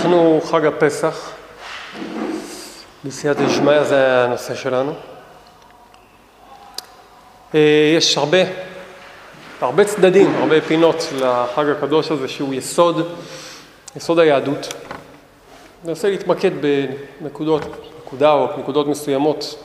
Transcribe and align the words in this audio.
אנחנו 0.00 0.40
חג 0.44 0.64
הפסח, 0.66 1.30
בסייעתא 3.04 3.46
דשמיא 3.46 3.84
זה 3.84 4.24
הנושא 4.24 4.54
שלנו. 4.54 4.92
אה, 7.54 7.94
יש 7.96 8.18
הרבה, 8.18 8.38
הרבה 9.60 9.84
צדדים, 9.84 10.34
הרבה 10.34 10.60
פינות 10.60 10.96
לחג 11.20 11.64
הקדוש 11.68 12.10
הזה 12.10 12.28
שהוא 12.28 12.54
יסוד, 12.54 13.06
יסוד 13.96 14.18
היהדות. 14.18 14.74
רוצה 15.84 16.10
להתמקד 16.10 16.50
בנקודות, 17.20 17.62
נקודה 18.06 18.32
או 18.32 18.46
נקודות 18.58 18.86
מסוימות. 18.86 19.64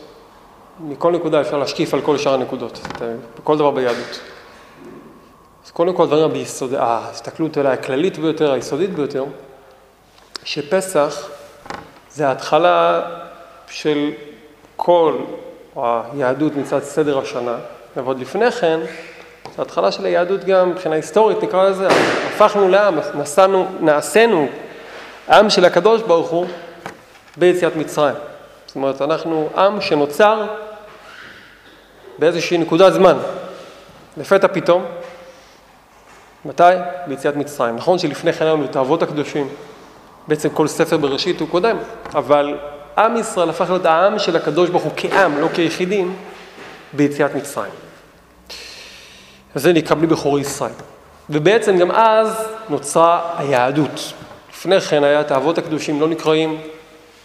מכל 0.79 1.11
נקודה 1.11 1.41
אפשר 1.41 1.57
להשקיף 1.57 1.93
על 1.93 2.01
כל 2.01 2.17
שאר 2.17 2.33
הנקודות, 2.33 2.79
בכל 3.39 3.57
דבר 3.57 3.71
ביהדות. 3.71 4.19
אז 5.65 5.71
קודם 5.71 5.93
כל 5.93 6.03
הדברים 6.03 6.43
ההסתכלות 6.77 7.57
אולי 7.57 7.69
הכללית 7.69 8.17
ביותר, 8.17 8.51
היסודית 8.51 8.89
ביותר, 8.89 9.25
שפסח 10.45 11.29
זה 12.11 12.27
ההתחלה 12.27 13.01
של 13.67 14.11
כל 14.75 15.17
היהדות 15.75 16.55
מצד 16.55 16.83
סדר 16.83 17.19
השנה, 17.19 17.55
ועוד 17.95 18.19
לפני 18.19 18.51
כן, 18.51 18.79
זה 19.43 19.61
ההתחלה 19.61 19.91
של 19.91 20.05
היהדות 20.05 20.43
גם 20.43 20.69
מבחינה 20.69 20.95
היסטורית, 20.95 21.43
נקרא 21.43 21.69
לזה, 21.69 21.87
הפכנו 22.27 22.69
לעם, 22.69 22.99
נסענו, 23.15 23.67
נעשינו 23.79 24.47
עם 25.29 25.49
של 25.49 25.65
הקדוש 25.65 26.01
ברוך 26.01 26.29
הוא 26.29 26.45
ביציאת 27.37 27.75
מצרים. 27.75 28.15
זאת 28.65 28.75
אומרת, 28.75 29.01
אנחנו 29.01 29.49
עם 29.57 29.81
שנוצר 29.81 30.45
באיזושהי 32.19 32.57
נקודת 32.57 32.93
זמן, 32.93 33.17
לפתע 34.17 34.47
פתאום. 34.47 34.85
מתי? 36.45 36.63
ביציאת 37.07 37.35
מצרים. 37.35 37.75
נכון 37.75 37.99
שלפני 37.99 38.33
כן 38.33 38.45
היו 38.45 38.55
לנו 38.55 38.65
את 38.65 38.75
האבות 38.75 39.01
הקדושים, 39.01 39.49
בעצם 40.27 40.49
כל 40.49 40.67
ספר 40.67 40.97
בראשית 40.97 41.39
הוא 41.39 41.49
קודם, 41.49 41.77
אבל 42.15 42.57
עם 42.97 43.17
ישראל 43.17 43.49
הפך 43.49 43.69
להיות 43.69 43.85
העם 43.85 44.19
של 44.19 44.35
הקדוש 44.35 44.69
ברוך 44.69 44.83
הוא 44.83 44.91
כעם, 44.97 45.39
לא 45.39 45.47
כיחידים, 45.53 46.15
ביציאת 46.93 47.35
מצרים. 47.35 47.71
וזה 49.55 49.73
נקרא 49.73 49.95
בלי 49.95 50.07
בכורי 50.07 50.41
ישראל. 50.41 50.71
ובעצם 51.29 51.77
גם 51.77 51.91
אז 51.91 52.47
נוצרה 52.69 53.33
היהדות. 53.37 54.13
לפני 54.53 54.81
כן 54.81 55.03
היה 55.03 55.21
את 55.21 55.31
האבות 55.31 55.57
הקדושים 55.57 56.01
לא 56.01 56.07
נקראים, 56.07 56.61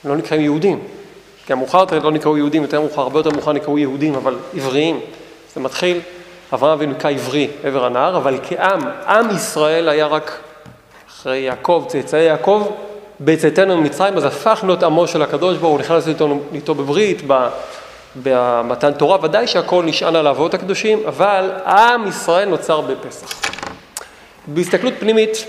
לא 0.05 0.17
נקראים 0.17 0.43
יהודים. 0.43 0.81
כי 1.47 1.53
המאוחר 1.53 1.79
יותר 1.79 1.99
לא 1.99 2.13
נקראו 2.13 2.37
יהודים, 2.37 2.63
יותר 2.63 2.81
מאוחר, 2.81 3.03
הרבה 3.03 3.19
יותר 3.19 3.31
מאוחר 3.31 3.53
נקראו 3.53 3.79
יהודים, 3.79 4.15
אבל 4.15 4.37
עבריים. 4.55 5.01
זה 5.55 5.61
מתחיל, 5.61 6.01
אברהם 6.53 6.73
אבינו 6.73 6.95
כעברי 6.99 7.49
עבר 7.65 7.85
הנהר, 7.85 8.17
אבל 8.17 8.39
כעם, 8.43 8.81
עם 9.07 9.31
ישראל 9.37 9.89
היה 9.89 10.07
רק 10.07 10.39
אחרי 11.09 11.39
יעקב, 11.39 11.85
צאצאי 11.89 12.21
יעקב, 12.21 12.71
בצאתנו 13.21 13.77
ממצרים, 13.77 14.17
אז 14.17 14.25
הפך 14.25 14.61
להיות 14.67 14.83
עמו 14.83 15.07
של 15.07 15.23
הקדוש 15.23 15.59
ברוך 15.59 15.73
הוא, 15.73 15.81
נכנס 15.81 16.09
איתו, 16.09 16.41
איתו 16.55 16.75
בברית, 16.75 17.23
במתן 18.23 18.93
תורה, 18.93 19.19
ודאי 19.23 19.47
שהכל 19.47 19.85
נשען 19.85 20.17
על 20.17 20.27
האבות 20.27 20.55
הקדושים, 20.55 21.03
אבל 21.07 21.51
עם 21.67 22.09
ישראל 22.09 22.49
נוצר 22.49 22.81
בפסח. 22.81 23.41
בהסתכלות 24.47 24.95
פנימית, 24.99 25.47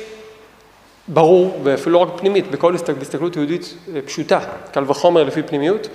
ברור, 1.07 1.59
ואפילו 1.63 1.93
לא 1.93 1.97
רק 1.97 2.09
פנימית, 2.19 2.51
בכל 2.51 2.75
הסתכלות 3.01 3.35
יהודית 3.35 3.73
אה, 3.95 4.01
פשוטה, 4.01 4.39
קל 4.71 4.83
וחומר 4.87 5.23
לפי 5.23 5.43
פנימיות, 5.43 5.87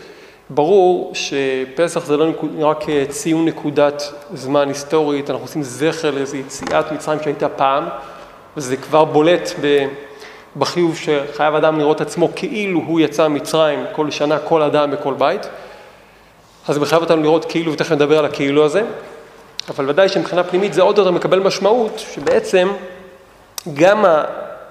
ברור 0.51 1.13
שפסח 1.15 2.05
זה 2.05 2.17
לא 2.17 2.33
רק 2.59 2.85
ציון 3.09 3.45
נקודת 3.45 4.03
זמן 4.35 4.69
היסטורית, 4.69 5.31
אנחנו 5.31 5.45
עושים 5.45 5.63
זכר 5.63 6.11
לאיזו 6.11 6.37
יציאת 6.37 6.93
מצרים 6.93 7.19
שהייתה 7.23 7.49
פעם, 7.49 7.85
וזה 8.57 8.77
כבר 8.77 9.05
בולט 9.05 9.51
בחיוב 10.59 10.97
שחייב 10.97 11.55
אדם 11.55 11.79
לראות 11.79 12.01
עצמו 12.01 12.29
כאילו 12.37 12.81
הוא 12.87 13.01
יצא 13.01 13.29
ממצרים 13.29 13.85
כל 13.93 14.11
שנה, 14.11 14.39
כל 14.39 14.63
אדם 14.63 14.91
בכל 14.91 15.15
בית. 15.15 15.47
אז 16.69 16.75
זה 16.75 16.81
מחייב 16.81 17.03
אותנו 17.03 17.23
לראות 17.23 17.45
כאילו, 17.45 17.73
ותכף 17.73 17.93
נדבר 17.93 18.19
על 18.19 18.25
הכאילו 18.25 18.65
הזה, 18.65 18.83
אבל 19.69 19.91
ודאי 19.91 20.09
שמבחינה 20.09 20.45
פנימית 20.45 20.75
זה 20.75 20.83
עוד 20.83 20.99
יותר 20.99 21.11
מקבל 21.11 21.41
משמעות, 21.41 21.99
שבעצם 21.99 22.69
גם 23.75 24.05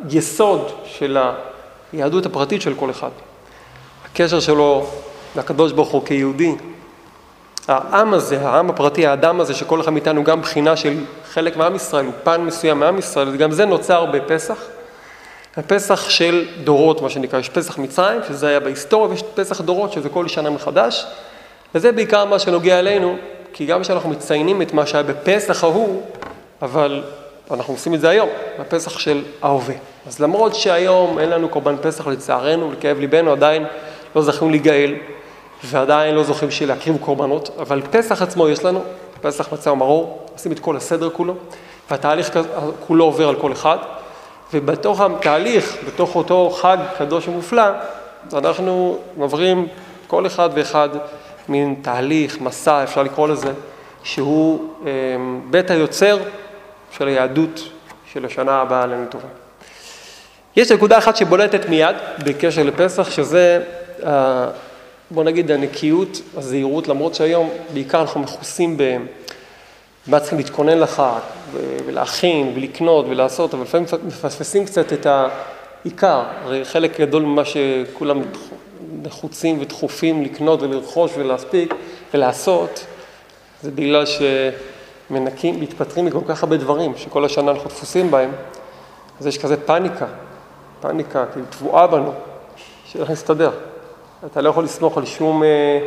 היסוד 0.09 0.71
של 0.85 1.17
היהדות 1.93 2.25
הפרטית 2.25 2.61
של 2.61 2.73
כל 2.73 2.89
אחד, 2.89 3.09
הקשר 4.05 4.39
שלו 4.39 4.87
לקדוש 5.35 5.71
ברוך 5.71 5.89
הוא 5.89 6.05
כיהודי, 6.05 6.55
העם 7.67 8.13
הזה, 8.13 8.47
העם 8.47 8.69
הפרטי, 8.69 9.07
האדם 9.07 9.41
הזה, 9.41 9.53
שכל 9.53 9.81
אחד 9.81 9.91
מאיתנו 9.91 10.23
גם 10.23 10.41
בחינה 10.41 10.75
של 10.75 11.03
חלק 11.33 11.57
מעם 11.57 11.75
ישראל, 11.75 12.05
הוא 12.05 12.13
פן 12.23 12.41
מסוים 12.41 12.79
מעם 12.79 12.97
ישראל, 12.97 13.29
וגם 13.33 13.51
זה 13.51 13.65
נוצר 13.65 14.05
בפסח. 14.05 14.57
הפסח 15.57 16.09
של 16.09 16.45
דורות, 16.63 17.01
מה 17.01 17.09
שנקרא, 17.09 17.39
יש 17.39 17.49
פסח 17.49 17.77
מצרים, 17.77 18.19
שזה 18.27 18.47
היה 18.47 18.59
בהיסטוריה, 18.59 19.09
ויש 19.09 19.23
פסח 19.35 19.61
דורות, 19.61 19.93
שזה 19.93 20.09
כל 20.09 20.27
שנה 20.27 20.49
מחדש. 20.49 21.05
וזה 21.75 21.91
בעיקר 21.91 22.25
מה 22.25 22.39
שנוגע 22.39 22.79
אלינו, 22.79 23.15
כי 23.53 23.65
גם 23.65 23.81
כשאנחנו 23.81 24.09
מציינים 24.09 24.61
את 24.61 24.73
מה 24.73 24.85
שהיה 24.85 25.03
בפסח 25.03 25.63
ההוא, 25.63 26.01
אבל 26.61 27.03
אנחנו 27.51 27.73
עושים 27.73 27.93
את 27.93 28.01
זה 28.01 28.09
היום, 28.09 28.29
בפסח 28.59 28.99
של 28.99 29.23
ההווה. 29.41 29.75
אז 30.07 30.19
למרות 30.19 30.55
שהיום 30.55 31.19
אין 31.19 31.29
לנו 31.29 31.49
קורבן 31.49 31.75
פסח 31.81 32.07
לצערנו, 32.07 32.71
לכאב 32.71 32.99
ליבנו, 32.99 33.31
עדיין 33.31 33.65
לא 34.15 34.21
זכינו 34.21 34.51
להיגאל, 34.51 34.95
ועדיין 35.63 36.15
לא 36.15 36.23
זוכים 36.23 36.49
להקריב 36.67 36.97
קורבנות, 37.01 37.49
אבל 37.59 37.81
פסח 37.91 38.21
עצמו 38.21 38.49
יש 38.49 38.63
לנו, 38.63 38.81
פסח 39.21 39.53
מצה 39.53 39.71
ומרור, 39.71 40.27
עושים 40.33 40.51
את 40.51 40.59
כל 40.59 40.77
הסדר 40.77 41.09
כולו, 41.09 41.35
והתהליך 41.91 42.39
כולו 42.87 43.05
עובר 43.05 43.29
על 43.29 43.35
כל 43.35 43.51
אחד, 43.51 43.77
ובתוך 44.53 45.01
התהליך, 45.01 45.77
בתוך 45.87 46.15
אותו 46.15 46.49
חג 46.49 46.77
קדוש 46.97 47.27
ומופלא, 47.27 47.63
אנחנו 48.33 48.97
עוברים 49.17 49.67
כל 50.07 50.27
אחד 50.27 50.49
ואחד 50.53 50.89
מין 51.49 51.75
תהליך, 51.81 52.41
מסע, 52.41 52.83
אפשר 52.83 53.03
לקרוא 53.03 53.27
לזה, 53.27 53.51
שהוא 54.03 54.69
אה, 54.85 54.91
בית 55.49 55.71
היוצר 55.71 56.17
של 56.91 57.07
היהדות 57.07 57.69
של 58.13 58.25
השנה 58.25 58.61
הבאה 58.61 58.83
עלינו 58.83 59.05
טובה. 59.09 59.27
יש 60.55 60.71
נקודה 60.71 60.97
אחת 60.97 61.15
שבולטת 61.15 61.69
מיד 61.69 61.95
בקשר 62.25 62.63
לפסח, 62.63 63.09
שזה, 63.11 63.63
אה, 64.05 64.47
בוא 65.11 65.23
נגיד, 65.23 65.51
הנקיות, 65.51 66.21
הזהירות, 66.37 66.87
למרות 66.87 67.15
שהיום 67.15 67.49
בעיקר 67.73 68.01
אנחנו 68.01 68.19
מכוסים 68.19 68.77
ב... 68.77 68.97
מה 70.07 70.19
צריכים 70.19 70.37
להתכונן 70.37 70.79
לחג, 70.79 71.19
ולהכין, 71.85 72.53
ולקנות, 72.55 73.05
ולעשות, 73.09 73.53
אבל 73.53 73.63
לפעמים 73.63 73.87
מפספסים 74.07 74.65
קצת 74.65 74.93
את 74.93 75.05
העיקר. 75.05 76.23
הרי 76.43 76.65
חלק 76.65 76.99
גדול 76.99 77.23
ממה 77.23 77.41
שכולם 77.45 78.21
נחוצים 79.03 79.61
ודחופים 79.61 80.23
לקנות 80.23 80.61
ולרכוש 80.61 81.11
ולהספיק 81.17 81.73
ולעשות, 82.13 82.85
זה 83.61 83.71
בגלל 83.71 84.03
שמנקים, 84.05 85.61
מתפטרים 85.61 86.05
מכל 86.05 86.21
כך 86.27 86.43
הרבה 86.43 86.57
דברים, 86.57 86.97
שכל 86.97 87.25
השנה 87.25 87.51
אנחנו 87.51 87.69
דפוסים 87.69 88.11
בהם, 88.11 88.31
אז 89.19 89.27
יש 89.27 89.37
כזה 89.37 89.65
פאניקה, 89.65 90.05
פאניקה 90.81 91.25
כאילו 91.33 91.45
תבואה 91.49 91.87
בנו, 91.87 92.11
שאיך 92.85 93.09
נסתדר. 93.09 93.51
אתה 94.25 94.41
לא 94.41 94.49
יכול 94.49 94.63
לסמוך 94.63 94.97
על 94.97 95.05
שום 95.05 95.43
אה, 95.43 95.79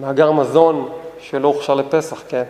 מאגר 0.00 0.32
מזון 0.32 0.88
שלא 1.20 1.48
הוכשר 1.48 1.74
לפסח, 1.74 2.22
כן? 2.28 2.44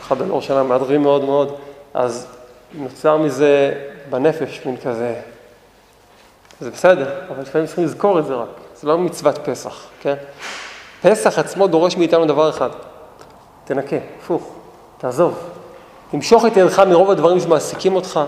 אחד 0.00 0.22
על 0.22 0.30
אור 0.30 0.40
שנה 0.40 0.62
מהדרים 0.62 1.02
מאוד 1.02 1.24
מאוד, 1.24 1.54
אז 1.94 2.26
נוצר 2.74 3.16
מזה 3.16 3.72
בנפש 4.10 4.60
מין 4.66 4.76
כזה, 4.76 5.14
זה 6.60 6.70
בסדר, 6.70 7.20
אבל 7.28 7.42
לפעמים 7.42 7.66
צריכים 7.66 7.84
לזכור 7.84 8.18
את 8.18 8.26
זה 8.26 8.34
רק. 8.34 8.48
זה 8.76 8.88
לא 8.88 8.98
מצוות 8.98 9.38
פסח, 9.38 9.86
כן? 10.00 10.14
פסח 11.02 11.38
עצמו 11.38 11.66
דורש 11.66 11.96
מאיתנו 11.96 12.26
דבר 12.26 12.50
אחד, 12.50 12.70
תנקה, 13.64 13.96
הפוך, 14.18 14.52
תעזוב. 14.98 15.38
תמשוך 16.10 16.46
את 16.46 16.56
ידך 16.56 16.78
מרוב 16.78 17.10
הדברים 17.10 17.40
שמעסיקים 17.40 17.96
אותך, 17.96 18.20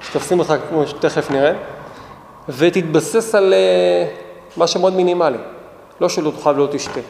שתופסים 0.00 0.38
אותך, 0.38 0.54
כמו 0.68 0.86
שתכף 0.86 1.30
נראה, 1.30 1.52
ותתבסס 2.48 3.34
על 3.34 3.54
uh, 3.54 4.58
מה 4.58 4.66
שמאוד 4.66 4.94
מינימלי. 4.94 5.38
לא 6.00 6.08
שלא 6.08 6.32
תאכל 6.36 6.50
ולא 6.50 6.68
תשתה. 6.70 7.00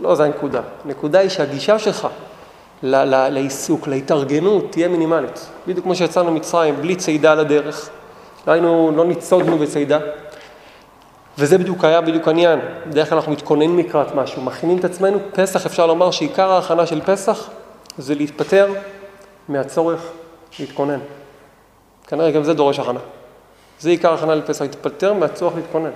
לא, 0.00 0.14
זו 0.14 0.22
הנקודה. 0.22 0.60
הנקודה 0.84 1.18
היא 1.18 1.28
שהגישה 1.28 1.78
שלך 1.78 2.08
לעיסוק, 2.82 3.88
להתארגנות, 3.88 4.72
תהיה 4.72 4.88
מינימלית. 4.88 5.46
בדיוק 5.66 5.84
כמו 5.84 5.94
שיצאנו 5.94 6.30
ממצרים, 6.30 6.76
בלי 6.76 6.96
צידה 6.96 7.32
על 7.32 7.40
הדרך. 7.40 7.90
לא 8.46 8.52
היינו, 8.52 8.92
לא 8.96 9.04
ניצודנו 9.04 9.58
בצידה. 9.58 9.98
וזה 11.38 11.58
בדיוק 11.58 11.84
היה 11.84 12.00
בדיוק 12.00 12.28
העניין. 12.28 12.58
בדרך 12.86 13.08
כלל 13.08 13.18
אנחנו 13.18 13.32
מתכוננים 13.32 13.78
לקראת 13.78 14.14
משהו, 14.14 14.42
מכינים 14.42 14.78
את 14.78 14.84
עצמנו. 14.84 15.18
פסח, 15.32 15.66
אפשר 15.66 15.86
לומר 15.86 16.10
שעיקר 16.10 16.50
ההכנה 16.52 16.86
של 16.86 17.00
פסח 17.00 17.50
זה 17.98 18.14
להתפטר 18.14 18.72
מהצורך 19.48 20.00
להתכונן. 20.60 20.98
כנראה 22.06 22.30
גם 22.30 22.44
זה 22.44 22.54
דורש 22.54 22.78
הכנה. 22.78 23.00
זה 23.80 23.90
עיקר 23.90 24.14
הכנה 24.14 24.34
לפסח, 24.34 24.62
להתפטר 24.62 25.12
מהצורך 25.12 25.56
להתכונן. 25.56 25.90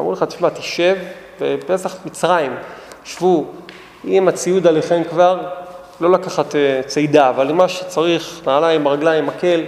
אמרו 0.00 0.12
לך, 0.12 0.22
תשמע, 0.22 0.48
תשב 0.48 0.96
בפסח 1.40 1.96
מצרים, 2.04 2.54
שבו 3.04 3.44
עם 4.04 4.28
הציוד 4.28 4.66
עליכם 4.66 5.02
כבר, 5.10 5.48
לא 6.00 6.10
לקחת 6.10 6.52
uh, 6.52 6.86
צידה, 6.86 7.30
אבל 7.30 7.52
מה 7.52 7.68
שצריך, 7.68 8.40
נעליים, 8.46 8.88
רגליים, 8.88 9.26
מקל, 9.26 9.64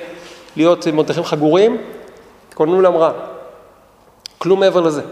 להיות 0.57 0.87
מותחים 0.87 1.25
חגורים, 1.25 1.77
תכוננו 2.49 2.81
למראה. 2.81 3.11
כלום 4.39 4.61
מעבר 4.61 4.81
לזה. 4.81 5.03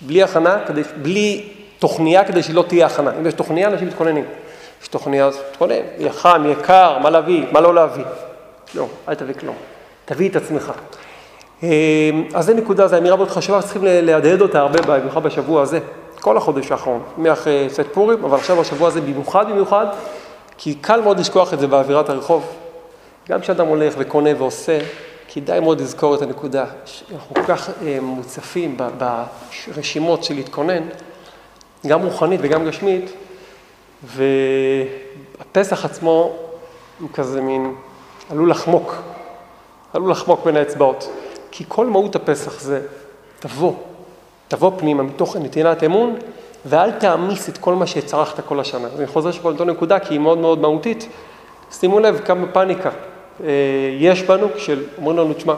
בלי 0.00 0.22
הכנה, 0.22 0.58
כדי, 0.66 0.82
בלי 1.02 1.48
תוכניה 1.78 2.24
כדי 2.24 2.42
שלא 2.42 2.64
תהיה 2.68 2.86
הכנה. 2.86 3.10
אם 3.18 3.26
יש 3.26 3.34
תוכניה, 3.34 3.68
אנשים 3.68 3.88
מתכוננים. 3.88 4.24
יש 4.82 4.88
תוכניה, 4.88 5.26
אז 5.26 5.38
תתכונן, 5.50 5.74
יהיה 5.98 6.12
חם, 6.12 6.42
יהיה 6.44 6.56
קר, 6.56 6.98
מה 6.98 7.10
להביא, 7.10 7.44
מה 7.52 7.60
לא 7.60 7.74
להביא. 7.74 8.04
לא, 8.74 8.86
אל 9.08 9.14
תביא 9.14 9.34
כלום. 9.34 9.56
תביא 10.04 10.28
את 10.28 10.36
עצמך. 10.36 10.72
אמ, 11.62 11.68
אז 12.34 12.46
זו 12.46 12.54
נקודה, 12.54 12.86
זו 12.86 12.98
אמירה 12.98 13.16
מאוד 13.16 13.28
חשובה, 13.28 13.62
צריכים 13.62 13.82
להדהד 13.84 14.40
אותה 14.40 14.60
הרבה, 14.60 14.78
במיוחד 14.82 15.22
בשבוע 15.22 15.62
הזה, 15.62 15.78
כל 16.20 16.36
החודש 16.36 16.72
האחרון, 16.72 17.02
מאחרי 17.18 17.68
צאת 17.70 17.86
פורים, 17.92 18.24
אבל 18.24 18.38
עכשיו 18.38 18.56
בשבוע 18.56 18.88
הזה 18.88 19.00
במיוחד 19.00 19.50
במיוחד, 19.50 19.86
כי 20.62 20.74
קל 20.74 21.00
מאוד 21.00 21.18
לשכוח 21.18 21.54
את 21.54 21.60
זה 21.60 21.66
באווירת 21.66 22.08
הרחוב. 22.08 22.46
גם 23.28 23.40
כשאדם 23.40 23.66
הולך 23.66 23.94
וקונה 23.98 24.30
ועושה, 24.38 24.78
כדאי 25.28 25.60
מאוד 25.60 25.80
לזכור 25.80 26.14
את 26.14 26.22
הנקודה. 26.22 26.64
אנחנו 27.14 27.34
כל 27.34 27.42
כך 27.42 27.70
אה, 27.82 27.98
מוצפים 28.02 28.76
ברשימות 28.98 30.24
של 30.24 30.34
להתכונן, 30.34 30.82
גם 31.86 32.02
רוחנית 32.02 32.40
וגם 32.42 32.66
גשמית, 32.66 33.12
והפסח 34.02 35.84
עצמו 35.84 36.32
הוא 37.00 37.08
כזה 37.14 37.40
מין, 37.40 37.74
עלול 38.30 38.50
לחמוק, 38.50 38.94
עלול 39.92 40.10
לחמוק 40.10 40.44
בין 40.44 40.56
האצבעות. 40.56 41.10
כי 41.50 41.64
כל 41.68 41.86
מהות 41.86 42.16
הפסח 42.16 42.60
זה 42.60 42.82
תבוא, 43.38 43.74
תבוא 44.48 44.72
פנימה 44.78 45.02
מתוך 45.02 45.36
נתינת 45.36 45.84
אמון, 45.84 46.16
ואל 46.66 46.90
תעמיס 46.90 47.48
את 47.48 47.58
כל 47.58 47.74
מה 47.74 47.86
שהצרכת 47.86 48.44
כל 48.46 48.60
השנה. 48.60 48.88
אני 48.98 49.06
חוזר 49.06 49.30
שפה 49.30 49.50
לאותה 49.50 49.64
נקודה 49.64 49.98
כי 49.98 50.14
היא 50.14 50.20
מאוד 50.20 50.38
מאוד 50.38 50.58
מהותית. 50.58 51.08
שימו 51.72 52.00
לב 52.00 52.20
כמה 52.24 52.46
פאניקה 52.46 52.90
אה, 53.44 53.50
יש 53.98 54.22
בנו 54.22 54.48
כשאומרים 54.56 55.18
לנו, 55.18 55.34
תשמע, 55.34 55.54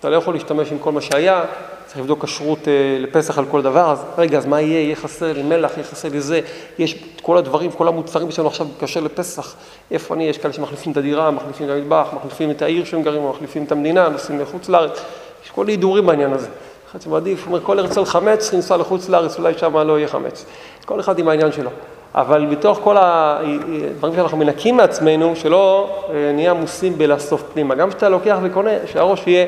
אתה 0.00 0.10
לא 0.10 0.16
יכול 0.16 0.34
להשתמש 0.34 0.72
עם 0.72 0.78
כל 0.78 0.92
מה 0.92 1.00
שהיה, 1.00 1.44
צריך 1.86 1.98
לבדוק 1.98 2.24
כשרות 2.24 2.68
אה, 2.68 2.72
לפסח 3.00 3.38
על 3.38 3.44
כל 3.50 3.62
דבר, 3.62 3.90
אז 3.90 4.04
רגע, 4.18 4.38
אז 4.38 4.46
מה 4.46 4.60
יהיה? 4.60 4.80
יהיה 4.80 4.96
חסר 4.96 5.32
לי 5.32 5.42
מלח, 5.42 5.72
יהיה 5.76 5.84
חסר 5.84 6.08
לי 6.08 6.20
זה, 6.20 6.40
יש 6.78 6.94
את 6.94 7.20
כל 7.20 7.36
הדברים, 7.36 7.70
כל 7.70 7.88
המוצרים 7.88 8.30
שלנו 8.30 8.48
עכשיו 8.48 8.66
קשה 8.80 9.00
לפסח, 9.00 9.54
איפה 9.90 10.14
אני? 10.14 10.24
יש 10.24 10.38
כאלה 10.38 10.52
שמחליפים 10.52 10.92
את 10.92 10.96
הדירה, 10.96 11.30
מחליפים 11.30 11.66
את 11.66 11.72
המטבח, 11.72 12.08
מחליפים 12.16 12.50
את 12.50 12.62
העיר 12.62 12.84
שהם 12.84 13.02
גרים, 13.02 13.28
מחליפים 13.30 13.64
את 13.64 13.72
המדינה, 13.72 14.08
נוסעים 14.08 14.40
לחוץ 14.40 14.68
לארץ, 14.68 15.00
יש 15.44 15.50
כל 15.50 15.68
הידורים 15.68 16.06
בעניין 16.06 16.32
הזה. 16.32 16.48
אחד 16.96 17.04
שמעדיף, 17.04 17.46
אומר, 17.46 17.60
כל 17.60 17.78
ארץ 17.78 17.98
על 17.98 18.04
חמץ, 18.04 18.54
לנסוע 18.54 18.76
לחוץ 18.76 19.08
לארץ, 19.08 19.38
אולי 19.38 19.54
שם 19.58 19.76
לא 19.76 19.98
יהיה 19.98 20.08
חמץ. 20.08 20.46
כל 20.84 21.00
אחד 21.00 21.18
עם 21.18 21.28
העניין 21.28 21.52
שלו. 21.52 21.70
אבל 22.14 22.46
בתוך 22.46 22.80
כל 22.84 22.96
הדברים 22.98 24.14
שאנחנו 24.16 24.38
מנקים 24.38 24.76
מעצמנו, 24.76 25.36
שלא 25.36 25.96
אה, 26.10 26.32
נהיה 26.34 26.50
עמוסים 26.50 26.98
בלאסוף 26.98 27.42
פנימה. 27.52 27.74
גם 27.74 27.88
כשאתה 27.88 28.08
לוקח 28.08 28.38
וקונה, 28.42 28.70
שהראש 28.86 29.26
יהיה 29.26 29.46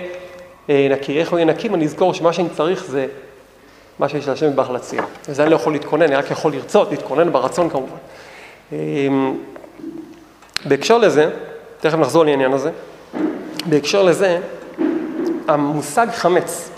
אה, 0.71 0.89
נקי. 0.91 1.21
איך 1.21 1.31
הוא 1.31 1.39
יהיה 1.39 1.47
נקי? 1.47 1.69
אני 1.69 1.85
אזכור 1.85 2.15
שמה 2.15 2.33
שאני 2.33 2.49
צריך 2.49 2.85
זה 2.85 3.07
מה 3.99 4.09
שיש 4.09 4.29
להשם 4.29 4.47
יתברך 4.49 4.71
להציע. 4.71 5.03
וזה 5.29 5.43
אני 5.43 5.51
לא 5.51 5.57
יכול 5.57 5.73
להתכונן, 5.73 6.03
אני 6.03 6.17
רק 6.17 6.31
יכול 6.31 6.53
לרצות, 6.53 6.91
להתכונן 6.91 7.33
ברצון 7.33 7.71
כמובן. 7.71 7.97
אמ, 8.73 9.35
בהקשר 10.65 10.99
לזה, 10.99 11.31
תכף 11.81 11.99
נחזור 11.99 12.25
לעניין 12.25 12.53
הזה, 12.53 12.71
בהקשר 13.67 14.03
לזה, 14.03 14.41
המושג 15.49 16.07
חמץ 16.11 16.71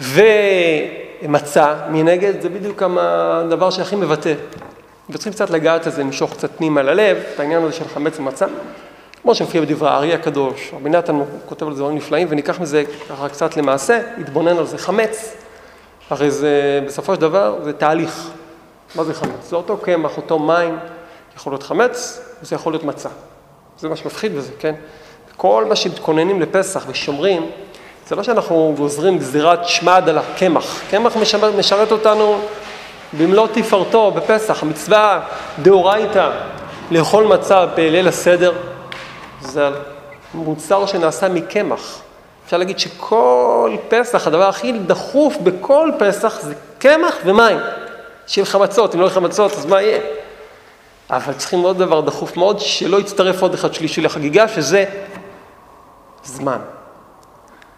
ומצה 0.00 1.74
מנגד 1.90 2.40
זה 2.40 2.48
בדיוק 2.48 2.82
הדבר 2.82 3.70
שהכי 3.70 3.96
מבטא. 3.96 4.34
וצריכים 5.10 5.32
קצת 5.32 5.50
לגעת 5.50 5.86
לזה, 5.86 6.00
למשוך 6.00 6.32
קצת 6.32 6.50
פנימה 6.56 6.82
ללב, 6.82 7.16
את 7.34 7.40
העניין 7.40 7.62
הזה 7.62 7.72
של 7.72 7.88
חמץ 7.88 8.18
ומצה. 8.18 8.46
כמו 9.22 9.34
שמופיע 9.34 9.60
בדברי 9.60 9.88
הארי 9.88 10.14
הקדוש, 10.14 10.70
רבי 10.74 10.90
נתן 10.90 11.20
כותב 11.46 11.66
על 11.66 11.74
זה 11.74 11.78
דברים 11.80 11.96
נפלאים, 11.96 12.26
וניקח 12.30 12.60
מזה 12.60 12.84
ככה 13.08 13.28
קצת 13.28 13.56
למעשה, 13.56 14.00
נתבונן 14.18 14.56
על 14.56 14.66
זה. 14.66 14.78
חמץ, 14.78 15.36
הרי 16.10 16.30
זה 16.30 16.80
בסופו 16.86 17.14
של 17.14 17.20
דבר, 17.20 17.58
זה 17.64 17.72
תהליך. 17.72 18.30
מה 18.94 19.04
זה 19.04 19.14
חמץ? 19.14 19.48
זה 19.48 19.56
אותו 19.56 19.76
קמח, 19.76 20.16
אותו 20.16 20.38
מים, 20.38 20.78
יכול 21.36 21.52
להיות 21.52 21.62
חמץ, 21.62 22.20
וזה 22.42 22.54
יכול 22.54 22.72
להיות 22.72 22.84
מצה. 22.84 23.08
זה 23.78 23.88
מה 23.88 23.96
שמפחיד 23.96 24.36
בזה, 24.36 24.52
כן? 24.58 24.74
כל 25.36 25.64
מה 25.68 25.76
שמתכוננים 25.76 26.40
לפסח 26.40 26.84
ושומרים, 26.88 27.50
זה 28.08 28.16
לא 28.16 28.22
שאנחנו 28.22 28.74
גוזרים 28.76 29.18
גזירת 29.18 29.68
שמד 29.68 30.08
על 30.08 30.18
הקמח. 30.18 30.80
קמח 30.90 31.16
משרת 31.58 31.92
אותנו 31.92 32.40
במלוא 33.18 33.46
תפארתו 33.52 34.10
בפסח, 34.10 34.62
המצווה 34.62 35.20
דאורייתא 35.62 36.30
לאכול 36.90 37.24
מצה 37.24 37.66
בליל 37.66 38.08
הסדר. 38.08 38.52
זה 39.40 39.68
מוצר 40.34 40.86
שנעשה 40.86 41.28
מקמח. 41.28 42.00
אפשר 42.44 42.56
להגיד 42.56 42.78
שכל 42.78 43.76
פסח, 43.88 44.26
הדבר 44.26 44.48
הכי 44.48 44.72
דחוף 44.72 45.36
בכל 45.36 45.90
פסח 45.98 46.40
זה 46.40 46.54
קמח 46.78 47.16
ומים. 47.24 47.58
שיהיה 48.26 48.42
לך 48.42 48.56
מצות, 48.56 48.94
אם 48.94 49.00
לא 49.00 49.04
יהיה 49.04 49.12
לך 49.12 49.18
מצות 49.18 49.52
אז 49.52 49.66
מה 49.66 49.82
יהיה? 49.82 50.00
אבל 51.10 51.32
צריכים 51.32 51.60
עוד 51.60 51.78
דבר 51.78 52.00
דחוף 52.00 52.36
מאוד, 52.36 52.60
שלא 52.60 53.00
יצטרף 53.00 53.42
עוד 53.42 53.54
אחד 53.54 53.74
שלישי 53.74 54.00
לחגיגה, 54.00 54.48
שזה 54.48 54.84
זמן. 56.24 56.58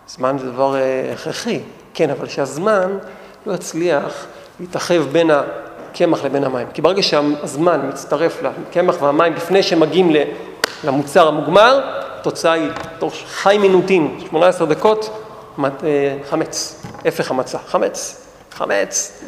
זמן 0.09 0.37
זה 0.39 0.51
דבר 0.51 0.77
אה, 0.77 1.13
הכרחי, 1.13 1.61
כן, 1.95 2.11
אבל 2.11 2.29
שהזמן 2.29 2.99
לא 3.47 3.53
יצליח 3.53 4.27
להתאחב 4.61 5.03
בין 5.13 5.31
הקמח 5.31 6.25
לבין 6.25 6.45
המים. 6.45 6.67
כי 6.75 6.83
ברגע 6.83 7.03
שהזמן 7.03 7.89
מצטרף 7.89 8.43
לקמח 8.43 9.03
והמים 9.03 9.33
לפני 9.33 9.63
שהם 9.63 9.81
מגיעים 9.81 10.13
למוצר 10.85 11.29
המוגמר, 11.29 11.81
התוצאה 12.21 12.53
היא 12.53 12.71
תוך 12.99 13.15
חי 13.27 13.59
מינוטים, 13.61 14.19
18 14.29 14.67
דקות, 14.67 15.25
אה, 15.65 16.17
חמץ, 16.31 16.83
הפך 17.05 17.31
המצה, 17.31 17.59
חמץ, 17.59 18.27
חמץ. 18.53 19.23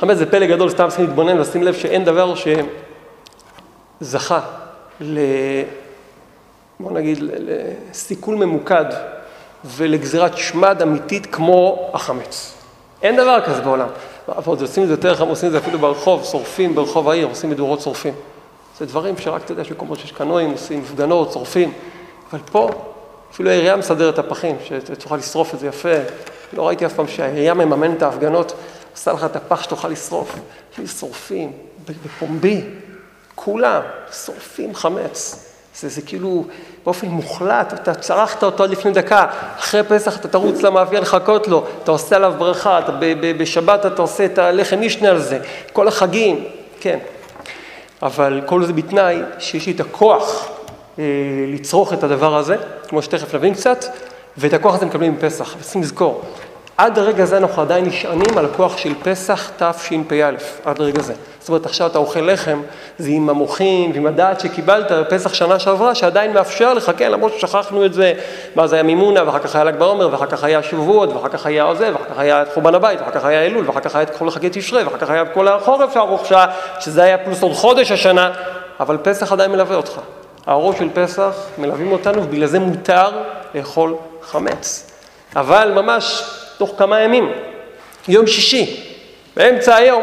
חמץ 0.00 0.16
זה 0.16 0.30
פלא 0.30 0.46
גדול, 0.46 0.70
סתם 0.70 0.88
צריכים 0.88 1.06
להתבונן 1.06 1.38
ולשים 1.38 1.62
לב 1.62 1.74
שאין 1.74 2.04
דבר 2.04 2.34
שזכה 4.00 4.40
ל... 5.00 5.18
בוא 6.80 6.92
נגיד, 6.92 7.18
לסיכול 7.20 8.34
ממוקד 8.34 8.84
ולגזירת 9.64 10.36
שמד 10.36 10.82
אמיתית 10.82 11.26
כמו 11.26 11.90
החמץ. 11.94 12.54
אין 13.02 13.16
דבר 13.16 13.38
כזה 13.46 13.60
בעולם. 13.60 13.88
ועוד 14.44 14.60
עושים 14.60 14.82
את 14.82 14.88
זה 14.88 14.94
יותר 14.94 15.14
חם, 15.14 15.28
עושים 15.28 15.46
את 15.46 15.52
זה 15.52 15.58
אפילו 15.58 15.78
ברחוב, 15.78 16.24
שורפים 16.24 16.74
ברחוב 16.74 17.08
העיר, 17.08 17.26
עושים 17.26 17.50
מדורות 17.50 17.80
שורפים. 17.80 18.14
זה 18.78 18.86
דברים 18.86 19.18
שרק, 19.18 19.44
אתה 19.44 19.52
יודע, 19.52 19.62
יש 19.62 19.70
מקומות 19.70 19.98
שיש 19.98 20.12
קנועים, 20.12 20.50
עושים 20.50 20.82
הפגנות, 20.86 21.32
שורפים. 21.32 21.72
אבל 22.32 22.40
פה, 22.52 22.70
אפילו 23.32 23.50
העירייה 23.50 23.76
מסדרת 23.76 24.14
את 24.14 24.18
הפחים, 24.18 24.56
שתוכל 24.94 25.16
לשרוף 25.16 25.54
את 25.54 25.58
זה 25.58 25.66
יפה. 25.66 25.94
לא 26.52 26.68
ראיתי 26.68 26.86
אף 26.86 26.92
פעם 26.92 27.08
שהעירייה 27.08 27.54
מממנת 27.54 27.96
את 27.96 28.02
ההפגנות, 28.02 28.52
עושה 28.92 29.12
לך 29.12 29.24
את 29.24 29.36
הפח 29.36 29.62
שתוכל 29.62 29.88
לשרוף. 29.88 30.34
שורפים, 30.86 31.52
בפומבי, 32.04 32.64
כולם, 33.34 33.82
שורפים 34.24 34.74
חמץ. 34.74 35.47
זה, 35.80 35.88
זה 35.88 36.02
כאילו 36.02 36.44
באופן 36.84 37.06
מוחלט, 37.06 37.72
אתה 37.72 37.94
צרכת 37.94 38.42
אותו 38.42 38.66
לפני 38.66 38.92
דקה, 38.92 39.26
אחרי 39.58 39.82
פסח 39.82 40.16
אתה 40.16 40.28
תרוץ 40.28 40.62
למאפיין 40.62 41.02
לחכות 41.02 41.48
לו, 41.48 41.64
אתה 41.82 41.90
עושה 41.90 42.16
עליו 42.16 42.34
ברכה, 42.38 42.78
אתה, 42.78 42.92
ב, 42.92 43.04
ב, 43.20 43.38
בשבת 43.38 43.86
אתה 43.86 44.02
עושה 44.02 44.24
את 44.24 44.38
הלחם 44.38 44.80
משנה 44.80 45.08
על 45.08 45.18
זה, 45.18 45.38
כל 45.72 45.88
החגים, 45.88 46.44
כן. 46.80 46.98
אבל 48.02 48.40
כל 48.46 48.64
זה 48.64 48.72
בתנאי 48.72 49.20
שיש 49.38 49.66
לי 49.66 49.72
את 49.72 49.80
הכוח 49.80 50.48
אה, 50.98 51.04
לצרוך 51.48 51.92
את 51.92 52.04
הדבר 52.04 52.36
הזה, 52.36 52.56
כמו 52.88 53.02
שתכף 53.02 53.34
נבין 53.34 53.54
קצת, 53.54 53.84
ואת 54.36 54.52
הכוח 54.52 54.74
הזה 54.74 54.86
מקבלים 54.86 55.16
בפסח. 55.16 55.54
וצריכים 55.60 55.82
לזכור, 55.82 56.22
עד 56.78 56.98
הרגע 56.98 57.22
הזה 57.22 57.36
אנחנו 57.36 57.62
עדיין 57.62 57.84
נשענים 57.84 58.38
על 58.38 58.44
הכוח 58.44 58.76
של 58.76 58.94
פסח 59.02 59.50
תשפ"א, 59.56 60.30
עד 60.64 60.80
הרגע 60.80 61.00
הזה. 61.00 61.14
זאת 61.40 61.48
אומרת, 61.48 61.66
עכשיו 61.66 61.86
אתה 61.86 61.98
אוכל 61.98 62.20
לחם, 62.20 62.62
זה 62.98 63.10
עם 63.10 63.30
המוחין 63.30 63.92
ועם 63.94 64.06
הדעת 64.06 64.40
שקיבלת 64.40 64.92
בפסח 64.92 65.34
שנה 65.34 65.58
שעברה, 65.58 65.94
שעדיין 65.94 66.32
מאפשר 66.32 66.74
לך, 66.74 66.90
כן, 66.96 67.10
למרות 67.12 67.32
ששכחנו 67.32 67.84
את 67.84 67.94
זה, 67.94 68.12
זה 68.64 68.76
היה 68.76 68.82
מימונה, 68.82 69.26
ואחר 69.26 69.38
כך 69.38 69.54
היה 69.54 69.64
ל"ג 69.64 69.76
בעומר, 69.76 70.08
ואחר 70.12 70.26
כך 70.26 70.44
היה 70.44 70.62
שבועות, 70.62 71.12
ואחר 71.12 71.28
כך 71.28 71.46
היה 71.46 71.74
זה, 71.74 71.92
ואחר 71.92 72.04
כך 72.04 72.18
היה 72.18 72.42
את 72.42 72.48
חורבן 72.54 72.74
הבית, 72.74 73.00
ואחר 73.00 73.10
כך 73.10 73.24
היה 73.24 73.42
אלול, 73.42 73.66
ואחר 73.66 73.80
כך 73.80 73.94
היה 73.94 74.02
את 74.02 74.16
כל 74.16 74.30
חגי 74.30 74.48
תשרי, 74.52 74.84
ואחר 74.84 74.98
כך 74.98 75.10
היה 75.10 75.24
כל 75.24 75.48
החורף 75.48 75.96
הארוך 75.96 76.26
שעה, 76.26 76.46
שזה 76.80 77.02
היה 77.02 77.18
פלוס 77.18 77.42
עוד 77.42 77.52
חודש 77.52 77.92
השנה, 77.92 78.30
אבל 78.80 78.96
פסח 79.02 79.32
עדיין 79.32 79.52
מלווה 79.52 79.76
אותך. 79.76 80.00
האורות 80.46 80.76
של 80.76 80.88
פסח 80.94 81.34
מלווים 81.58 81.92
אותנו, 81.92 82.22
ובגלל 82.22 82.46
זה 82.46 82.58
מותר 82.58 83.10
לאכול 83.54 83.96
חמץ. 84.22 84.90
אבל 85.36 85.72
ממש 85.74 86.22
תוך 86.58 86.72
כמה 86.78 87.00
ימים, 87.00 87.32
יום 88.08 88.26
שישי, 88.26 88.94
באמצע 89.36 89.76
היום, 89.76 90.02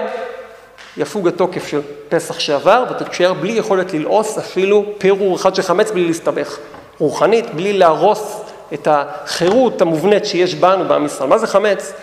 יפוג 0.98 1.28
התוקף 1.28 1.68
של 1.68 1.82
פסח 2.10 2.40
שעבר, 2.40 2.84
ואתה 2.90 3.06
תישאר 3.06 3.34
בלי 3.34 3.54
יכולת 3.54 3.94
ללעוס 3.94 4.38
אפילו 4.38 4.86
פירור 4.98 5.36
אחד 5.36 5.56
של 5.56 5.62
חמץ 5.62 5.92
בלי 5.92 6.08
להסתבך. 6.08 6.58
רוחנית, 7.00 7.54
בלי 7.54 7.74
להרוס 7.74 8.42
את 8.74 8.88
החירות 8.92 9.82
המובנית 9.82 10.26
שיש 10.26 10.56
בנו 10.56 10.88
בעם 10.88 11.06
ישראל. 11.06 11.30
מה 11.30 11.38
זה 11.38 11.48
חמץ? 11.48 11.94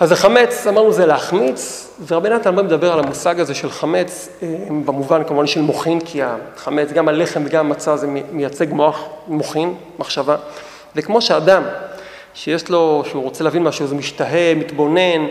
אז 0.00 0.12
החמץ, 0.12 0.66
אמרנו, 0.66 0.92
זה 0.92 1.06
להחמיץ, 1.06 1.90
ורבי 2.06 2.28
נתן 2.28 2.54
מדבר 2.54 2.92
על 2.92 2.98
המושג 2.98 3.40
הזה 3.40 3.54
של 3.54 3.70
חמץ, 3.70 4.28
אה, 4.42 4.48
במובן 4.84 5.24
כמובן 5.24 5.46
של 5.46 5.60
מוחין, 5.60 6.00
כי 6.00 6.20
החמץ, 6.22 6.92
גם 6.92 7.08
הלחם 7.08 7.42
וגם 7.46 7.66
המצה 7.66 7.96
זה 7.96 8.06
מייצג 8.32 8.72
מוח, 8.72 9.04
מוחין, 9.26 9.74
מחשבה. 9.98 10.36
וכמו 10.96 11.22
שאדם 11.22 11.62
שיש 12.34 12.70
לו, 12.70 13.02
שהוא 13.08 13.22
רוצה 13.22 13.44
להבין 13.44 13.62
משהו, 13.62 13.86
הוא 13.86 13.96
משתהה, 13.96 14.54
מתבונן, 14.54 15.26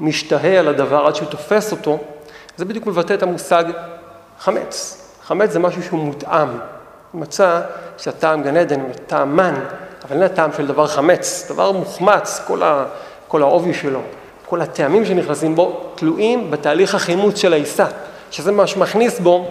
משתהה 0.00 0.58
על 0.58 0.68
הדבר 0.68 1.06
עד 1.06 1.14
שהוא 1.14 1.28
תופס 1.28 1.72
אותו, 1.72 1.98
זה 2.56 2.64
בדיוק 2.64 2.86
מבטא 2.86 3.14
את 3.14 3.22
המושג 3.22 3.64
חמץ. 4.38 5.04
חמץ 5.26 5.50
זה 5.50 5.58
משהו 5.58 5.82
שהוא 5.82 6.00
מותאם. 6.00 6.48
מצא 7.14 7.60
שהטעם 7.98 8.42
גן 8.42 8.56
עדן 8.56 8.80
הוא 8.80 8.90
טעם 9.06 9.36
מן, 9.36 9.54
אבל 10.04 10.16
אין 10.16 10.22
הטעם 10.22 10.50
של 10.56 10.66
דבר 10.66 10.86
חמץ, 10.86 11.46
דבר 11.50 11.72
מוחמץ, 11.72 12.40
כל, 12.46 12.62
ה, 12.62 12.84
כל 13.28 13.42
העובי 13.42 13.74
שלו, 13.74 14.00
כל 14.46 14.60
הטעמים 14.60 15.04
שנכנסים 15.04 15.56
בו, 15.56 15.80
תלויים 15.94 16.50
בתהליך 16.50 16.94
החימוץ 16.94 17.38
של 17.38 17.52
העיסה, 17.52 17.86
שזה 18.30 18.52
מה 18.52 18.66
שמכניס 18.66 19.20
בו, 19.20 19.48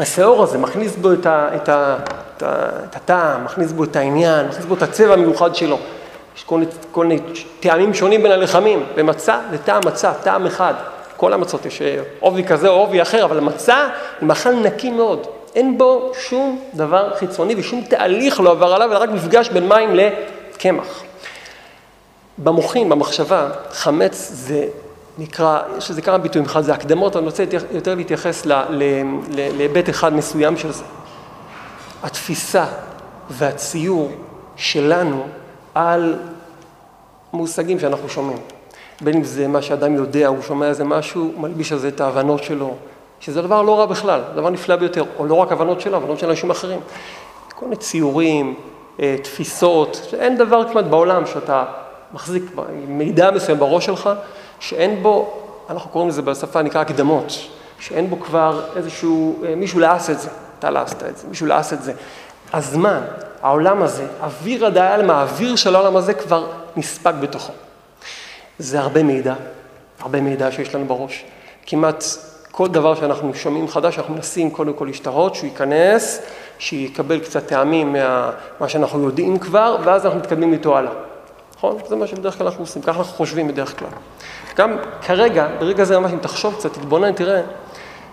השעור 0.00 0.42
הזה 0.42 0.58
מכניס 0.58 0.96
בו 0.96 1.12
את, 1.12 1.26
ה, 1.26 1.48
את, 1.56 1.68
ה, 1.68 1.96
את, 2.36 2.42
ה, 2.42 2.68
את 2.90 2.96
הטעם, 2.96 3.44
מכניס 3.44 3.72
בו 3.72 3.84
את 3.84 3.96
העניין, 3.96 4.46
מכניס 4.48 4.64
בו 4.64 4.74
את 4.74 4.82
הצבע 4.82 5.12
המיוחד 5.12 5.54
שלו. 5.54 5.78
יש 6.36 6.44
כל 6.92 7.06
מיני 7.06 7.20
טעמים 7.60 7.94
שונים 7.94 8.22
בין 8.22 8.32
הלחמים, 8.32 8.84
ומצה 8.94 9.40
זה 9.50 9.58
טעם 9.58 9.80
מצה, 9.86 10.12
טעם 10.14 10.46
אחד. 10.46 10.74
כל 11.16 11.32
המצות 11.32 11.66
יש 11.66 11.82
עובי 12.20 12.44
כזה 12.44 12.68
או 12.68 12.74
עובי 12.74 13.02
אחר, 13.02 13.24
אבל 13.24 13.38
המצה 13.38 13.88
היא 14.20 14.28
מאכל 14.28 14.54
נקי 14.54 14.90
מאוד. 14.90 15.26
אין 15.54 15.78
בו 15.78 16.12
שום 16.28 16.60
דבר 16.74 17.16
חיצוני 17.16 17.54
ושום 17.58 17.82
תהליך 17.88 18.40
לא 18.40 18.50
עבר 18.50 18.74
עליו, 18.74 18.92
אלא 18.92 18.98
רק 18.98 19.10
מפגש 19.10 19.48
בין 19.48 19.68
מים 19.68 19.90
לקמח. 19.94 21.02
במוחין, 22.38 22.88
במחשבה, 22.88 23.48
חמץ 23.72 24.30
זה 24.32 24.66
נקרא, 25.18 25.60
יש 25.78 25.90
לזה 25.90 26.02
כמה 26.02 26.18
ביטויים, 26.18 26.46
אחד 26.46 26.60
זה 26.60 26.74
הקדמות, 26.74 27.16
אני 27.16 27.24
רוצה 27.24 27.44
יותר 27.70 27.94
להתייחס 27.94 28.46
להיבט 29.28 29.90
אחד 29.90 30.14
מסוים 30.14 30.56
של 30.56 30.72
זה. 30.72 30.84
התפיסה 32.02 32.64
והציור 33.30 34.10
שלנו 34.56 35.26
על 35.76 36.16
מושגים 37.32 37.78
שאנחנו 37.78 38.08
שומעים. 38.08 38.38
בין 39.00 39.16
אם 39.16 39.24
זה 39.24 39.48
מה 39.48 39.62
שאדם 39.62 39.94
יודע, 39.94 40.26
הוא 40.26 40.42
שומע 40.42 40.66
איזה 40.66 40.84
משהו, 40.84 41.32
מלביש 41.36 41.72
על 41.72 41.78
זה 41.78 41.88
את 41.88 42.00
ההבנות 42.00 42.42
שלו, 42.42 42.74
שזה 43.20 43.42
דבר 43.42 43.62
לא 43.62 43.78
רע 43.78 43.86
בכלל, 43.86 44.20
דבר 44.34 44.50
נפלא 44.50 44.76
ביותר, 44.76 45.04
או 45.18 45.26
לא 45.26 45.34
רק 45.34 45.52
הבנות 45.52 45.80
שלו, 45.80 45.96
הבנות 45.96 46.18
של 46.18 46.28
אנשים 46.28 46.50
אחרים. 46.50 46.80
כל 47.54 47.64
מיני 47.64 47.76
ציורים, 47.76 48.54
אה, 49.00 49.16
תפיסות, 49.22 50.14
אין 50.18 50.36
דבר 50.36 50.68
כמעט 50.68 50.84
בעולם 50.84 51.26
שאתה 51.26 51.64
מחזיק 52.12 52.42
מידע 52.88 53.30
מסוים 53.30 53.58
בראש 53.58 53.86
שלך, 53.86 54.10
שאין 54.60 55.02
בו, 55.02 55.32
אנחנו 55.70 55.90
קוראים 55.90 56.08
לזה 56.08 56.22
בשפה 56.22 56.62
נקרא 56.62 56.80
הקדמות, 56.80 57.32
שאין 57.78 58.10
בו 58.10 58.20
כבר 58.20 58.62
איזשהו, 58.76 59.42
אה, 59.44 59.54
מישהו 59.54 59.80
לעס 59.80 60.10
את 60.10 60.20
זה, 60.20 60.28
אתה 60.58 60.70
לעסת 60.70 61.02
את 61.02 61.16
זה, 61.16 61.28
מישהו 61.28 61.46
לעס 61.46 61.72
את 61.72 61.82
זה. 61.82 61.92
הזמן, 62.52 63.00
העולם 63.42 63.82
הזה, 63.82 64.06
אוויר 64.20 64.66
הדעלמה, 64.66 65.20
האוויר 65.20 65.56
של 65.56 65.74
העולם 65.74 65.96
הזה 65.96 66.14
כבר 66.14 66.46
נספג 66.76 67.12
בתוכו. 67.20 67.52
זה 68.58 68.80
הרבה 68.80 69.02
מידע, 69.02 69.34
הרבה 70.00 70.20
מידע 70.20 70.52
שיש 70.52 70.74
לנו 70.74 70.84
בראש. 70.84 71.24
כמעט 71.66 72.04
כל 72.50 72.68
דבר 72.68 72.94
שאנחנו 72.94 73.34
שומעים 73.34 73.68
חדש, 73.68 73.98
אנחנו 73.98 74.14
מנסים 74.14 74.50
קודם 74.50 74.72
כל 74.72 74.84
להשתהות, 74.84 75.34
שהוא 75.34 75.46
ייכנס, 75.46 76.22
שיקבל 76.58 77.18
קצת 77.18 77.46
טעמים 77.46 77.92
ממה 77.92 78.68
שאנחנו 78.68 79.04
יודעים 79.04 79.38
כבר, 79.38 79.76
ואז 79.84 80.06
אנחנו 80.06 80.18
מתקדמים 80.18 80.52
איתו 80.52 80.76
הלאה. 80.78 80.92
נכון? 81.56 81.78
זה 81.88 81.96
מה 81.96 82.06
שבדרך 82.06 82.38
כלל 82.38 82.46
אנחנו 82.46 82.62
עושים, 82.62 82.82
ככה 82.82 82.98
אנחנו 82.98 83.12
חושבים 83.12 83.48
בדרך 83.48 83.78
כלל. 83.78 83.88
גם 84.56 84.76
כרגע, 85.02 85.48
ברגע 85.58 85.84
זה 85.84 85.98
ממש, 85.98 86.12
אם 86.12 86.18
תחשוב 86.18 86.54
קצת, 86.54 86.72
תתבונן, 86.72 87.12
תראה 87.12 87.42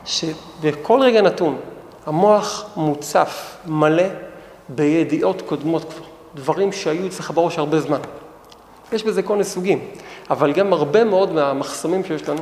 שבכל 0.06 1.00
רגע 1.02 1.22
נתון 1.22 1.58
המוח 2.06 2.66
מוצף, 2.76 3.58
מלא, 3.66 4.04
בידיעות 4.70 5.42
קודמות 5.42 5.84
כבר, 5.84 6.06
דברים 6.36 6.72
שהיו 6.72 7.08
אצלך 7.08 7.32
בראש 7.32 7.60
הרבה 7.60 7.80
זמן. 7.80 8.00
יש 8.92 9.04
בזה 9.04 9.24
כל 9.24 9.34
מיני 9.34 9.44
סוגים, 9.44 9.80
אבל 10.30 10.54
גם 10.54 10.74
הרבה 10.74 11.04
מאוד 11.04 11.34
מהמחסומים 11.34 12.06
שיש 12.06 12.30
לנו, 12.30 12.42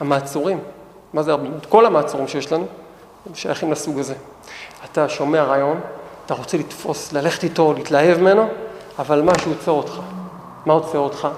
המעצורים, 0.00 0.58
מה 1.12 1.22
זה 1.22 1.30
הרבה? 1.30 1.48
כל 1.68 1.86
המעצורים 1.86 2.28
שיש 2.28 2.52
לנו, 2.52 2.66
הם 3.26 3.34
שייכים 3.34 3.72
לסוג 3.72 3.98
הזה. 3.98 4.14
אתה 4.84 5.08
שומע 5.08 5.42
רעיון, 5.42 5.80
אתה 6.26 6.34
רוצה 6.34 6.56
לתפוס, 6.56 7.12
ללכת 7.12 7.44
איתו, 7.44 7.72
להתלהב 7.72 8.18
ממנו, 8.18 8.48
אבל 8.98 9.22
משהו 9.22 9.52
עוצר 9.52 9.72
אותך. 9.72 10.00
מה 10.66 10.72
עוצר 10.72 10.98
אותך? 10.98 11.28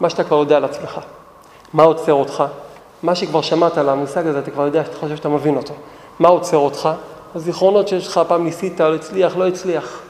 מה 0.00 0.10
שאתה 0.10 0.24
כבר 0.24 0.36
יודע 0.36 0.56
על 0.56 0.64
עצמך. 0.64 1.00
מה 1.72 1.82
עוצר 1.82 2.12
אותך? 2.12 2.44
מה 3.02 3.14
שכבר 3.14 3.42
שמעת 3.42 3.78
על 3.78 3.88
המושג 3.88 4.26
הזה, 4.26 4.38
אתה 4.38 4.50
כבר 4.50 4.66
יודע 4.66 4.84
שאתה 4.84 4.96
חושב 4.96 5.16
שאתה 5.16 5.28
מבין 5.28 5.56
אותו. 5.56 5.74
מה 6.18 6.28
עוצר 6.28 6.56
אותך? 6.56 6.88
הזיכרונות 7.34 7.88
שיש 7.88 8.06
לך, 8.06 8.20
פעם 8.28 8.44
ניסית, 8.44 8.80
לא 8.80 8.94
הצליח, 8.94 9.36
לא 9.36 9.46
הצליח. 9.46 10.00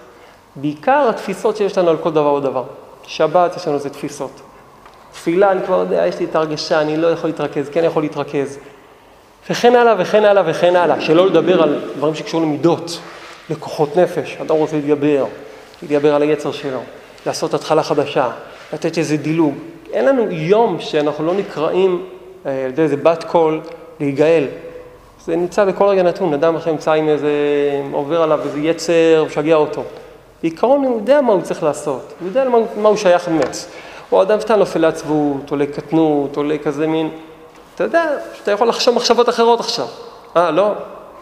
בעיקר 0.56 1.06
התפיסות 1.09 1.56
שיש 1.56 1.78
לנו 1.78 1.90
על 1.90 1.97
כל 1.97 2.11
דבר 2.11 2.32
ודבר. 2.32 2.64
שבת, 3.06 3.56
יש 3.56 3.66
לנו 3.66 3.76
איזה 3.76 3.90
תפיסות. 3.90 4.40
תפילה, 5.12 5.52
אני 5.52 5.66
כבר 5.66 5.78
יודע, 5.78 6.06
יש 6.06 6.18
לי 6.18 6.25
את 6.25 6.37
ההרגשה, 6.37 6.80
אני 6.80 6.97
לא 6.97 7.06
יכול 7.06 7.30
להתרכז, 7.30 7.68
כן 7.68 7.85
יכול 7.85 8.02
להתרכז. 8.02 8.59
וכן 9.50 9.76
הלאה 9.76 9.94
וכן 9.99 10.25
הלאה 10.25 10.42
וכן 10.47 10.76
הלאה. 10.76 11.00
שלא 11.00 11.26
לדבר 11.26 11.62
על 11.62 11.80
דברים 11.97 12.14
שקשורים 12.14 12.49
למידות, 12.49 13.00
לכוחות 13.50 13.97
נפש. 13.97 14.37
אדם 14.40 14.56
רוצה 14.56 14.76
להתגבר, 14.76 15.25
להתגבר 15.82 16.14
על 16.14 16.23
היצר 16.23 16.52
שלו, 16.52 16.80
לעשות 17.26 17.54
התחלה 17.54 17.82
חדשה, 17.82 18.30
לתת 18.73 18.99
איזה 18.99 19.16
דילוג. 19.16 19.54
אין 19.92 20.04
לנו 20.04 20.30
יום 20.30 20.80
שאנחנו 20.80 21.26
לא 21.26 21.35
נקראים 21.35 22.06
אה, 22.47 22.64
על 22.64 22.71
ידי 22.71 22.82
איזה 22.82 22.97
בת 22.97 23.25
קול 23.25 23.61
להיגאל. 24.00 24.47
זה 25.26 25.36
נמצא 25.36 25.64
בכל 25.64 25.84
רגע 25.84 26.02
נתון, 26.02 26.34
אדם 26.34 26.56
עכשיו 26.56 26.72
נמצא 26.72 26.92
עם 26.92 27.08
איזה, 27.08 27.30
עובר 27.92 28.22
עליו 28.22 28.40
איזה 28.44 28.58
יצר, 28.58 29.24
משגע 29.26 29.54
אותו. 29.54 29.84
בעיקרון 30.42 30.84
הוא 30.84 30.96
יודע 30.98 31.20
מה 31.20 31.32
הוא 31.32 31.42
צריך 31.42 31.62
לעשות, 31.62 32.12
הוא 32.20 32.28
יודע 32.28 32.44
למה, 32.44 32.58
מה 32.76 32.88
הוא 32.88 32.96
שייך 32.96 33.28
באמת. 33.28 33.56
או 34.12 34.22
אדם 34.22 34.40
סתם 34.40 34.54
נופל 34.54 34.78
לעצבות, 34.78 35.50
או 35.50 35.56
לקטנות, 35.56 36.36
או 36.36 36.42
לכזה 36.42 36.86
מין, 36.86 37.10
אתה 37.74 37.84
יודע 37.84 38.04
שאתה 38.34 38.50
יכול 38.50 38.68
לחשוב 38.68 38.94
מחשבות 38.94 39.28
אחרות 39.28 39.60
עכשיו. 39.60 39.86
אה, 40.36 40.50
לא? 40.50 40.72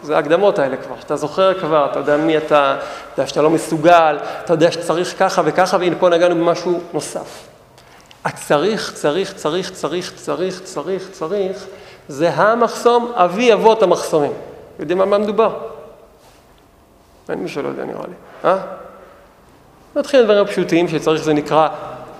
זה 0.03 0.15
ההקדמות 0.15 0.59
האלה 0.59 0.77
כבר, 0.77 0.95
שאתה 1.01 1.15
זוכר 1.15 1.59
כבר, 1.59 1.87
אתה 1.91 1.99
יודע 1.99 2.17
מי 2.17 2.37
אתה, 2.37 2.75
אתה 3.13 3.21
יודע 3.21 3.27
שאתה 3.27 3.41
לא 3.41 3.49
מסוגל, 3.49 4.17
אתה 4.45 4.53
יודע 4.53 4.71
שצריך 4.71 5.19
ככה 5.19 5.41
וככה, 5.45 5.77
והנה 5.77 5.95
פה 5.99 6.09
נגענו 6.09 6.35
במשהו 6.35 6.79
נוסף. 6.93 7.47
הצריך, 8.25 8.91
צריך, 8.93 9.33
צריך, 9.33 9.71
צריך, 9.71 10.11
צריך, 10.15 10.61
צריך, 10.63 11.09
צריך, 11.11 11.65
זה 12.11 12.29
המחסום, 12.29 13.11
אבי 13.15 13.53
אבות 13.53 13.83
המחסומים. 13.83 14.31
יודעים 14.79 15.01
על 15.01 15.07
מה 15.07 15.17
מדובר? 15.17 15.53
אין 17.29 17.39
מי 17.39 17.49
שלא 17.49 17.67
יודע 17.67 17.85
נראה 17.85 18.01
לי, 18.07 18.49
אה? 18.49 18.57
נתחיל 19.95 20.19
לדברים 20.19 20.45
פשוטים 20.45 20.87
שצריך 20.87 21.23
זה 21.23 21.33
נקרא, 21.33 21.67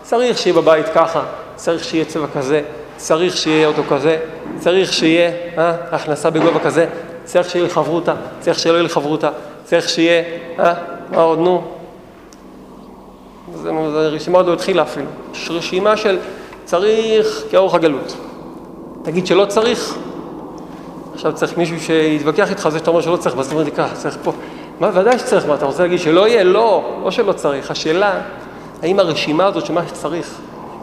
צריך 0.01 0.37
שיהיה 0.37 0.55
בבית 0.55 0.85
ככה, 0.95 1.23
צריך 1.55 1.83
שיהיה 1.83 2.05
צבע 2.05 2.27
כזה, 2.35 2.61
צריך 2.97 3.37
שיהיה 3.37 3.67
אוטו 3.67 3.83
כזה, 3.89 4.19
צריך 4.59 4.93
שיהיה 4.93 5.31
אה, 5.57 5.75
הכנסה 5.91 6.29
בגובה 6.29 6.59
כזה, 6.59 6.87
צריך 7.23 7.49
שיהיה 7.49 7.65
לחברותה, 7.65 8.13
צריך 8.39 8.59
שלא 8.59 8.73
יהיה 8.73 8.83
לחברותה, 8.83 9.29
צריך 9.63 9.89
שיהיה, 9.89 10.23
אה, 10.59 10.73
מה 11.09 11.21
עוד, 11.21 11.39
נו? 11.39 11.63
זה 13.61 13.71
רשימה 14.07 14.37
עוד 14.37 14.47
לא 14.47 14.53
התחילה 14.53 14.83
אפילו. 14.83 15.07
יש 15.33 15.51
רשימה 15.51 15.97
של 15.97 16.19
צריך 16.65 17.43
כאורך 17.51 17.73
הגלות. 17.73 18.30
תגיד 19.03 19.27
שלא 19.27 19.45
צריך, 19.45 19.97
עכשיו 21.13 21.33
צריך 21.33 21.57
מישהו 21.57 21.79
שיתווכח 21.79 22.49
איתך 22.49 22.69
זה 22.69 22.79
שאתה 22.79 22.89
אומר 22.89 23.01
שלא 23.01 23.17
צריך, 23.17 23.37
ואז 23.37 23.45
אתה 23.45 23.55
אומר 23.55 23.65
לי 23.65 23.71
ככה, 23.71 23.95
צריך 23.95 24.17
פה. 24.23 24.31
מה, 24.79 24.89
ודאי 24.93 25.19
שצריך, 25.19 25.47
מה, 25.47 25.55
אתה 25.55 25.65
רוצה 25.65 25.83
להגיד 25.83 25.99
שלא 25.99 26.27
יהיה? 26.27 26.43
לא, 26.43 26.99
לא 27.03 27.11
שלא 27.11 27.33
צריך. 27.33 27.71
השאלה, 27.71 28.21
האם 28.81 28.99
הרשימה 28.99 29.45
הזאת 29.45 29.65
של 29.65 29.73
שצריך, 29.87 30.39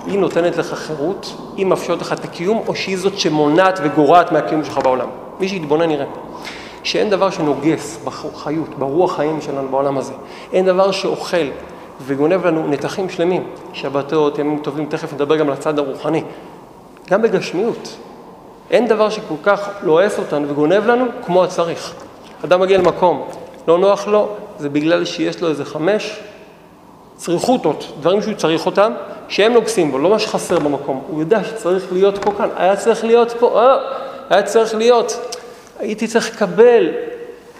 היא 0.06 0.18
נותנת 0.18 0.56
לך 0.56 0.74
חירות, 0.74 1.36
היא 1.56 1.66
מאפשרת 1.66 2.00
לך 2.00 2.12
את 2.12 2.24
הקיום, 2.24 2.62
או 2.66 2.74
שהיא 2.74 2.98
זאת 2.98 3.18
שמונעת 3.18 3.80
וגורעת 3.82 4.32
מהקיום 4.32 4.64
שלך 4.64 4.78
בעולם. 4.78 5.08
מי 5.40 5.48
שיתבונן 5.48 5.90
יראה. 5.90 6.06
שאין 6.82 7.10
דבר 7.10 7.30
שנוגס 7.30 7.98
בחיות, 8.04 8.78
ברוח 8.78 9.16
חיים 9.16 9.40
שלנו 9.40 9.68
בעולם 9.68 9.98
הזה. 9.98 10.12
אין 10.52 10.66
דבר 10.66 10.90
שאוכל 10.90 11.46
וגונב 12.06 12.46
לנו 12.46 12.66
נתחים 12.68 13.08
שלמים, 13.08 13.42
שבתות, 13.72 14.38
ימים 14.38 14.58
טובים, 14.58 14.86
תכף 14.86 15.12
נדבר 15.12 15.36
גם 15.36 15.46
על 15.46 15.52
הצד 15.52 15.78
הרוחני. 15.78 16.22
גם 17.10 17.22
בגשמיות. 17.22 17.96
אין 18.70 18.88
דבר 18.88 19.10
שכל 19.10 19.34
כך 19.42 19.68
לועס 19.82 20.18
אותנו 20.18 20.48
וגונב 20.48 20.86
לנו 20.86 21.04
כמו 21.26 21.44
הצריך. 21.44 21.94
אדם 22.44 22.60
מגיע 22.60 22.78
למקום, 22.78 23.28
לא 23.68 23.78
נוח 23.78 24.08
לו, 24.08 24.28
זה 24.58 24.68
בגלל 24.68 25.04
שיש 25.04 25.42
לו 25.42 25.48
איזה 25.48 25.64
חמש 25.64 26.20
צריכותות, 27.16 27.92
דברים 28.00 28.22
שהוא 28.22 28.34
צריך 28.34 28.66
אותם, 28.66 28.92
שהם 29.28 29.52
נוגסים 29.52 29.90
בו, 29.90 29.98
לא 29.98 30.10
מה 30.10 30.18
שחסר 30.18 30.58
במקום. 30.58 31.02
הוא 31.08 31.20
יודע 31.20 31.44
שצריך 31.44 31.92
להיות 31.92 32.18
פה 32.24 32.32
כאן, 32.38 32.48
היה 32.56 32.76
צריך 32.76 33.04
להיות 33.04 33.32
פה, 33.38 33.60
אה, 33.60 33.76
היה 34.30 34.42
צריך 34.42 34.74
להיות, 34.74 35.36
הייתי 35.78 36.06
צריך 36.06 36.34
לקבל, 36.34 36.88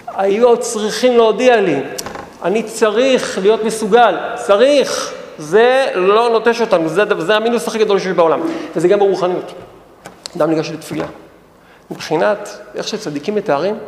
היו 0.06 0.48
עוד 0.48 0.58
צריכים 0.58 1.16
להודיע 1.16 1.60
לי, 1.60 1.76
אני 2.42 2.62
צריך 2.62 3.38
להיות 3.42 3.64
מסוגל, 3.64 4.16
צריך, 4.34 5.12
זה 5.38 5.86
לא 5.94 6.28
נוטש 6.28 6.60
אותנו, 6.60 6.88
זה, 6.88 7.02
זה 7.18 7.36
המינוס 7.36 7.68
הכי 7.68 7.78
גדול 7.78 7.98
שיש 7.98 8.12
בעולם, 8.12 8.40
וזה 8.76 8.88
גם 8.88 8.98
ברוחניות. 8.98 9.52
אדם 10.38 10.50
ניגש 10.50 10.70
לתפילה. 10.70 11.06
מבחינת 11.90 12.48
איך 12.74 12.88
שצדיקים 12.88 13.34
מתארים, 13.34 13.78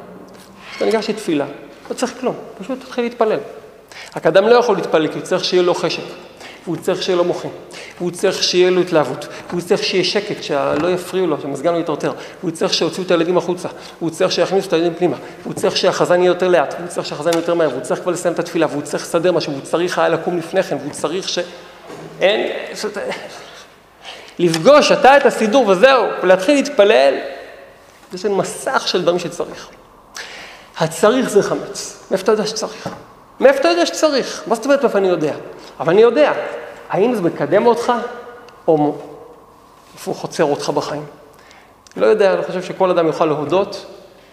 אתה 0.76 0.85
ניגש 0.85 1.11
לתפילה, 1.11 1.47
לא 1.90 1.95
צריך 1.95 2.21
כלום, 2.21 2.35
פשוט 2.61 2.78
תתחיל 2.85 3.04
להתפלל. 3.04 3.38
רק 4.16 4.26
אדם 4.26 4.49
לא 4.49 4.54
יכול 4.54 4.76
להתפלל 4.76 5.09
כי 5.09 5.14
הוא 5.14 5.23
צריך 5.23 5.45
שיהיה 5.45 5.62
לו 5.62 5.75
חשק. 5.75 6.02
והוא 6.64 6.76
צריך 6.76 7.02
שיהיה 7.02 7.16
לו 7.16 7.25
מוחין, 7.25 7.50
והוא 7.99 8.11
צריך 8.11 8.42
שיהיה 8.42 8.71
לו 8.71 8.80
התלהבות, 8.80 9.28
והוא 9.49 9.61
צריך 9.61 9.83
שיהיה 9.83 10.04
שקט, 10.04 10.42
שלא 10.42 10.90
יפריעו 10.95 11.26
לו, 11.26 11.40
שהמזגן 11.40 11.75
לא 11.75 11.78
יתרטר, 11.78 12.12
והוא 12.40 12.50
צריך 12.50 12.75
שיוציאו 12.75 13.07
את 13.07 13.11
הילדים 13.11 13.37
החוצה, 13.37 13.69
והוא 13.99 14.11
צריך 14.11 14.33
שיכניסו 14.33 14.69
את 14.69 14.73
הילדים 14.73 14.95
פנימה, 14.95 15.16
והוא 15.42 15.54
צריך 15.54 15.76
שהחזן 15.76 16.21
יהיה 16.21 16.28
יותר 16.28 16.49
לאט, 16.49 16.75
והוא 16.78 16.88
צריך 16.88 17.07
שהחזן 17.07 17.30
יהיה 17.30 17.40
יותר 17.40 17.54
מהר, 17.54 17.69
והוא 17.69 17.80
צריך 17.80 18.00
כבר 18.00 18.12
לסיים 18.12 18.35
את 18.35 18.38
התפילה, 18.38 18.66
והוא 18.66 18.83
צריך 18.83 19.02
לסדר 19.02 19.33
משהו, 19.33 19.52
והוא 19.52 19.64
צריך 19.64 19.99
היה 19.99 20.09
לקום 20.09 20.38
לפני 20.38 20.62
כן, 20.62 20.76
והוא 20.80 20.92
צריך 20.92 21.28
ש... 21.28 21.38
אין... 22.21 22.50
לפגוש 24.41 24.93
אתה 24.93 25.17
את 25.17 25.27
הסידור 25.27 25.69
וזהו, 25.69 26.07
ולהתחיל 26.23 26.55
להתפלל, 26.55 27.15
יש 28.13 28.25
לנו 28.25 28.37
מסך 28.37 28.89
של 28.89 29.03
דברים 29.03 29.19
שצריך. 29.19 29.69
הצריך 30.79 31.29
זה 31.29 31.43
חמץ. 31.43 32.05
מאיפה 32.11 32.23
אתה 32.23 32.33
יודע 32.33 32.47
שצריך? 32.47 32.89
מאיפה 33.41 33.61
אתה 33.61 33.69
יודע 33.69 33.87
שצריך? 33.87 34.43
מה 34.47 34.55
זאת 34.55 34.65
אומרת 34.65 34.83
מאיפה 34.83 34.99
אני 34.99 35.09
יודע? 35.09 35.33
אבל 35.81 35.93
אני 35.93 36.03
יודע. 36.03 36.33
האם 36.89 37.15
זה 37.15 37.23
מקדם 37.23 37.67
אותך, 37.67 37.93
או 38.69 38.95
איפה 39.95 40.15
חוצר 40.15 40.45
אותך 40.45 40.71
בחיים? 40.71 41.05
לא 41.97 42.07
יודע, 42.07 42.35
אני 42.35 42.43
חושב 42.43 42.63
שכל 42.63 42.91
אדם 42.91 43.07
יוכל 43.07 43.25
להודות 43.25 43.87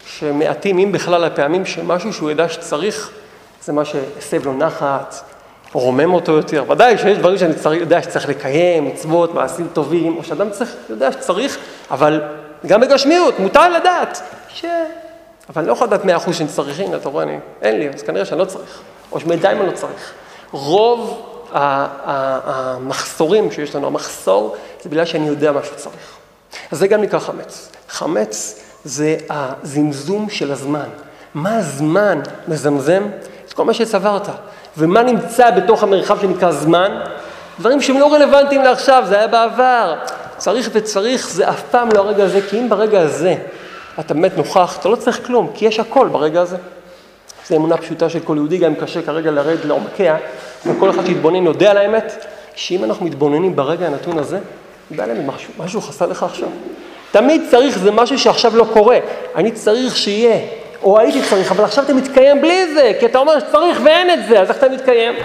שמעטים, 0.06 0.78
אם 0.78 0.92
בכלל 0.92 1.24
הפעמים, 1.24 1.66
שמשהו 1.66 2.14
שהוא 2.14 2.32
ידע 2.32 2.50
שצריך, 2.50 3.12
זה 3.64 3.74
מה 3.74 3.86
שהסב 3.86 4.46
לו 4.46 4.54
נחת, 4.54 5.16
רומם 5.80 6.14
אותו 6.14 6.32
יותר. 6.32 6.64
ודאי 6.70 6.98
שיש 6.98 7.18
דברים 7.18 7.38
שאני 7.38 7.54
צריך, 7.54 7.82
יודע 7.82 8.02
שצריך 8.02 8.30
לקיים, 8.30 8.86
מצוות, 8.86 9.34
מעשים 9.34 9.68
טובים, 9.74 10.18
או 10.18 10.24
שאדם 10.24 10.50
צריך, 10.50 10.76
יודע 10.90 11.12
שצריך, 11.12 11.58
אבל 11.92 12.22
גם 12.66 12.82
בגשמיות, 12.82 13.40
מותר 13.40 13.70
לדעת 13.70 14.22
ש... 14.50 14.66
אבל 15.50 15.62
אני 15.62 15.68
לא 15.68 15.74
יכול 15.74 15.88
לדעת 15.88 16.06
מאה 16.06 16.16
אחוז 16.16 16.38
שאני 16.38 16.50
צריך, 16.50 16.80
הנה, 16.80 16.98
אתה 16.98 17.10
רואה, 17.10 17.24
אני, 17.24 17.38
אין 17.62 17.80
לי, 17.80 17.90
אז 17.90 18.04
כנראה 18.04 18.26
שאני 18.26 18.40
לא 18.40 18.46
צריך, 18.46 18.82
או 19.12 19.20
שבינתיים 19.20 19.62
אני 19.62 19.68
לא 19.68 19.72
צריך. 19.72 20.14
רוב 20.52 21.24
המחסורים 22.04 23.52
שיש 23.52 23.76
לנו, 23.76 23.88
המחסור, 23.88 24.56
זה 24.82 24.90
בגלל 24.90 25.06
שאני 25.06 25.28
יודע 25.28 25.52
מה 25.52 25.64
שצריך. 25.64 26.18
אז 26.72 26.78
זה 26.78 26.88
גם 26.88 27.02
נקרא 27.02 27.20
חמץ. 27.20 27.70
חמץ 27.90 28.64
זה 28.84 29.18
הזמזום 29.30 30.30
של 30.30 30.52
הזמן. 30.52 30.90
מה 31.34 31.58
הזמן 31.58 32.20
מזמזם? 32.48 33.04
את 33.48 33.54
כל 33.54 33.66
מה 33.66 33.74
שצברת. 33.74 34.30
ומה 34.78 35.04
נמצא 35.04 35.52
בתוך 35.52 35.84
המרחב 35.84 36.22
שנקרא 36.22 36.52
זמן? 36.52 37.02
דברים 37.60 37.82
שהם 37.82 38.00
לא 38.00 38.14
רלוונטיים 38.14 38.62
לעכשיו, 38.62 39.04
זה 39.08 39.18
היה 39.18 39.28
בעבר. 39.28 39.96
צריך 40.38 40.70
וצריך 40.74 41.30
זה 41.30 41.50
אף 41.50 41.62
פעם 41.72 41.90
לא 41.92 42.00
הרגע 42.00 42.24
הזה, 42.24 42.40
כי 42.50 42.60
אם 42.60 42.70
ברגע 42.70 43.02
הזה 43.02 43.36
אתה 44.00 44.14
באמת 44.14 44.38
נוכח, 44.38 44.78
אתה 44.80 44.90
לא 44.90 44.96
צריך 44.96 45.28
כלום, 45.28 45.52
כי 45.54 45.66
יש 45.66 45.80
הכל 45.80 46.08
ברגע 46.08 46.42
הזה. 46.42 46.58
זו 47.48 47.56
אמונה 47.56 47.78
פשוטה 47.78 48.10
של 48.10 48.20
כל 48.20 48.36
יהודי, 48.38 48.58
גם 48.58 48.72
אם 48.72 48.76
קשה 48.76 49.02
כרגע 49.02 49.32
לרדת 49.32 49.66
לעומקיה, 49.66 50.18
וכל 50.66 50.90
אחד 50.90 51.06
שיתבונן 51.06 51.46
יודע 51.46 51.72
על 51.72 51.78
האמת, 51.78 52.26
שאם 52.56 52.84
אנחנו 52.84 53.06
מתבוננים 53.06 53.56
ברגע 53.56 53.88
הנתון 53.88 54.18
הזה, 54.18 54.40
ידע 54.92 55.06
להם 55.06 55.28
משהו, 55.28 55.54
משהו 55.58 55.82
חסר 55.82 56.06
לך 56.06 56.24
עכשיו. 56.24 56.50
תמיד 57.12 57.42
צריך, 57.52 57.78
זה 57.78 57.92
משהו 57.92 58.20
שעכשיו 58.20 58.58
לא 58.58 58.66
קורה. 58.74 59.00
אני 59.36 59.52
צריך 59.52 59.98
שיהיה, 59.98 60.40
או 60.84 61.00
הייתי 61.00 61.22
צריך, 61.30 61.52
אבל 61.52 61.64
עכשיו 61.64 61.84
אתה 61.84 61.94
מתקיים 61.94 62.42
בלי 62.42 62.74
זה, 62.74 62.92
כי 63.00 63.06
אתה 63.06 63.18
אומר 63.18 63.40
שצריך 63.40 63.80
ואין 63.84 64.10
את 64.10 64.28
זה, 64.28 64.40
אז 64.42 64.50
איך 64.50 64.58
אתה 64.58 64.70
מתקיים? 64.70 65.16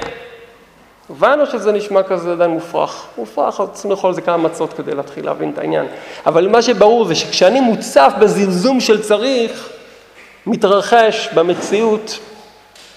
הבנו 1.10 1.46
שזה 1.46 1.72
נשמע 1.72 2.02
כזה 2.02 2.32
עדיין 2.32 2.50
מופרך. 2.50 3.06
מופרך, 3.18 3.60
צריכים 3.72 3.90
לאכול 3.90 4.08
על 4.08 4.14
זה 4.14 4.20
כמה 4.20 4.36
מצות 4.36 4.72
כדי 4.72 4.94
להתחיל 4.94 5.24
להבין 5.24 5.50
את 5.50 5.58
העניין. 5.58 5.86
אבל 6.26 6.48
מה 6.48 6.62
שברור 6.62 7.04
זה 7.04 7.14
שכשאני 7.14 7.60
מוצף 7.60 8.12
בזמזום 8.20 8.80
של 8.80 9.02
צריך, 9.02 9.68
מתרחש 10.46 11.28
במציאות 11.34 12.18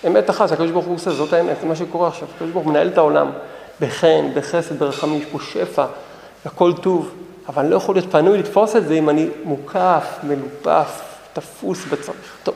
אמת 0.07 0.29
אחת 0.29 0.49
שהקדוש 0.49 0.71
ברוך 0.71 0.85
הוא 0.85 0.95
עושה, 0.95 1.11
זאת 1.11 1.33
האמת, 1.33 1.55
זה 1.61 1.67
מה 1.67 1.75
שקורה 1.75 2.07
עכשיו. 2.07 2.27
הקדוש 2.35 2.51
ברוך 2.51 2.65
הוא 2.65 2.71
מנהל 2.71 2.87
את 2.87 2.97
העולם 2.97 3.31
בחן, 3.81 4.29
בחסד, 4.33 4.79
ברחמים, 4.79 5.19
יש 5.19 5.25
פה 5.31 5.39
שפע, 5.51 5.85
הכל 6.45 6.73
טוב, 6.73 7.11
אבל 7.49 7.61
אני 7.61 7.71
לא 7.71 7.75
יכול 7.75 7.95
להיות 7.95 8.11
פנוי 8.11 8.37
לתפוס 8.37 8.75
את 8.75 8.87
זה 8.87 8.93
אם 8.93 9.09
אני 9.09 9.27
מוקף, 9.43 10.17
מלופף, 10.23 11.01
תפוס 11.35 11.85
בצריך. 11.85 12.37
טוב, 12.43 12.55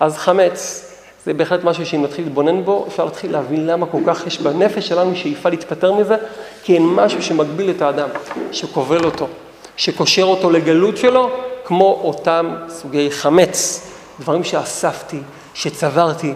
אז 0.00 0.16
חמץ, 0.16 0.90
זה 1.24 1.34
בהחלט 1.34 1.64
משהו 1.64 1.86
שאם 1.86 2.02
נתחיל 2.02 2.24
להתבונן 2.24 2.64
בו, 2.64 2.84
אפשר 2.88 3.04
להתחיל 3.04 3.32
להבין 3.32 3.66
למה 3.66 3.86
כל 3.86 4.00
כך 4.06 4.26
יש 4.26 4.38
בנפש 4.38 4.88
שלנו 4.88 5.16
שאיפה 5.16 5.48
להתפטר 5.48 5.92
מזה, 5.92 6.16
כי 6.62 6.74
אין 6.74 6.86
משהו 6.86 7.22
שמגביל 7.22 7.70
את 7.70 7.82
האדם, 7.82 8.08
שכובל 8.52 9.04
אותו, 9.04 9.28
שקושר 9.76 10.22
אותו 10.22 10.50
לגלות 10.50 10.96
שלו, 10.96 11.30
כמו 11.64 12.00
אותם 12.04 12.56
סוגי 12.68 13.10
חמץ, 13.10 13.86
דברים 14.20 14.44
שאספתי, 14.44 15.20
שצברתי, 15.54 16.34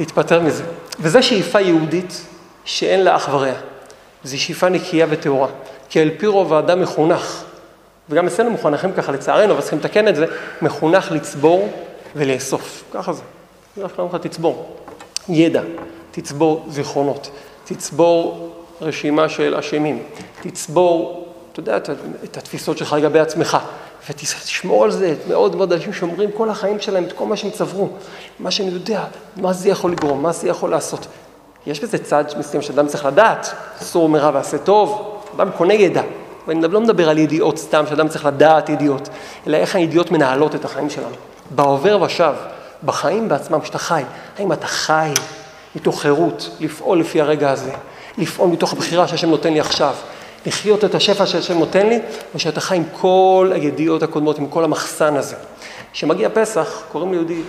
להתפטר 0.00 0.40
מזה. 0.40 0.64
וזו 1.00 1.22
שאיפה 1.22 1.60
יהודית 1.60 2.20
שאין 2.64 3.04
לה 3.04 3.16
אח 3.16 3.28
ורע. 3.32 3.52
זו 4.24 4.40
שאיפה 4.40 4.68
נקייה 4.68 5.06
וטהורה. 5.10 5.48
כי 5.88 6.00
על 6.00 6.10
פי 6.18 6.26
רוב 6.26 6.54
האדם 6.54 6.82
מחונך, 6.82 7.44
וגם 8.10 8.26
אצלנו 8.26 8.50
מחונכים 8.50 8.92
ככה 8.92 9.12
לצערנו, 9.12 9.52
אבל 9.52 9.60
צריכים 9.60 9.78
לתקן 9.78 10.08
את 10.08 10.16
זה, 10.16 10.26
מחונך 10.62 11.10
לצבור 11.10 11.68
ולאסוף. 12.16 12.84
ככה 12.92 13.12
זה. 13.12 13.22
הולך 13.76 13.98
לומר 13.98 14.14
לך, 14.14 14.26
תצבור. 14.26 14.76
ידע, 15.28 15.62
תצבור 16.10 16.66
זיכרונות, 16.68 17.30
תצבור 17.64 18.50
רשימה 18.80 19.28
של 19.28 19.54
אשמים, 19.54 20.02
תצבור, 20.42 21.26
אתה 21.52 21.60
יודע, 21.60 21.76
את 22.24 22.36
התפיסות 22.36 22.78
שלך 22.78 22.92
לגבי 22.92 23.18
עצמך, 23.18 23.58
ותשמור 24.10 24.84
על 24.84 24.90
זה, 24.90 25.14
מאוד 25.28 25.56
מאוד 25.56 25.72
אנשים 25.72 25.92
שומרים 25.92 26.30
כל 26.32 26.48
החיים 26.50 26.80
שלהם 26.80 27.04
את 27.04 27.12
כל 27.12 27.26
מה 27.26 27.36
שהם 27.36 27.50
צברו, 27.50 27.88
מה 28.38 28.50
שאני 28.50 28.70
יודע, 28.70 29.04
מה 29.36 29.52
זה 29.52 29.68
יכול 29.68 29.92
לגרום, 29.92 30.22
מה 30.22 30.32
זה 30.32 30.48
יכול 30.48 30.70
לעשות. 30.70 31.06
יש 31.66 31.80
בזה 31.80 31.98
צד 31.98 32.24
מסוים 32.38 32.62
שאדם 32.62 32.86
צריך 32.86 33.04
לדעת, 33.04 33.52
אסור 33.82 34.08
מרע 34.08 34.30
ועשה 34.34 34.58
טוב, 34.58 35.20
אדם 35.36 35.50
קונה 35.50 35.74
ידע. 35.74 36.02
ואני 36.46 36.62
לא 36.62 36.80
מדבר 36.80 37.08
על 37.08 37.18
ידיעות 37.18 37.58
סתם, 37.58 37.84
שאדם 37.88 38.08
צריך 38.08 38.24
לדעת 38.24 38.68
ידיעות, 38.68 39.08
אלא 39.46 39.56
איך 39.56 39.76
הידיעות 39.76 40.10
מנהלות 40.10 40.54
את 40.54 40.64
החיים 40.64 40.90
שלנו. 40.90 41.14
בעובר 41.50 42.02
ושב, 42.02 42.34
בחיים 42.84 43.28
בעצמם, 43.28 43.58
שאתה 43.64 43.78
חי, 43.78 44.02
האם 44.38 44.52
אתה 44.52 44.66
חי 44.66 45.10
מתוך 45.76 46.02
חירות, 46.02 46.50
לפעול 46.60 47.00
לפי 47.00 47.20
הרגע 47.20 47.50
הזה, 47.50 47.72
לפעול 48.18 48.50
מתוך 48.50 48.72
הבחירה 48.72 49.08
שהשם 49.08 49.30
נותן 49.30 49.52
לי 49.52 49.60
עכשיו, 49.60 49.94
לחיות 50.46 50.84
את 50.84 50.94
השפע 50.94 51.26
שהשם 51.26 51.58
נותן 51.58 51.86
לי, 51.86 51.98
או 52.34 52.38
שאתה 52.38 52.60
חי 52.60 52.76
עם 52.76 52.84
כל 53.00 53.50
הידיעות 53.54 54.02
הקודמות, 54.02 54.38
עם 54.38 54.46
כל 54.46 54.64
המחסן 54.64 55.16
הזה. 55.16 55.36
כשמגיע 55.92 56.28
פסח, 56.34 56.82
קוראים 56.92 57.12
ליהודי, 57.12 57.40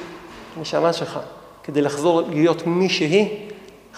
נשמה 0.62 0.94
שלך, 0.94 1.20
כדי 1.64 1.82
לחזור 1.82 2.22
להיות 2.22 2.68
מי 2.68 2.90
שהיא, 2.90 3.28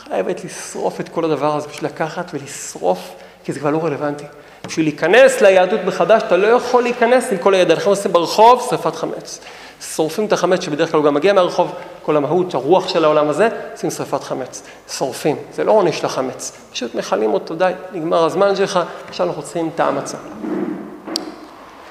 חייבת 0.06 0.46
לשרוף 0.46 1.00
את 1.00 1.10
כל 1.10 1.26
הדבר 1.26 1.56
הזה, 1.56 1.68
בשביל 1.68 1.90
לקחת 1.90 2.32
ולשרוף, 2.34 3.12
כי 3.44 3.54
זה 3.54 3.60
כבר 3.60 3.70
לא 3.70 3.86
רלוונטי. 3.86 4.26
בשביל 4.68 4.86
להיכנס 4.86 5.42
ליהדות 5.42 5.80
מחדש, 5.86 6.22
אתה 6.28 6.38
לא 6.38 6.48
יכול 6.48 6.84
להיכנס 6.84 7.32
עם 7.32 7.38
כל 7.38 7.54
הידע. 7.54 7.74
אנחנו 7.74 7.92
עושים 7.92 8.14
ברחוב 8.14 8.68
שרפת 8.70 8.96
חמץ. 8.96 9.40
שורפים 9.82 10.26
את 10.26 10.34
החמץ 10.34 10.62
שבדרך 10.62 10.92
כלל 10.92 10.98
הוא 10.98 11.06
גם 11.06 11.14
מגיע 11.14 11.34
מהרחוב, 11.34 11.72
כל 12.02 12.18
המהות, 12.18 12.54
הרוח 12.54 12.88
של 12.88 13.04
העולם 13.04 13.30
הזה, 13.30 13.50
עושים 13.74 13.92
שרפת 13.92 14.24
חמץ. 14.24 14.64
שורפים, 14.92 15.36
זה 15.54 15.64
לא 15.64 15.72
עונש 15.72 16.04
לחמץ, 16.04 16.58
פשוט 16.72 16.96
מכלים 16.96 17.34
אותו, 17.34 17.56
די, 17.56 17.72
נגמר 17.94 18.26
הזמן 18.26 18.56
שלך, 18.56 18.80
עכשיו 19.10 19.28
אנחנו 19.28 19.42
צריכים 19.44 19.70
טעם 19.76 19.98
מצה. 19.98 20.18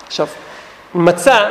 עכשיו, 0.07 0.27
מצה, 0.95 1.49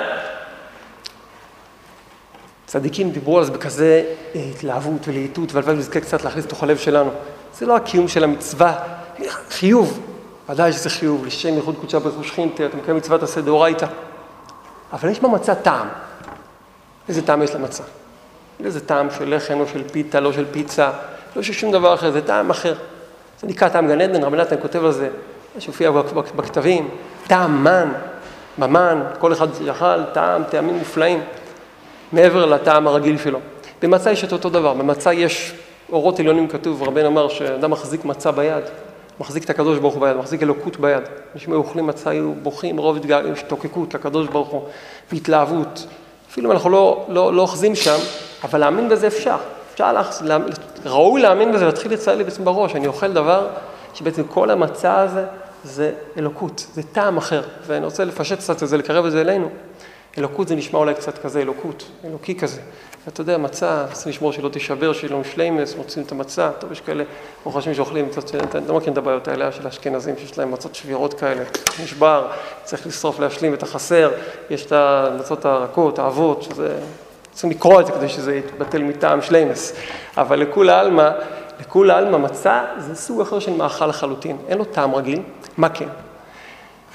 צדיקים 2.65 3.11
דיברו 3.11 3.37
על 3.37 3.43
זה 3.43 3.51
בכזה 3.51 4.03
אה, 4.35 4.41
התלהבות 4.55 5.07
ולהיטות, 5.07 5.53
והלוואי 5.53 5.75
נזכה 5.75 5.99
קצת 5.99 6.23
להכניס 6.23 6.45
לתוך 6.45 6.63
הלב 6.63 6.77
שלנו. 6.77 7.11
זה 7.53 7.65
לא 7.65 7.75
הקיום 7.75 8.07
של 8.07 8.23
המצווה, 8.23 8.73
חיוב, 9.49 9.99
ודאי 10.49 10.71
שזה 10.73 10.89
חיוב, 10.89 11.25
לשם 11.25 11.53
ייחוד 11.53 11.75
קודשה 11.81 11.99
ברכוש 11.99 12.27
שכינתה, 12.27 12.65
אתה 12.65 12.77
מקיים 12.77 12.97
מצוות 12.97 13.23
עשה 13.23 13.41
דאורייתא. 13.41 13.85
אבל 14.93 15.09
יש 15.09 15.19
במצה 15.19 15.55
טעם. 15.55 15.87
איזה 17.09 17.21
טעם 17.21 17.41
יש 17.41 17.55
למצה? 17.55 17.83
איזה 18.65 18.85
טעם 18.85 19.07
של 19.11 19.35
לחם, 19.35 19.59
לא 19.59 19.65
של 19.67 19.89
פיתה, 19.89 20.19
לא 20.19 20.33
של 20.33 20.45
פיצה, 20.51 20.91
לא 21.35 21.41
של 21.41 21.53
שום 21.53 21.71
דבר 21.71 21.93
אחר, 21.93 22.11
זה 22.11 22.21
טעם 22.21 22.49
אחר. 22.49 22.75
זה 23.41 23.47
נקרא 23.47 23.69
טעם 23.69 23.87
גן 23.87 24.01
עדן, 24.01 24.23
רבי 24.23 24.37
נתן 24.37 24.55
כותב 24.61 24.85
על 24.85 24.91
זה, 24.91 25.09
שהופיע 25.59 25.91
בכתבים, 26.35 26.89
טעם 27.27 27.63
מן, 27.63 27.91
במן, 28.57 29.03
כל 29.19 29.33
אחד 29.33 29.47
יאכל 29.61 30.03
טעם, 30.03 30.43
טעמים 30.43 30.75
מופלאים, 30.75 31.21
מעבר 32.11 32.45
לטעם 32.45 32.87
הרגיל 32.87 33.17
שלו. 33.17 33.39
במצה 33.81 34.11
יש 34.11 34.23
את 34.23 34.31
אותו 34.31 34.49
דבר, 34.49 34.73
במצה 34.73 35.13
יש 35.13 35.53
אורות 35.91 36.19
עליונים 36.19 36.47
כתוב, 36.47 36.83
רבנו 36.83 37.07
אמר 37.07 37.29
שאדם 37.29 37.71
מחזיק 37.71 38.05
מצה 38.05 38.31
ביד, 38.31 38.63
מחזיק 39.19 39.43
את 39.43 39.49
הקדוש 39.49 39.79
ברוך 39.79 39.93
הוא 39.93 40.01
ביד, 40.01 40.17
מחזיק 40.17 40.43
אלוקות 40.43 40.79
ביד. 40.79 41.03
אנשים 41.33 41.53
היו 41.53 41.59
אוכלים 41.59 41.87
מצה, 41.87 42.09
היו 42.09 42.33
בוכים, 42.43 42.77
רוב 42.77 42.97
התגעגעים, 42.97 43.33
השתוקקות 43.33 43.93
לקדוש 43.93 44.27
ברוך 44.27 44.49
הוא, 44.49 44.61
והתלהבות. 45.11 45.87
אפילו 46.31 46.49
אם 46.49 46.55
אנחנו 46.55 46.69
לא, 46.69 47.05
לא, 47.09 47.33
לא 47.33 47.41
אוחזים 47.41 47.75
שם, 47.75 47.97
אבל 48.43 48.59
להאמין 48.59 48.89
בזה 48.89 49.07
אפשר. 49.07 49.37
אפשר, 49.73 49.93
לה, 49.93 50.01
לה, 50.21 50.37
ראוי 50.85 51.21
להאמין 51.21 51.51
בזה, 51.51 51.65
להתחיל 51.65 51.93
לצייר 51.93 52.17
לי 52.17 52.23
בעצם 52.23 52.45
בראש, 52.45 52.75
אני 52.75 52.87
אוכל 52.87 53.13
דבר 53.13 53.47
שבעצם 53.93 54.23
כל 54.23 54.49
המצה 54.49 54.99
הזה 54.99 55.25
זה 55.63 55.91
אלוקות, 56.17 56.67
זה 56.73 56.83
טעם 56.83 57.17
אחר. 57.17 57.41
ואני 57.67 57.85
רוצה 57.85 58.05
לפשט 58.05 58.37
קצת 58.37 58.63
את 58.63 58.67
זה, 58.67 58.77
לקרב 58.77 59.05
את 59.05 59.11
זה 59.11 59.21
אלינו, 59.21 59.49
אלוקות 60.17 60.47
זה 60.47 60.55
נשמע 60.55 60.79
אולי 60.79 60.93
קצת 60.93 61.17
כזה 61.17 61.41
אלוקות, 61.41 61.85
אלוקי 62.05 62.35
כזה. 62.35 62.61
אתה 63.07 63.21
יודע, 63.21 63.37
מצה, 63.37 63.85
צריכים 63.91 64.09
לשמור 64.09 64.33
שלא 64.33 64.49
תישבר, 64.49 64.93
שיהיה 64.93 65.13
לנו 65.13 65.23
שליימס, 65.23 65.75
מוצאים 65.75 66.05
את 66.05 66.11
המצה, 66.11 66.51
טוב, 66.59 66.71
יש 66.71 66.81
כאלה, 66.81 67.03
או 67.45 67.51
חושבים 67.51 67.75
שאוכלים 67.75 68.07
מצות, 68.07 68.35
אתה 68.35 68.59
לא 68.67 68.75
מכיר 68.77 68.93
את 68.93 68.97
הבעיות 68.97 69.27
האלה 69.27 69.51
של 69.51 69.65
האשכנזים, 69.65 70.15
שיש 70.17 70.37
להם 70.37 70.51
מצות 70.51 70.75
שבירות 70.75 71.13
כאלה, 71.13 71.43
נשבר, 71.83 72.27
צריך 72.63 72.87
לשרוף, 72.87 73.19
להשלים 73.19 73.53
את 73.53 73.63
החסר, 73.63 74.11
יש 74.49 74.65
את 74.65 74.71
המצות 74.71 75.45
הרכות, 75.45 75.99
האבות, 75.99 76.43
שזה, 76.43 76.79
צריכים 77.31 77.51
לקרוא 77.51 77.81
את 77.81 77.85
זה 77.85 77.91
כדי 77.91 78.09
שזה 78.09 78.35
יתבטל 78.35 78.83
מטעם 78.83 79.21
שליימס, 79.21 79.73
אבל 80.17 80.39
לכולי 80.39 80.71
עלמא, 80.71 81.09
לכולי 81.59 81.93
עלמא 81.93 82.17
מצה 82.17 82.65
זה 82.77 82.95
סוג 82.95 83.21
אחר 83.21 83.39
של 83.39 83.51
מאכל 83.51 83.87
לחלוטין, 83.87 84.37
אין 84.47 84.57
לו 84.57 84.65
טעם 84.65 84.95
רגיל, 84.95 85.21
מה 85.57 85.69
כן? 85.69 85.89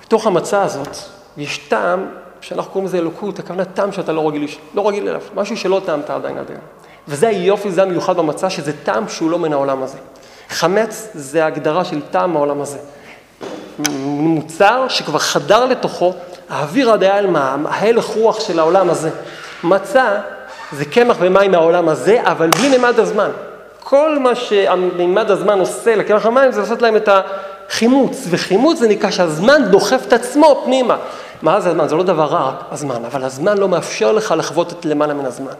בתוך 0.02 0.26
המצה 0.26 0.62
הזאת 0.62 0.96
יש 1.36 1.58
טעם 1.58 2.06
שאנחנו 2.42 2.72
קוראים 2.72 2.88
לזה 2.88 2.98
אלוקות, 2.98 3.38
הכוונה 3.38 3.64
טעם 3.64 3.92
שאתה 3.92 4.12
לא 4.12 4.28
רגיל, 4.28 4.48
לא 4.74 4.88
רגיל 4.88 5.08
אליו, 5.08 5.20
משהו 5.34 5.56
שלא 5.56 5.80
טעמת 5.86 6.10
עדיין 6.10 6.38
עד 6.38 6.50
היום. 6.50 6.60
וזה 7.08 7.28
היופי, 7.28 7.70
זה 7.70 7.82
המיוחד 7.82 8.16
במצה, 8.16 8.50
שזה 8.50 8.72
טעם 8.84 9.08
שהוא 9.08 9.30
לא 9.30 9.38
מן 9.38 9.52
העולם 9.52 9.82
הזה. 9.82 9.98
חמץ 10.48 11.08
זה 11.14 11.44
ההגדרה 11.44 11.84
של 11.84 12.00
טעם 12.10 12.36
העולם 12.36 12.60
הזה. 12.60 12.78
מוצר 14.04 14.88
שכבר 14.88 15.18
חדר 15.18 15.64
לתוכו 15.64 16.12
האוויר 16.48 16.92
הדייל, 16.92 17.26
ההלך 17.64 18.04
רוח 18.04 18.40
של 18.40 18.58
העולם 18.58 18.90
הזה. 18.90 19.10
מצה 19.64 20.20
זה 20.72 20.84
קמח 20.84 21.16
ומים 21.20 21.50
מהעולם 21.50 21.88
הזה, 21.88 22.22
אבל 22.22 22.48
בלי 22.48 22.68
מימד 22.68 23.00
הזמן. 23.00 23.30
כל 23.84 24.18
מה 24.18 24.34
שמימד 24.34 25.30
הזמן 25.30 25.58
עושה 25.58 25.96
לקמח 25.96 26.26
המים 26.26 26.52
זה 26.52 26.60
לעשות 26.60 26.82
להם 26.82 26.96
את 26.96 27.08
החימוץ, 27.72 28.26
וחימוץ 28.30 28.78
זה 28.78 28.88
נקרא 28.88 29.10
שהזמן 29.10 29.62
דוחף 29.70 30.00
את 30.08 30.12
עצמו 30.12 30.62
פנימה. 30.64 30.96
מה 31.42 31.60
זה 31.60 31.70
הזמן? 31.70 31.88
זה 31.88 31.96
לא 31.96 32.02
דבר 32.02 32.24
רע, 32.24 32.52
הזמן, 32.70 33.04
אבל 33.04 33.24
הזמן 33.24 33.58
לא 33.58 33.68
מאפשר 33.68 34.12
לך 34.12 34.34
לחוות 34.38 34.72
את 34.72 34.84
למעלה 34.84 35.14
מן 35.14 35.24
הזמן. 35.24 35.52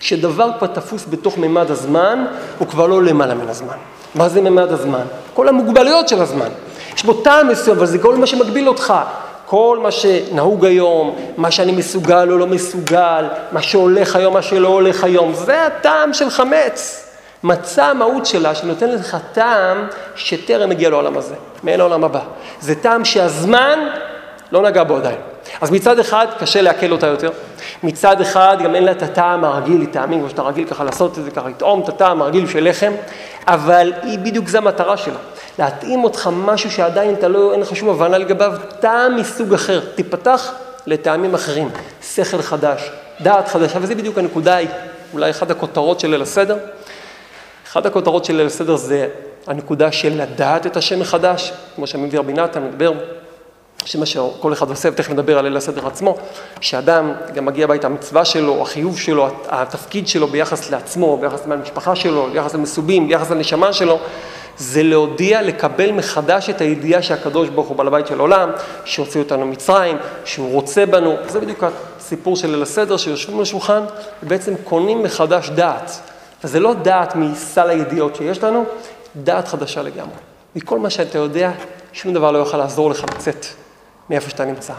כשדבר 0.00 0.50
כבר 0.58 0.66
תפוס 0.66 1.04
בתוך 1.10 1.38
ממד 1.38 1.70
הזמן, 1.70 2.26
הוא 2.58 2.68
כבר 2.68 2.86
לא 2.86 3.02
למעלה 3.02 3.34
מן 3.34 3.48
הזמן. 3.48 3.76
מה 4.14 4.28
זה 4.28 4.40
ממד 4.40 4.72
הזמן? 4.72 5.02
כל 5.34 5.48
המוגבלויות 5.48 6.08
של 6.08 6.22
הזמן. 6.22 6.48
יש 6.94 7.04
בו 7.04 7.12
טעם 7.12 7.48
מסוים, 7.48 7.76
אבל 7.76 7.86
זה 7.86 7.98
כל 7.98 8.16
מה 8.16 8.26
שמגביל 8.26 8.68
אותך. 8.68 8.94
כל 9.46 9.78
מה 9.82 9.90
שנהוג 9.90 10.64
היום, 10.64 11.16
מה 11.36 11.50
שאני 11.50 11.72
מסוגל 11.72 12.28
או 12.32 12.38
לא 12.38 12.46
מסוגל, 12.46 13.24
מה 13.52 13.62
שהולך 13.62 14.16
היום, 14.16 14.34
מה 14.34 14.42
שלא 14.42 14.68
הולך 14.68 15.04
היום, 15.04 15.34
זה 15.34 15.66
הטעם 15.66 16.12
של 16.12 16.30
חמץ. 16.30 17.07
מצא 17.42 17.84
המהות 17.84 18.26
שלה 18.26 18.54
שנותן 18.54 18.90
לך 18.90 19.16
טעם 19.32 19.86
שטרם 20.16 20.70
הגיע 20.70 20.90
לעולם 20.90 21.18
הזה, 21.18 21.34
מעין 21.62 21.80
העולם 21.80 22.04
הבא. 22.04 22.20
זה 22.60 22.74
טעם 22.74 23.04
שהזמן 23.04 23.78
לא 24.52 24.62
נגע 24.62 24.84
בו 24.84 24.96
עדיין. 24.96 25.18
אז 25.60 25.70
מצד 25.70 25.98
אחד 25.98 26.26
קשה 26.38 26.62
לעכל 26.62 26.92
אותה 26.92 27.06
יותר, 27.06 27.30
מצד 27.82 28.20
אחד 28.20 28.56
גם 28.64 28.74
אין 28.74 28.84
לה 28.84 28.90
את 28.90 29.02
הטעם 29.02 29.44
הרגיל, 29.44 29.80
היא 29.80 29.88
טעמים, 29.92 30.20
כמו 30.20 30.28
שאתה 30.28 30.42
רגיל 30.42 30.68
ככה 30.68 30.84
לעשות 30.84 31.18
את 31.18 31.24
זה, 31.24 31.30
ככה 31.30 31.48
לטעום 31.48 31.80
את 31.80 31.88
הטעם 31.88 32.22
הרגיל 32.22 32.48
של 32.48 32.68
לחם, 32.68 32.92
אבל 33.46 33.92
היא 34.02 34.18
בדיוק 34.18 34.48
זו 34.48 34.58
המטרה 34.58 34.96
שלה, 34.96 35.18
להתאים 35.58 36.04
אותך 36.04 36.30
משהו 36.32 36.70
שעדיין 36.70 37.14
אתה 37.14 37.28
לא, 37.28 37.52
אין 37.52 37.60
לך 37.60 37.76
שום 37.76 37.88
הבנה 37.88 38.18
לגביו, 38.18 38.52
טעם 38.80 39.16
מסוג 39.16 39.54
אחר, 39.54 39.80
תיפתח 39.94 40.52
לטעמים 40.86 41.34
אחרים, 41.34 41.70
שכל 42.14 42.42
חדש, 42.42 42.90
דעת 43.20 43.48
חדשה, 43.48 43.78
וזה 43.82 43.94
בדיוק 43.94 44.18
הנקודה, 44.18 44.56
אולי 45.12 45.30
אחת 45.30 45.50
הכותרות 45.50 46.00
של 46.00 46.08
ליל 46.08 46.22
הסדר. 46.22 46.56
אחת 47.68 47.86
הכותרות 47.86 48.24
של 48.24 48.36
ליל 48.36 48.46
הסדר 48.46 48.76
זה 48.76 49.08
הנקודה 49.46 49.92
של 49.92 50.22
לדעת 50.22 50.66
את 50.66 50.76
השם 50.76 51.00
מחדש, 51.00 51.52
כמו 51.76 51.86
שמביא 51.86 52.18
רבי 52.18 52.32
נתן, 52.32 52.62
מדבר 52.62 52.92
שמה 53.84 54.06
שכל 54.06 54.52
אחד 54.52 54.70
עושה, 54.70 54.88
ותכף 54.92 55.10
נדבר 55.10 55.38
על 55.38 55.44
ליל 55.44 55.56
הסדר 55.56 55.86
עצמו, 55.86 56.16
שאדם 56.60 57.12
גם 57.34 57.46
מגיע 57.46 57.64
הביתה, 57.64 57.86
המצווה 57.86 58.24
שלו, 58.24 58.62
החיוב 58.62 58.98
שלו, 58.98 59.28
התפקיד 59.48 60.08
שלו 60.08 60.26
ביחס 60.26 60.70
לעצמו, 60.70 61.16
ביחס 61.16 61.46
למשפחה 61.46 61.96
שלו, 61.96 62.28
ביחס 62.32 62.54
למסובים, 62.54 63.08
ביחס 63.08 63.30
לנשמה 63.30 63.72
שלו, 63.72 63.98
זה 64.58 64.82
להודיע, 64.82 65.42
לקבל 65.42 65.92
מחדש 65.92 66.50
את 66.50 66.60
הידיעה 66.60 67.02
שהקדוש 67.02 67.48
ברוך 67.48 67.68
הוא 67.68 67.76
בעל 67.76 67.86
הבית 67.86 68.06
של 68.06 68.18
העולם, 68.18 68.50
שהוציא 68.84 69.20
אותנו 69.20 69.46
ממצרים, 69.46 69.96
שהוא 70.24 70.52
רוצה 70.52 70.86
בנו, 70.86 71.16
זה 71.28 71.40
בדיוק 71.40 71.64
הסיפור 71.98 72.36
של 72.36 72.50
ליל 72.50 72.62
הסדר, 72.62 72.96
שיושבים 72.96 73.36
על 73.36 73.42
השולחן 73.42 73.82
ובעצם 74.22 74.54
קונים 74.64 75.02
מחדש 75.02 75.50
דעת. 75.50 76.00
וזה 76.44 76.60
לא 76.60 76.74
דעת 76.74 77.16
מסל 77.16 77.70
הידיעות 77.70 78.16
שיש 78.16 78.44
לנו, 78.44 78.64
דעת 79.16 79.48
חדשה 79.48 79.82
לגמרי. 79.82 80.16
מכל 80.56 80.78
מה 80.78 80.90
שאתה 80.90 81.18
יודע, 81.18 81.52
שום 81.92 82.14
דבר 82.14 82.30
לא 82.30 82.38
יוכל 82.38 82.56
לעזור 82.56 82.90
לך 82.90 83.04
לצאת 83.04 83.46
מאיפה 84.10 84.30
שאתה 84.30 84.44
נמצא. 84.44 84.72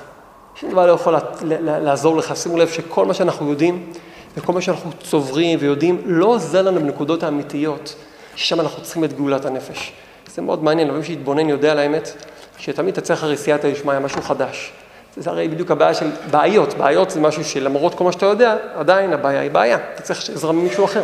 שום 0.55 0.71
דבר 0.71 0.87
לא 0.87 0.91
יכול 0.91 1.15
לעזור 1.61 2.17
לך. 2.17 2.35
שימו 2.35 2.57
לב 2.57 2.69
שכל 2.69 3.05
מה 3.05 3.13
שאנחנו 3.13 3.49
יודעים 3.49 3.93
וכל 4.37 4.53
מה 4.53 4.61
שאנחנו 4.61 4.91
צוברים 5.03 5.59
ויודעים 5.61 6.01
לא 6.05 6.25
עוזר 6.25 6.61
לנו 6.61 6.79
בנקודות 6.79 7.23
האמיתיות, 7.23 7.95
ששם 8.35 8.59
אנחנו 8.59 8.83
צריכים 8.83 9.03
את 9.03 9.13
גאולת 9.13 9.45
הנפש. 9.45 9.93
זה 10.35 10.41
מאוד 10.41 10.63
מעניין, 10.63 10.89
אבל 10.89 10.97
מי 10.97 11.03
שיתבונן 11.03 11.49
יודע 11.49 11.71
על 11.71 11.79
האמת, 11.79 12.11
שתמיד 12.57 12.99
צריך 12.99 13.23
הרי 13.23 13.37
סייעתא 13.37 13.71
דשמיא, 13.71 13.99
משהו 13.99 14.21
חדש. 14.21 14.71
זה 15.17 15.29
הרי 15.29 15.47
בדיוק 15.47 15.71
הבעיה 15.71 15.93
של 15.93 16.09
בעיות. 16.31 16.73
בעיות 16.73 17.09
זה 17.09 17.19
משהו 17.19 17.43
שלמרות 17.43 17.95
כל 17.95 18.03
מה 18.03 18.11
שאתה 18.11 18.25
יודע, 18.25 18.55
עדיין 18.75 19.13
הבעיה 19.13 19.41
היא 19.41 19.51
בעיה. 19.51 19.77
אתה 19.93 20.01
צריך 20.01 20.29
עזרה 20.29 20.51
ממישהו 20.51 20.85
אחר. 20.85 21.03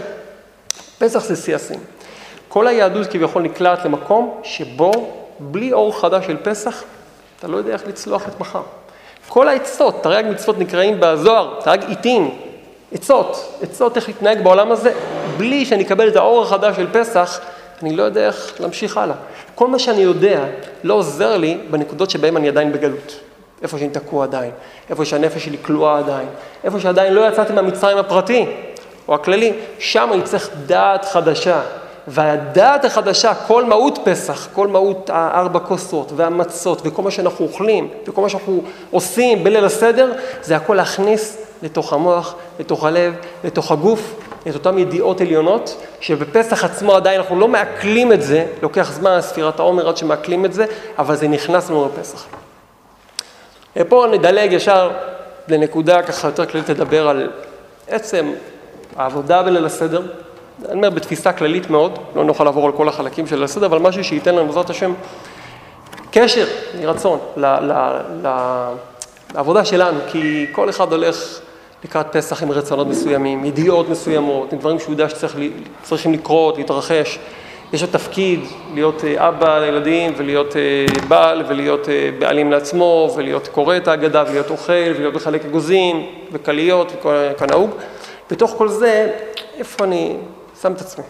פסח 1.00 1.20
זה 1.24 1.36
שיא 1.36 1.56
השיאים. 1.56 1.80
כל 2.48 2.68
היהדות 2.68 3.08
כביכול 3.08 3.42
נקלעת 3.42 3.86
למקום 3.86 4.40
שבו 4.44 4.92
בלי 5.40 5.74
אור 5.74 6.00
חדש 6.00 6.26
של 6.26 6.38
פסח, 6.44 6.84
אתה 7.40 7.48
לא 7.48 7.58
יודע 7.58 7.74
איך 7.74 7.88
לצלוח 7.88 8.28
את 8.28 8.40
מחר. 8.40 8.62
כל 9.30 9.48
העצות, 9.48 10.04
תרי"ג 10.04 10.26
מצוות 10.30 10.60
נקראים 10.60 10.98
בזוהר, 11.00 11.60
תרי"ג 11.64 11.84
עיתים, 11.88 12.38
עצות, 12.92 13.60
עצות 13.62 13.96
איך 13.96 14.08
להתנהג 14.08 14.44
בעולם 14.44 14.72
הזה, 14.72 14.92
בלי 15.38 15.66
שאני 15.66 15.84
אקבל 15.84 16.08
את 16.08 16.16
האור 16.16 16.44
החדש 16.44 16.76
של 16.76 16.88
פסח, 16.92 17.40
אני 17.84 17.96
לא 17.96 18.04
יודע 18.04 18.28
איך 18.28 18.54
להמשיך 18.60 18.98
הלאה. 18.98 19.16
כל 19.56 19.68
מה 19.68 19.80
שאני 19.80 20.02
יודע 20.02 20.46
לא 20.84 20.94
עוזר 20.94 21.38
לי 21.38 21.58
בנקודות 21.70 22.10
שבהן 22.10 22.38
אני 22.38 22.48
עדיין 22.48 22.72
בגלות. 22.72 23.20
איפה 23.62 23.78
שאני 23.78 23.90
תקוע 23.90 24.24
עדיין, 24.24 24.52
איפה 24.90 25.06
שהנפש 25.06 25.46
שלי 25.46 25.58
כלואה 25.62 25.98
עדיין, 25.98 26.28
איפה 26.64 26.80
שעדיין 26.80 27.14
לא 27.14 27.28
יצאתי 27.28 27.54
מהמצרים 27.54 27.98
הפרטי 27.98 28.46
או 29.08 29.16
הכללי, 29.16 29.54
שם 29.80 30.10
אני 30.14 30.22
צריך 30.22 30.50
דעת 30.66 31.06
חדשה, 31.06 31.62
והדעת 32.08 32.86
החדשה, 32.86 33.34
כל 33.36 33.64
מהות 33.64 34.00
פסח, 34.04 34.48
כל 34.54 34.68
מהות 34.68 35.10
הארבע 35.14 35.60
כוסות 35.60 36.12
והמצות 36.16 36.82
וכל 36.86 37.02
מה 37.02 37.12
שאנחנו 37.12 37.46
אוכלים 37.46 37.88
וכל 38.08 38.22
מה 38.22 38.30
שאנחנו 38.30 38.64
עושים 38.92 39.44
בליל 39.44 39.66
הסדר, 39.66 40.14
זה 40.42 40.56
הכל 40.56 40.74
להכניס 40.74 41.38
לתוך 41.64 41.94
המוח, 41.94 42.36
לתוך 42.60 42.86
הלב, 42.86 43.14
לתוך 43.44 43.72
הגוף, 43.72 44.16
את 44.50 44.54
אותן 44.54 44.78
ידיעות 44.78 45.22
עליונות, 45.22 45.76
שבפסח 46.00 46.64
עצמו 46.64 46.96
עדיין 46.96 47.20
אנחנו 47.22 47.40
לא 47.40 47.48
מעכלים 47.48 48.14
את 48.14 48.22
זה, 48.22 48.46
לוקח 48.62 48.92
זמן 48.92 49.22
ספירת 49.22 49.60
העומר 49.60 49.90
עד 49.90 49.98
שמעכלים 49.98 50.46
את 50.46 50.54
זה, 50.54 50.66
אבל 50.98 51.16
זה 51.16 51.28
נכנס 51.28 51.70
לנו 51.70 51.86
בפסח. 51.86 52.26
פה 53.90 54.06
נדלג 54.12 54.52
ישר 54.52 54.92
לנקודה 55.48 56.04
ככה 56.04 56.28
יותר 56.28 56.46
כללית 56.46 56.70
לדבר 56.70 57.08
על 57.08 57.30
עצם 57.88 58.32
העבודה 58.98 59.44
בליל 59.44 59.66
הסדר, 59.66 60.02
אני 60.66 60.74
אומר 60.74 60.90
בתפיסה 60.90 61.34
כללית 61.34 61.70
מאוד, 61.70 62.00
לא 62.16 62.24
נוכל 62.24 62.44
לעבור 62.44 62.66
על 62.66 62.72
כל 62.72 62.90
החלקים 62.90 63.28
של 63.28 63.44
הסדר, 63.44 63.66
אבל 63.66 63.80
משהו 63.80 64.04
שייתן 64.04 64.36
לנו 64.36 64.46
בעזרת 64.46 64.70
השם 64.70 64.94
קשר, 66.12 66.46
מרצון, 66.82 67.20
לעבודה 69.34 69.66
שלנו, 69.66 70.00
כי 70.12 70.46
כל 70.52 70.70
אחד 70.70 70.92
הולך 70.92 71.40
לקראת 71.84 72.06
פסח 72.12 72.44
עם 72.44 72.52
רצונות 72.52 72.88
מסוימים, 72.88 73.46
ידיעות 73.46 73.90
מסוימות, 73.90 74.54
עם 74.54 74.60
דברים 74.60 74.80
שהוא 74.80 74.92
יודע 74.92 75.08
שצריכים 75.10 76.14
לקרות, 76.14 76.58
להתרחש. 76.58 77.20
יש 77.74 77.82
לו 77.82 77.88
תפקיד 77.88 78.40
להיות 78.74 79.04
אה, 79.04 79.28
אבא 79.28 79.60
לילדים 79.60 80.14
ולהיות 80.18 80.56
אה, 80.56 80.86
בעל 81.08 81.44
ולהיות 81.48 81.90
אה, 81.90 82.10
בעלים 82.20 82.52
לעצמו 82.52 83.14
ולהיות 83.16 83.48
קורא 83.48 83.78
את 83.78 83.88
ההגדה 83.88 84.24
ולהיות 84.28 84.50
אוכל 84.50 84.92
ולהיות 84.96 85.14
מחלק 85.14 85.46
אגוזים 85.46 86.06
וקליות 86.32 87.06
וכנהוג. 87.06 87.70
בתוך 88.32 88.54
כל 88.58 88.70
זה, 88.70 89.20
איפה 89.54 89.84
אני 89.84 90.18
שם 90.62 90.72
את 90.72 90.82
עצמי. 90.82 91.04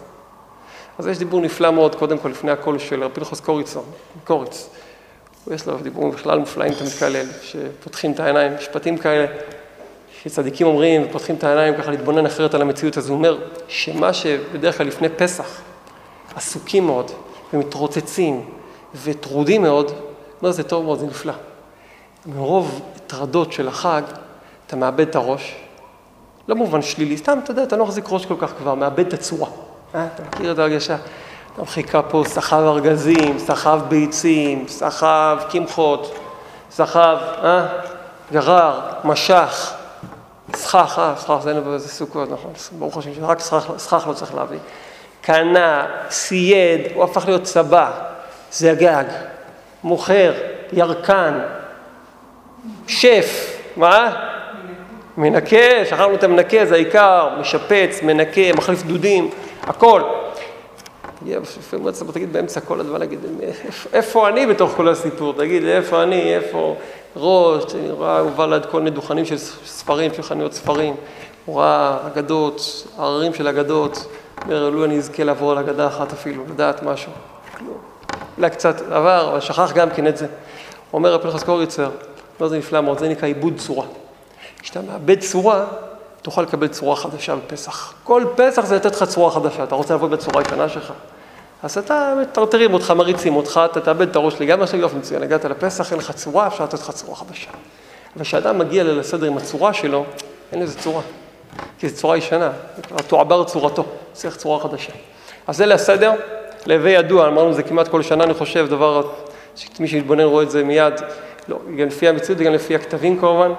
אז 0.98 1.06
יש 1.06 1.18
דיבור 1.18 1.40
נפלא 1.40 1.70
מאוד, 1.70 1.94
קודם 1.94 2.18
כל, 2.18 2.28
לפני 2.28 2.50
הכל, 2.50 2.78
של 2.78 3.04
רבי 3.04 3.14
פנחס 3.14 3.40
קוריצון, 3.40 3.84
קוריץ. 4.24 4.68
יש 5.50 5.66
לו 5.66 5.76
דיבורים 5.76 6.10
בכלל 6.10 6.38
מופלאים 6.38 6.74
תמיד 6.74 6.92
כאלה, 6.92 7.22
שפותחים 7.42 8.12
את 8.12 8.20
העיניים, 8.20 8.52
משפטים 8.54 8.98
כאלה, 8.98 9.26
שצדיקים 10.22 10.66
אומרים, 10.66 11.02
ופותחים 11.08 11.36
את 11.36 11.44
העיניים 11.44 11.74
ככה 11.76 11.90
להתבונן 11.90 12.26
אחרת 12.26 12.54
על 12.54 12.62
המציאות, 12.62 12.98
אז 12.98 13.08
הוא 13.08 13.16
אומר 13.16 13.38
שמה 13.68 14.12
שבדרך 14.12 14.78
כלל 14.78 14.86
לפני 14.86 15.08
פסח, 15.08 15.60
עסוקים 16.34 16.86
מאוד, 16.86 17.10
ומתרוצצים, 17.52 18.50
וטרודים 19.04 19.62
מאוד, 19.62 19.92
אומר, 20.40 20.52
זה 20.52 20.62
טוב 20.62 20.84
מאוד, 20.84 20.98
זה 20.98 21.06
נפלא. 21.06 21.32
מרוב 22.26 22.80
טרדות 23.06 23.52
של 23.52 23.68
החג, 23.68 24.02
אתה 24.66 24.76
מאבד 24.76 25.08
את 25.08 25.16
הראש, 25.16 25.56
לא 26.48 26.54
במובן 26.54 26.82
שלילי, 26.82 27.16
סתם, 27.16 27.38
אתה 27.44 27.50
יודע, 27.50 27.62
אתה 27.62 27.76
לא 27.76 27.84
מחזיק 27.84 28.04
ראש 28.08 28.26
כל 28.26 28.34
כך 28.38 28.52
כבר, 28.58 28.74
מאבד 28.74 29.06
את 29.06 29.12
הצורה. 29.12 29.48
אה? 29.94 30.06
אתה 30.14 30.22
מכיר 30.22 30.52
את 30.52 30.58
ההרגשה? 30.58 30.96
אתה 31.54 31.62
מחיקה 31.62 32.02
פה 32.02 32.22
סחב 32.26 32.62
ארגזים, 32.66 33.38
סחב 33.38 33.80
ביצים, 33.88 34.64
סחב 34.68 35.38
קמחות, 35.50 36.14
סחב, 36.70 37.16
אה? 37.44 37.66
גרר, 38.32 38.80
משך, 39.04 39.72
סכך, 40.54 40.98
אה, 40.98 41.14
סכך 41.16 41.36
זה 41.42 41.50
אין 41.50 41.60
בזה 41.66 41.88
סוכות, 41.88 42.30
נכון, 42.30 42.52
ברוך 42.78 42.96
השם, 42.96 43.10
רק 43.24 43.40
סכך 43.76 44.04
לא 44.08 44.12
צריך 44.12 44.34
להביא. 44.34 44.58
קנה, 45.20 45.86
סייד, 46.10 46.80
הוא 46.94 47.04
הפך 47.04 47.26
להיות 47.26 47.42
צבא, 47.42 47.90
זגג, 48.52 49.04
מוכר, 49.84 50.32
ירקן, 50.72 51.40
שף, 52.86 53.56
מה? 53.76 54.35
מנקה, 55.16 55.84
שכחנו 55.84 56.14
את 56.14 56.24
המנקה, 56.24 56.66
זה 56.66 56.74
העיקר, 56.74 57.28
משפץ, 57.40 58.02
מנקה, 58.02 58.52
מחליף 58.56 58.82
דודים, 58.82 59.30
הכל. 59.62 60.02
לפעמים 61.26 61.82
מועצת 61.82 62.10
תגיד 62.10 62.32
באמצע 62.32 62.60
כל 62.60 62.80
הדבר, 62.80 62.98
להגיד, 62.98 63.18
איפה 63.92 64.28
אני 64.28 64.46
בתוך 64.46 64.72
כל 64.76 64.88
הסיפור? 64.88 65.32
תגיד, 65.32 65.64
איפה 65.64 66.02
אני, 66.02 66.34
איפה 66.34 66.76
ראש, 67.16 67.74
אני 67.74 67.90
רואה, 67.90 68.18
הוא 68.18 68.30
בא 68.30 68.46
ליד 68.46 68.66
כל 68.66 68.78
מיני 68.78 68.90
דוכנים 68.90 69.24
של 69.24 69.38
ספרים, 69.66 70.14
של 70.14 70.22
חנויות 70.22 70.52
ספרים, 70.52 70.94
הוא 71.44 71.60
ראה 71.60 71.96
אגדות, 72.06 72.86
הררים 72.98 73.34
של 73.34 73.48
אגדות, 73.48 74.06
אומר, 74.44 74.70
לו 74.70 74.84
אני 74.84 74.98
אזכה 74.98 75.24
לעבור 75.24 75.52
על 75.52 75.58
אגדה 75.58 75.86
אחת 75.86 76.12
אפילו, 76.12 76.42
לדעת 76.48 76.82
משהו. 76.82 77.12
כלום. 77.58 77.78
אולי 78.38 78.50
קצת 78.50 78.80
עבר, 78.92 79.28
אבל 79.30 79.40
שכח 79.40 79.72
גם 79.72 79.90
כן 79.90 80.06
את 80.06 80.16
זה. 80.16 80.26
אומר 80.92 81.14
רב 81.14 81.22
פנחס 81.22 81.42
קוריצר, 81.42 81.90
לא 82.40 82.48
זה 82.48 82.58
נפלא 82.58 82.80
מאוד, 82.80 82.98
זה 82.98 83.08
נקרא 83.08 83.28
עיבוד 83.28 83.52
צורה. 83.56 83.86
כשאתה 84.62 84.80
מאבד 84.80 85.20
צורה, 85.20 85.64
תוכל 86.22 86.42
לקבל 86.42 86.68
צורה 86.68 86.96
חדשה 86.96 87.36
בפסח. 87.36 87.94
כל 88.04 88.24
פסח 88.36 88.64
זה 88.64 88.76
לתת 88.76 88.96
לך 88.96 89.02
צורה 89.02 89.30
חדשה, 89.30 89.64
אתה 89.64 89.74
רוצה 89.74 89.94
לעבוד 89.94 90.10
בצורה 90.10 90.42
הישנה 90.42 90.68
שלך. 90.68 90.92
אז 91.62 91.78
אתה, 91.78 92.14
מטרטרים 92.22 92.74
אותך, 92.74 92.90
מריצים 92.90 93.36
אותך, 93.36 93.60
אתה 93.64 93.80
תאבד 93.80 94.08
את 94.08 94.16
הראש 94.16 94.42
גם 94.42 94.62
עכשיו 94.62 94.80
יופי 94.80 94.96
מצוין, 94.96 95.22
הגעת 95.22 95.44
לפסח, 95.44 95.92
אין 95.92 95.98
לך 95.98 96.10
צורה, 96.10 96.46
אפשר 96.46 96.64
לתת 96.64 96.74
לך 96.74 96.90
צורה 96.90 97.16
חדשה. 97.16 97.50
אבל 98.16 98.24
כשאדם 98.24 98.58
מגיע 98.58 98.84
ליל 98.84 99.00
הסדר 99.00 99.26
עם 99.26 99.36
הצורה 99.36 99.72
שלו, 99.72 100.04
אין 100.52 100.62
לזה 100.62 100.78
צורה. 100.78 101.02
כי 101.78 101.88
זו 101.88 101.96
צורה 101.96 102.16
ישנה, 102.16 102.52
תועבר 103.06 103.44
צורתו, 103.44 103.84
צריך 104.12 104.36
צורה 104.36 104.60
חדשה. 104.60 104.92
אז 105.46 105.56
זה 105.56 105.66
לסדר, 105.66 106.12
להווה 106.66 106.90
ידוע, 106.90 107.28
אמרנו 107.28 107.52
זה 107.52 107.62
כמעט 107.62 107.88
כל 107.88 108.02
שנה, 108.02 108.24
אני 108.24 108.34
חושב, 108.34 108.66
דבר, 108.70 109.10
שמי 109.54 109.88
שמתבונן 109.88 110.24
רואה 110.24 110.42
את 110.42 110.50
זה 110.50 110.64
מיד, 110.64 110.94
לא, 111.48 111.58
גם 111.78 111.86
לפי 111.86 112.08
המציאות 112.08 112.40
וגם 112.40 112.52
לפי 112.52 112.74
הכתבים 112.74 113.18
כמובן, 113.20 113.52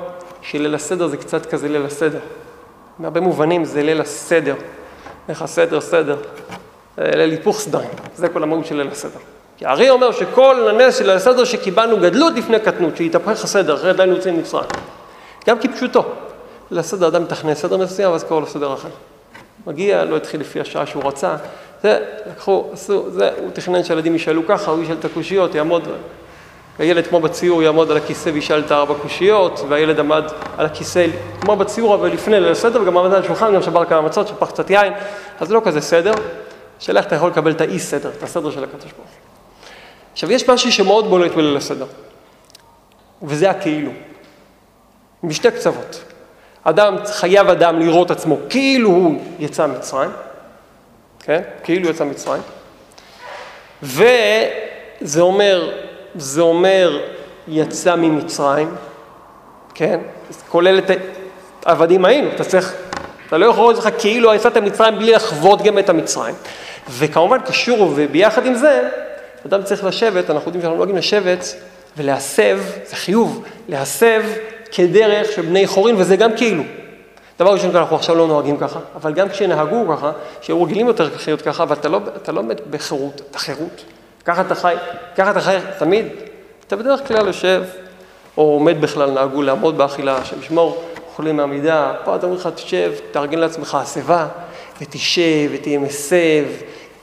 שליל 0.52 0.76
הסדר 0.76 1.08
זה 1.08 1.18
קצת 1.18 1.46
כזה 1.46 1.68
ליל 1.68 1.86
הסדר. 1.86 2.20
מהרבה 3.00 3.22
מובנים 3.22 3.66
זה 3.66 3.84
ליל 3.84 4.02
הסדר. 4.02 4.56
איך 5.30 5.42
הסדר, 5.42 5.82
סדר. 5.82 6.18
ליל 6.98 7.30
היפוך 7.30 7.60
סדרים. 7.60 7.90
זה 8.16 8.30
כל 8.30 8.44
המהות 8.44 8.66
של 8.66 8.76
ליל 8.76 8.88
הסדר. 8.88 9.20
כי 9.58 9.66
הארי 9.66 9.90
אומר 9.90 10.12
שכל 10.12 10.70
הנס 10.70 10.98
של 10.98 11.06
ליל 11.06 11.16
הסדר 11.16 11.44
שקיבלנו 11.44 11.98
גדלות 11.98 12.34
לפני 12.34 12.60
קטנות, 12.60 12.98
שהתהפך 12.98 13.44
הסדר, 13.44 13.76
אחרת 13.76 13.96
לא 13.98 14.04
היינו 14.04 14.16
יוצאים 14.16 14.38
ממצרים. 14.38 14.70
גם 15.48 15.60
כפשוטו. 15.60 16.06
הסדר 16.72 17.08
אדם 17.08 17.24
מתכנן 17.24 17.54
סדר 17.54 17.78
מסוים, 17.78 18.12
ואז 18.12 18.24
קורא 18.24 18.40
לו 18.40 18.48
סדר 18.48 18.74
אחר. 18.74 18.90
מגיע, 19.68 20.06
לא 20.06 20.18
התחיל 20.18 20.42
לפי 20.42 20.60
השעה 20.60 20.86
שהוא 20.86 21.04
רצה. 21.04 21.36
זה, 21.84 22.06
לקחו, 22.32 22.70
עשו, 22.74 23.12
זה, 23.12 23.30
הוא 23.38 23.52
תכנן 23.54 23.84
שהילדים 23.84 24.16
ישאלו 24.16 24.48
ככה, 24.48 24.72
הוא 24.72 24.84
ישאל 24.84 24.96
את 25.00 25.06
הקושיות, 25.06 25.56
יעמוד 25.56 25.88
הילד 26.80 27.08
כמו 27.08 27.20
בציור 27.20 27.64
יעמוד 27.64 27.92
על 27.92 27.98
הכיסא 27.98 28.30
וישאל 28.30 28.60
את 28.60 28.72
הארבע 28.72 28.94
קושיות, 29.02 29.62
והילד 29.70 30.00
עמד 30.00 30.24
על 30.58 30.66
הכיסא 30.66 31.08
כמו 31.42 31.56
בציור 31.56 31.96
אבל 31.96 32.10
לפני 32.10 32.40
ליל 32.40 32.52
הסדר, 32.52 32.82
וגם 32.82 32.98
עמד 32.98 33.14
על 33.14 33.24
השולחן, 33.24 33.54
גם 33.54 33.62
שבר 33.62 33.86
כמה 33.86 34.02
מצות, 34.02 34.28
שפך 34.28 34.48
קצת 34.48 34.70
יין, 34.70 34.94
אז 35.40 35.48
זה 35.48 35.54
לא 35.54 35.62
כזה 35.66 35.82
סדר. 35.82 36.14
השאלה 36.82 37.00
איך 37.00 37.08
אתה 37.08 37.16
יכול 37.16 37.30
לקבל 37.30 37.52
את 37.52 37.62
האי 37.62 37.80
סדר, 37.80 38.10
את 38.18 38.24
הסדר 38.24 38.52
של 38.52 38.64
הקדוש 38.64 38.92
ברוך. 38.92 39.10
עכשיו 40.14 40.32
יש 40.32 40.50
משהו 40.50 40.72
שמאוד 40.72 41.10
בולט 41.10 41.32
בליל 41.32 41.58
הסדר, 41.58 41.86
וזה 43.24 43.50
הכאילו, 43.50 43.92
משתי 45.24 45.52
קצוות. 45.52 46.04
אדם, 46.64 46.96
חייב 47.06 47.50
אדם 47.50 47.80
לראות 47.80 48.12
עצמו 48.12 48.38
כאילו 48.50 48.90
הוא 48.90 49.22
יצא 49.40 49.68
מצרים, 49.68 50.10
כן? 51.20 51.42
כאילו 51.64 51.90
יצא 51.90 52.04
מצרים, 52.04 52.42
וזה 53.84 55.22
אומר 55.22 55.72
זה 56.18 56.42
אומר 56.42 57.02
יצא 57.48 57.96
ממצרים, 57.96 58.76
כן? 59.74 60.00
זה 60.30 60.40
כולל 60.50 60.78
את 60.78 60.92
עבדים 61.66 62.06
היינו, 62.06 62.30
אתה 62.36 62.44
צריך, 62.44 62.74
אתה 63.28 63.38
לא 63.38 63.46
יכול 63.46 63.64
לראות 63.64 63.78
לך 63.78 63.90
כאילו 64.00 64.34
יצאת 64.34 64.58
ממצרים 64.58 64.96
בלי 64.96 65.12
לחוות 65.12 65.62
גם 65.62 65.80
את 65.80 65.90
המצרים. 65.90 66.36
וכמובן 66.90 67.40
קשור 67.40 67.94
וביחד 67.96 68.46
עם 68.46 68.56
זה, 68.56 68.90
אדם 69.46 69.64
צריך 69.64 69.84
לשבת, 69.84 70.30
אנחנו 70.30 70.48
יודעים 70.48 70.62
שאנחנו 70.62 70.78
נוהגים 70.78 70.98
לשבת 70.98 71.56
ולהסב, 71.98 72.60
זה 72.86 72.96
חיוב, 72.96 73.44
להסב 73.70 74.24
כדרך 74.72 75.32
של 75.32 75.42
בני 75.42 75.68
חורין, 75.68 75.96
וזה 75.98 76.16
גם 76.16 76.38
כאילו. 76.38 76.64
דבר 77.40 77.54
ראשון, 77.54 77.76
אנחנו 77.76 77.96
עכשיו 77.96 78.16
לא 78.16 78.28
נוהגים 78.28 78.58
ככה, 78.58 78.80
אבל 78.96 79.14
גם 79.14 79.30
כשנהגו 79.30 79.86
ככה, 79.96 80.12
שהיו 80.42 80.64
רגילים 80.64 80.88
יותר 80.88 81.10
לחיות 81.16 81.42
ככה, 81.42 81.64
אבל 81.64 81.76
אתה 81.76 81.90
לא, 81.90 82.00
לא 82.28 82.44
מת 82.44 82.68
בחירות, 82.70 83.22
אתה 83.32 83.40
חירות. 83.40 83.84
ככה 84.28 84.42
אתה 84.42 84.56
חי, 84.56 84.76
ככה 85.18 85.32
אתה 85.32 85.42
חי 85.42 85.58
תמיד. 85.80 86.06
אתה 86.68 86.76
בדרך 86.76 87.08
כלל 87.08 87.28
יושב, 87.28 87.64
או 88.38 88.44
עומד 88.44 88.82
בכלל, 88.82 89.12
נהגו 89.12 89.42
לעמוד 89.42 89.78
באכילה, 89.78 90.26
שמשמור 90.26 90.84
אוכלים 91.08 91.38
מעמידה, 91.38 91.94
פה 92.04 92.16
אתה 92.16 92.26
אומר 92.26 92.38
לך, 92.38 92.50
תשב, 92.56 92.94
תארגן 93.12 93.40
לעצמך 93.40 93.76
הסבה, 93.76 94.28
ותשב, 94.82 95.50
ותהיה 95.54 95.80
מסב, 95.80 96.46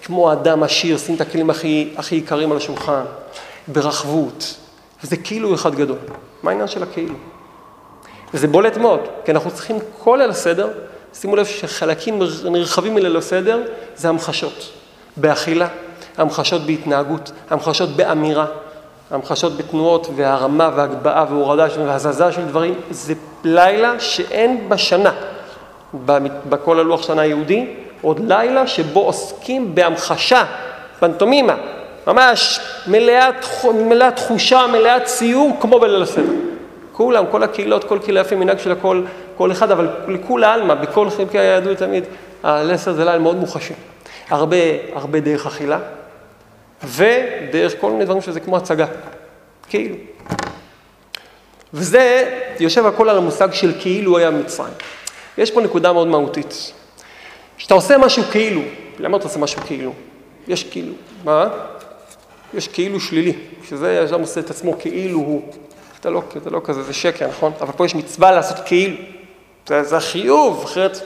כמו 0.03 0.33
אדם 0.33 0.63
עשיר, 0.63 0.99
שים 0.99 1.15
את 1.15 1.21
הכלים 1.21 1.51
הכי, 1.51 1.95
הכי 1.97 2.17
יקרים 2.17 2.53
על 2.53 2.57
השולחן, 2.57 3.05
ברחבות, 3.69 4.57
וזה 5.05 5.17
כאילו 5.17 5.55
אחד 5.55 5.75
גדול. 5.75 5.99
מה 6.43 6.51
העניין 6.51 6.69
של 6.69 6.83
הכאילו? 6.83 7.15
וזה 8.35 8.49
בולט 8.49 8.77
מאוד, 8.77 9.01
כי 9.25 9.31
אנחנו 9.31 9.51
צריכים 9.51 9.79
כל 9.99 10.19
ליל 10.23 10.31
הסדר, 10.31 10.71
שימו 11.15 11.37
לב 11.37 11.47
שחלקים 11.47 12.23
נרחבים 12.45 12.95
מליל 12.95 13.17
הסדר 13.17 13.63
זה 13.97 14.09
המחשות, 14.09 14.73
באכילה, 15.17 15.69
המחשות 16.19 16.63
בהתנהגות, 16.63 17.33
המחשות 17.51 17.89
באמירה, 17.89 18.47
המחשות 19.11 19.57
בתנועות 19.57 20.07
והרמה 20.17 20.71
והגבהה 20.77 21.25
והורדה 21.31 21.67
והזזה 21.87 22.33
של 22.33 22.45
דברים, 22.45 22.75
זה 22.91 23.15
לילה 23.45 24.01
שאין 24.01 24.69
בשנה, 24.69 25.13
בכל 26.49 26.81
הלוח 26.81 27.03
שנה 27.03 27.23
היהודי, 27.23 27.67
עוד 28.03 28.21
לילה 28.33 28.67
שבו 28.67 29.01
עוסקים 29.01 29.75
בהמחשה, 29.75 30.45
פנטומימה, 31.01 31.55
ממש 32.07 32.61
מלאת, 32.87 33.47
מלאה 33.75 34.11
תחושה, 34.11 34.67
מלאת 34.73 35.05
ציור, 35.05 35.57
כמו 35.61 35.81
בליל 35.81 36.03
הסדר. 36.03 36.33
כולם, 36.93 37.25
כל 37.31 37.43
הקהילות, 37.43 37.85
כל 37.85 37.99
קהילה 37.99 38.21
יפי 38.21 38.35
מנהג 38.35 38.59
של 38.59 38.73
הכל, 38.73 39.03
כל 39.37 39.53
אחד, 39.53 39.71
אבל 39.71 39.89
לכולי 40.09 40.47
עלמא, 40.47 40.75
בכל 40.75 41.11
חלקי 41.11 41.39
היהדות 41.39 41.79
תמיד, 41.79 42.05
הליל 42.43 42.75
הסדר 42.75 42.95
זה 42.95 43.05
לילה 43.05 43.19
מאוד 43.19 43.37
מוחשי. 43.37 43.75
הרבה, 44.31 44.57
הרבה 44.95 45.21
דרך 45.21 45.47
אכילה, 45.47 45.79
ודרך 46.83 47.75
כל 47.81 47.91
מיני 47.91 48.05
דברים 48.05 48.23
שזה 48.23 48.41
כמו 48.41 48.57
הצגה, 48.57 48.87
כאילו. 49.69 49.95
וזה 51.75 52.35
יושב 52.61 52.87
הכל 52.87 53.09
על 53.09 53.17
המושג 53.17 53.53
של 53.53 53.73
כאילו 53.81 54.19
היה 54.19 54.31
מצרים. 54.31 54.75
יש 55.39 55.51
פה 55.51 55.61
נקודה 55.61 55.93
מאוד 55.93 56.07
מהותית. 56.07 56.73
כשאתה 57.57 57.75
עושה 57.75 57.99
משהו 57.99 58.23
כאילו, 58.23 58.61
למה 58.99 59.17
אתה 59.17 59.25
עושה 59.25 59.39
משהו 59.39 59.61
כאילו? 59.67 59.93
יש 60.49 60.65
כאילו, 60.65 60.93
מה? 61.25 61.49
יש 62.55 62.69
כאילו 62.69 63.01
שלילי, 63.01 63.33
שזה 63.69 64.03
ישר 64.05 64.17
עושה 64.17 64.41
את 64.41 64.51
עצמו 64.51 64.79
כאילו 64.79 65.19
הוא. 65.19 65.53
אתה 66.01 66.11
לא, 66.11 66.23
אתה 66.37 66.51
לא 66.51 66.61
כזה, 66.65 66.83
זה 66.83 66.93
שקר, 66.93 67.29
נכון? 67.29 67.53
אבל 67.61 67.73
פה 67.73 67.87
יש 67.87 67.95
מצווה 67.95 68.33
לעשות 68.33 68.57
כאילו. 68.67 68.97
זה, 69.69 69.83
זה 69.83 69.97
החיוב, 69.97 70.65
אחרת 70.65 71.01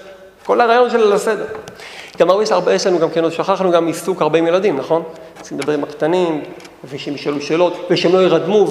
כל 0.44 0.60
הרעיון 0.60 0.90
של 0.90 1.12
הסדר. 1.12 1.46
הרבה 2.50 2.74
יש 2.74 2.86
לנו 2.86 2.98
גם 2.98 3.10
כן, 3.10 3.30
שכחנו 3.30 3.70
גם 3.70 3.86
עיסוק 3.86 4.22
הרבה 4.22 4.38
עם 4.38 4.46
ילדים, 4.46 4.76
נכון? 4.76 5.02
צריכים 5.40 5.58
לדבר 5.58 5.72
עם 5.72 5.84
הקטנים, 5.84 6.42
ושהם 6.90 7.14
ישאלו 7.14 7.40
שאלות, 7.40 7.86
ושהם 7.90 8.12
לא 8.12 8.18
ירדמו, 8.18 8.66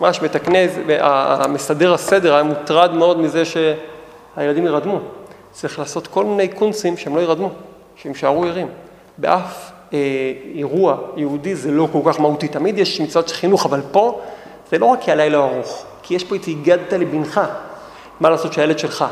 וממש 0.00 0.22
מתקנה, 0.22 0.58
המסדר 0.98 1.94
הסדר 1.94 2.34
היה 2.34 2.42
מוטרד 2.42 2.94
מאוד 2.94 3.18
מזה 3.18 3.42
שהילדים 3.44 4.66
ירדמו. 4.66 4.98
צריך 5.52 5.78
לעשות 5.78 6.06
כל 6.06 6.24
מיני 6.24 6.48
קונסים 6.48 6.96
שהם 6.96 7.16
לא 7.16 7.20
ירדמו, 7.20 7.50
שהם 7.96 8.12
יישארו 8.12 8.44
ערים. 8.44 8.68
באף 9.18 9.70
אה, 9.92 9.98
אירוע 10.54 10.96
יהודי 11.16 11.54
זה 11.54 11.70
לא 11.70 11.88
כל 11.92 11.98
כך 12.04 12.20
מהותי. 12.20 12.48
תמיד 12.48 12.78
יש 12.78 13.00
מצוות 13.00 13.30
חינוך, 13.30 13.66
אבל 13.66 13.80
פה 13.92 14.20
זה 14.70 14.78
לא 14.78 14.86
רק 14.86 15.00
כי 15.00 15.12
הלילה 15.12 15.38
ארוך, 15.38 15.84
כי 16.02 16.14
יש 16.14 16.24
פה 16.24 16.36
את 16.36 16.48
הגדת 16.48 16.92
לבנך. 16.92 17.40
מה 18.20 18.30
לעשות 18.30 18.52
שהילד 18.52 18.78
שלך 18.78 19.04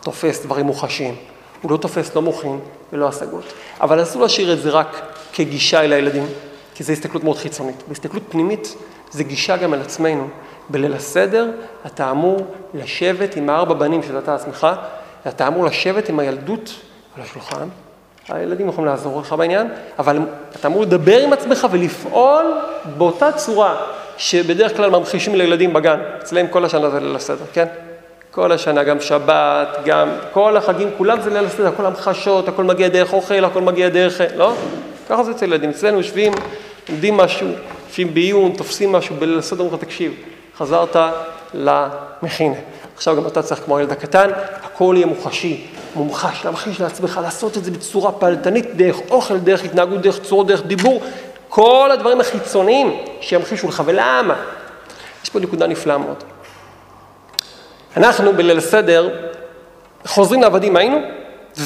תופס 0.00 0.42
דברים 0.44 0.66
מוחשיים. 0.66 1.14
הוא 1.62 1.70
לא 1.70 1.76
תופס 1.76 2.14
לא 2.14 2.22
מוחין 2.22 2.60
ולא 2.92 3.08
השגות. 3.08 3.44
אבל 3.80 4.02
אסור 4.02 4.22
להשאיר 4.22 4.52
את 4.52 4.58
זה 4.58 4.70
רק 4.70 5.02
כגישה 5.32 5.80
אל 5.80 5.92
הילדים, 5.92 6.26
כי 6.74 6.84
זו 6.84 6.92
הסתכלות 6.92 7.24
מאוד 7.24 7.36
חיצונית. 7.36 7.82
בהסתכלות 7.88 8.22
פנימית 8.28 8.76
זה 9.10 9.24
גישה 9.24 9.56
גם 9.56 9.72
על 9.72 9.80
עצמנו. 9.80 10.28
בליל 10.70 10.92
הסדר 10.94 11.50
אתה 11.86 12.10
אמור 12.10 12.46
לשבת 12.74 13.36
עם 13.36 13.50
הארבע 13.50 13.74
בנים 13.74 14.02
שאתה 14.02 14.34
עצמך, 14.34 14.66
אתה 15.28 15.48
אמור 15.48 15.64
לשבת 15.64 16.08
עם 16.08 16.18
הילדות 16.18 16.74
על 17.16 17.22
השולחן. 17.22 17.68
הילדים 18.28 18.68
יכולים 18.68 18.90
לעזור 18.90 19.20
לך 19.20 19.32
בעניין, 19.32 19.68
אבל 19.98 20.18
אתה 20.56 20.68
אמור 20.68 20.82
לדבר 20.82 21.18
עם 21.18 21.32
עצמך 21.32 21.66
ולפעול 21.70 22.44
באותה 22.96 23.32
צורה 23.32 23.76
שבדרך 24.16 24.76
כלל 24.76 24.90
ממחישים 24.90 25.34
לילדים 25.34 25.72
בגן. 25.72 26.00
אצלם 26.18 26.46
כל 26.48 26.64
השנה 26.64 26.90
זה 26.90 27.00
ליל 27.00 27.16
הסדר, 27.16 27.44
כן? 27.52 27.66
כל 28.36 28.52
השנה, 28.52 28.84
גם 28.84 29.00
שבת, 29.00 29.78
גם 29.84 30.08
כל 30.32 30.56
החגים, 30.56 30.90
כולם 30.98 31.20
זה 31.20 31.30
ליל 31.30 31.44
הסדר, 31.44 31.66
הכל 31.66 31.86
המחשות, 31.86 32.48
הכל 32.48 32.64
מגיע 32.64 32.88
דרך 32.88 33.12
אוכל, 33.12 33.44
הכל 33.44 33.60
מגיע 33.60 33.88
דרך... 33.88 34.20
לא? 34.36 34.52
ככה 35.08 35.22
זה 35.22 35.30
אצל 35.30 35.44
ילדים. 35.44 35.70
אצלנו 35.70 35.96
יושבים, 35.96 36.32
לומדים 36.88 37.16
משהו, 37.16 37.48
יושבים 37.88 38.14
בעיון, 38.14 38.52
תופסים 38.56 38.92
משהו 38.92 39.16
בליל 39.16 39.38
הסדר, 39.38 39.60
אומרים 39.60 39.78
לך, 39.78 39.84
תקשיב, 39.84 40.14
חזרת 40.58 40.96
למכינה. 41.54 42.54
עכשיו 42.96 43.16
גם 43.16 43.26
אתה 43.26 43.42
צריך, 43.42 43.60
כמו 43.64 43.78
הילד 43.78 43.92
הקטן, 43.92 44.30
הכל 44.62 44.94
יהיה 44.96 45.06
מוחשי, 45.06 45.66
מומחש, 45.94 46.44
להמחיש 46.44 46.80
לעצמך, 46.80 47.20
לעשות 47.22 47.56
את 47.56 47.64
זה 47.64 47.70
בצורה 47.70 48.12
פעלתנית, 48.12 48.76
דרך 48.76 48.96
אוכל, 49.10 49.38
דרך 49.38 49.64
התנהגות, 49.64 50.00
דרך 50.00 50.22
צורות, 50.22 50.46
דרך 50.46 50.66
דיבור, 50.66 51.02
כל 51.48 51.90
הדברים 51.92 52.20
החיצוניים 52.20 52.96
שימחישו 53.20 53.68
לך. 53.68 53.82
ולמה? 53.86 54.34
יש 55.24 55.30
פה 55.30 55.40
נקודה 55.40 55.66
נפלאה 55.66 55.98
מאוד. 55.98 56.35
אנחנו 57.96 58.32
בליל 58.32 58.58
הסדר 58.58 59.10
חוזרים 60.06 60.42
לעבדים 60.42 60.76
היינו 60.76 60.98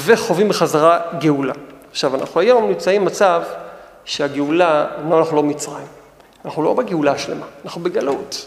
וחווים 0.04 0.48
בחזרה 0.48 0.98
גאולה. 1.18 1.52
עכשיו, 1.90 2.14
אנחנו 2.14 2.40
היום 2.40 2.68
נמצאים 2.68 3.00
במצב 3.00 3.42
שהגאולה, 4.04 4.86
אמנם 5.00 5.18
אנחנו 5.18 5.36
לא 5.36 5.42
מצרים, 5.42 5.86
אנחנו 6.44 6.62
לא 6.62 6.74
בגאולה 6.74 7.12
השלמה, 7.12 7.46
אנחנו 7.64 7.80
בגלות, 7.80 8.46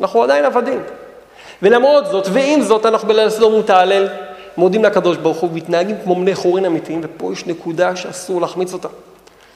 אנחנו 0.00 0.22
עדיין 0.22 0.44
עבדים. 0.44 0.80
ולמרות 1.62 2.06
זאת, 2.06 2.26
ועם 2.32 2.62
זאת, 2.62 2.86
אנחנו 2.86 3.08
בליל 3.08 3.26
הסדר 3.26 3.48
מותעלל, 3.48 4.08
מודים 4.56 4.84
לקדוש 4.84 5.16
ברוך 5.16 5.38
הוא, 5.38 5.50
מתנהגים 5.52 5.96
כמו 6.04 6.14
בני 6.14 6.34
חורין 6.34 6.64
אמיתיים, 6.64 7.00
ופה 7.04 7.32
יש 7.32 7.46
נקודה 7.46 7.96
שאסור 7.96 8.40
להחמיץ 8.40 8.72
אותה. 8.72 8.88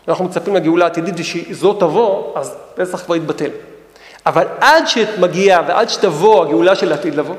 אנחנו 0.08 0.24
מצפים 0.24 0.56
לגאולה 0.56 0.84
העתידית, 0.84 1.14
ושזאת 1.18 1.80
תבוא, 1.80 2.38
אז 2.38 2.56
פסח 2.74 3.04
כבר 3.04 3.16
יתבטל. 3.16 3.50
אבל 4.26 4.44
עד 4.60 4.88
שמגיעה 4.88 5.62
ועד 5.68 5.88
שתבוא 5.88 6.44
הגאולה 6.44 6.74
של 6.74 6.92
העתיד 6.92 7.14
לבוא, 7.14 7.34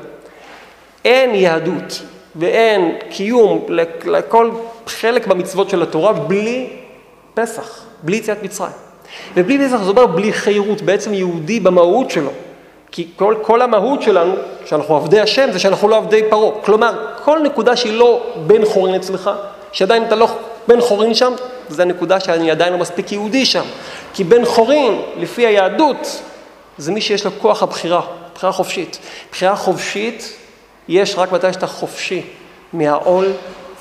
אין 1.04 1.34
יהדות 1.34 2.02
ואין 2.36 2.94
קיום 3.10 3.66
לכל 4.04 4.50
חלק 4.86 5.26
במצוות 5.26 5.70
של 5.70 5.82
התורה 5.82 6.12
בלי 6.12 6.70
פסח, 7.34 7.82
בלי 8.02 8.16
יציאת 8.16 8.42
מצרים. 8.42 8.72
ובלי 9.34 9.68
פסח 9.68 9.82
זה 9.82 9.90
אומר 9.90 10.06
בלי 10.06 10.32
חירות, 10.32 10.82
בעצם 10.82 11.14
יהודי 11.14 11.60
במהות 11.60 12.10
שלו. 12.10 12.30
כי 12.92 13.08
כל, 13.16 13.34
כל 13.42 13.62
המהות 13.62 14.02
שלנו, 14.02 14.34
שאנחנו 14.66 14.96
עבדי 14.96 15.20
השם, 15.20 15.48
זה 15.52 15.58
שאנחנו 15.58 15.88
לא 15.88 15.96
עבדי 15.96 16.22
פרעה. 16.30 16.60
כלומר, 16.64 17.06
כל 17.24 17.38
נקודה 17.38 17.76
שהיא 17.76 17.92
לא 17.92 18.26
בן 18.46 18.64
חורין 18.64 18.94
אצלך, 18.94 19.30
שעדיין 19.72 20.04
אתה 20.04 20.16
לא 20.16 20.28
בן 20.68 20.80
חורין 20.80 21.14
שם, 21.14 21.32
זה 21.68 21.82
הנקודה 21.82 22.20
שאני 22.20 22.50
עדיין 22.50 22.72
לא 22.72 22.78
מספיק 22.78 23.12
יהודי 23.12 23.46
שם. 23.46 23.64
כי 24.14 24.24
בן 24.24 24.44
חורין, 24.44 25.02
לפי 25.16 25.46
היהדות, 25.46 26.22
זה 26.78 26.92
מי 26.92 27.00
שיש 27.00 27.24
לו 27.24 27.30
כוח 27.38 27.62
הבחירה, 27.62 28.00
בחירה 28.34 28.52
חופשית. 28.52 28.98
בחירה 29.30 29.56
חופשית 29.56 30.36
יש 30.90 31.14
רק 31.18 31.32
מתי 31.32 31.52
שאתה 31.52 31.66
חופשי 31.66 32.22
מהעול 32.72 33.26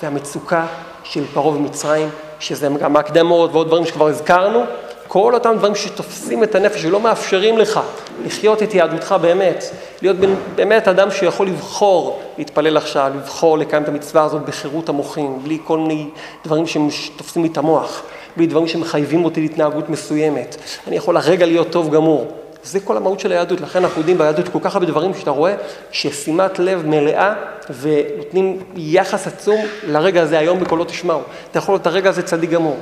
והמצוקה 0.04 0.66
של 1.04 1.24
פרעה 1.34 1.48
ומצרים, 1.48 2.10
שזה 2.40 2.68
גם 2.80 2.96
ההקדמות 2.96 3.52
ועוד 3.54 3.68
דברים 3.68 3.86
שכבר 3.86 4.08
הזכרנו, 4.08 4.64
כל 5.08 5.34
אותם 5.34 5.56
דברים 5.58 5.76
שתופסים 5.76 6.44
את 6.44 6.56
הנפש 6.56 6.86
ולא 6.86 7.00
מאפשרים 7.00 7.58
לך 7.58 7.80
לחיות 8.26 8.64
את 8.64 8.74
יהדותך 8.74 9.16
באמת, 9.22 9.64
להיות 10.02 10.18
באמת 10.56 10.88
אדם 10.88 11.12
שיכול 11.12 11.48
לבחור 11.48 12.22
להתפלל 12.38 12.78
עכשיו, 12.78 13.12
לבחור 13.16 13.58
לקיים 13.58 13.84
את 13.84 13.88
המצווה 13.88 14.24
הזאת 14.24 14.42
בחירות 14.42 14.90
המוחים, 14.90 15.40
בלי 15.44 15.58
כל 15.64 15.78
מיני 15.78 16.10
דברים 16.46 16.66
שתופסים 16.90 17.44
לי 17.44 17.50
את 17.50 17.58
המוח, 17.58 18.02
בלי 18.38 18.48
דברים 18.48 18.68
שמחייבים 18.68 19.26
אותי 19.26 19.42
להתנהגות 19.42 19.90
מסוימת. 19.90 20.56
אני 20.88 20.96
יכול 20.96 21.18
הרגע 21.18 21.46
להיות 21.46 21.70
טוב 21.70 21.96
גמור. 21.96 22.28
זה 22.70 22.80
כל 22.80 22.98
המהות 22.98 23.20
של 23.20 23.32
היהדות, 23.32 23.62
לכן 23.62 23.84
אנחנו 23.84 24.02
יודעים 24.02 24.18
ביהדות 24.18 24.48
כל 24.48 24.60
כך 24.62 24.76
הרבה 24.76 24.88
דברים 24.88 25.14
שאתה 25.14 25.32
רואה 25.32 25.54
ששימת 25.92 26.60
לב 26.60 26.86
מלאה 26.86 27.34
ונותנים 27.82 28.58
יחס 28.76 29.28
עצום 29.28 29.66
לרגע 29.88 30.22
הזה, 30.22 30.40
היום 30.40 30.60
בקולו 30.60 30.84
תשמעו. 30.84 31.22
אתה 31.52 31.58
יכול 31.58 31.74
להיות 31.74 31.88
הרגע 31.88 32.10
הזה 32.10 32.22
צדיק 32.22 32.50
גמור. 32.50 32.78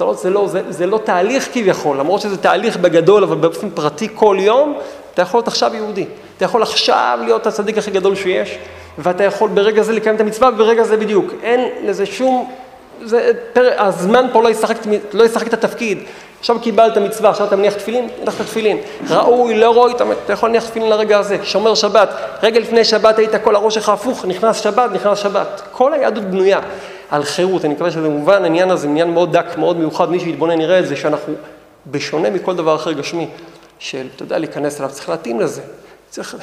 לא, 0.00 0.14
זה, 0.14 0.30
לא, 0.30 0.48
זה, 0.48 0.62
זה 0.68 0.86
לא 0.86 1.00
תהליך 1.04 1.48
כביכול, 1.52 1.96
למרות 1.96 2.20
שזה 2.20 2.36
תהליך 2.36 2.76
בגדול, 2.76 3.22
אבל 3.22 3.36
באופן 3.36 3.70
פרטי 3.70 4.08
כל 4.14 4.36
יום, 4.40 4.78
אתה 5.14 5.22
יכול 5.22 5.38
להיות 5.38 5.48
עכשיו 5.48 5.74
יהודי. 5.74 6.06
אתה 6.36 6.44
יכול 6.44 6.62
עכשיו 6.62 7.18
להיות 7.24 7.46
הצדיק 7.46 7.78
הכי 7.78 7.90
גדול 7.90 8.14
שיש, 8.14 8.58
ואתה 8.98 9.24
יכול 9.24 9.48
ברגע 9.48 9.82
זה 9.82 9.92
לקיים 9.92 10.16
את 10.16 10.20
המצווה, 10.20 10.48
וברגע 10.54 10.84
זה 10.84 10.96
בדיוק. 10.96 11.32
אין 11.42 11.68
לזה 11.84 12.06
שום... 12.06 12.50
זה, 13.04 13.32
פר, 13.52 13.70
הזמן 13.78 14.26
פה 14.32 14.42
לא 14.42 14.48
ישחק, 14.48 14.76
לא 15.12 15.24
ישחק 15.24 15.46
את 15.46 15.54
התפקיד. 15.54 15.98
עכשיו 16.40 16.60
קיבלת 16.60 16.98
מצווה, 16.98 17.30
עכשיו 17.30 17.46
אתה 17.46 17.56
מניח 17.56 17.74
תפילין, 17.74 18.08
הנחת 18.22 18.44
תפילין. 18.44 18.78
ראוי, 19.10 19.58
לא 19.58 19.76
ראוי, 19.76 19.92
אתה 20.24 20.32
יכול 20.32 20.48
להניח 20.48 20.68
תפילין 20.68 20.90
לרגע 20.90 21.18
הזה. 21.18 21.38
שומר 21.44 21.74
שבת, 21.74 22.08
רגע 22.42 22.60
לפני 22.60 22.84
שבת 22.84 23.18
היית 23.18 23.30
כל 23.44 23.56
הראש 23.56 23.74
שלך 23.74 23.88
הפוך, 23.88 24.24
נכנס 24.24 24.60
שבת, 24.60 24.90
נכנס 24.92 25.18
שבת. 25.18 25.62
כל 25.72 25.92
היהדות 25.92 26.24
בנויה 26.24 26.60
על 27.10 27.24
חירות, 27.24 27.64
אני 27.64 27.74
מקווה 27.74 27.90
שזה 27.90 28.08
מובן, 28.08 28.42
העניין 28.42 28.70
הזה 28.70 28.88
עניין 28.88 29.10
מאוד 29.10 29.32
דק, 29.32 29.56
מאוד 29.58 29.76
מיוחד, 29.76 30.10
מי 30.10 30.20
שיתבונן 30.20 30.60
יראה 30.60 30.78
את 30.78 30.86
זה, 30.86 30.96
שאנחנו, 30.96 31.34
בשונה 31.86 32.30
מכל 32.30 32.56
דבר 32.56 32.76
אחר 32.76 32.92
גשמי, 32.92 33.28
של, 33.78 34.06
אתה 34.16 34.22
יודע, 34.22 34.38
להיכנס 34.38 34.80
אליו, 34.80 34.90
צריך 34.92 35.08
להתאים 35.08 35.40
לזה. 35.40 35.62
צריך, 36.10 36.36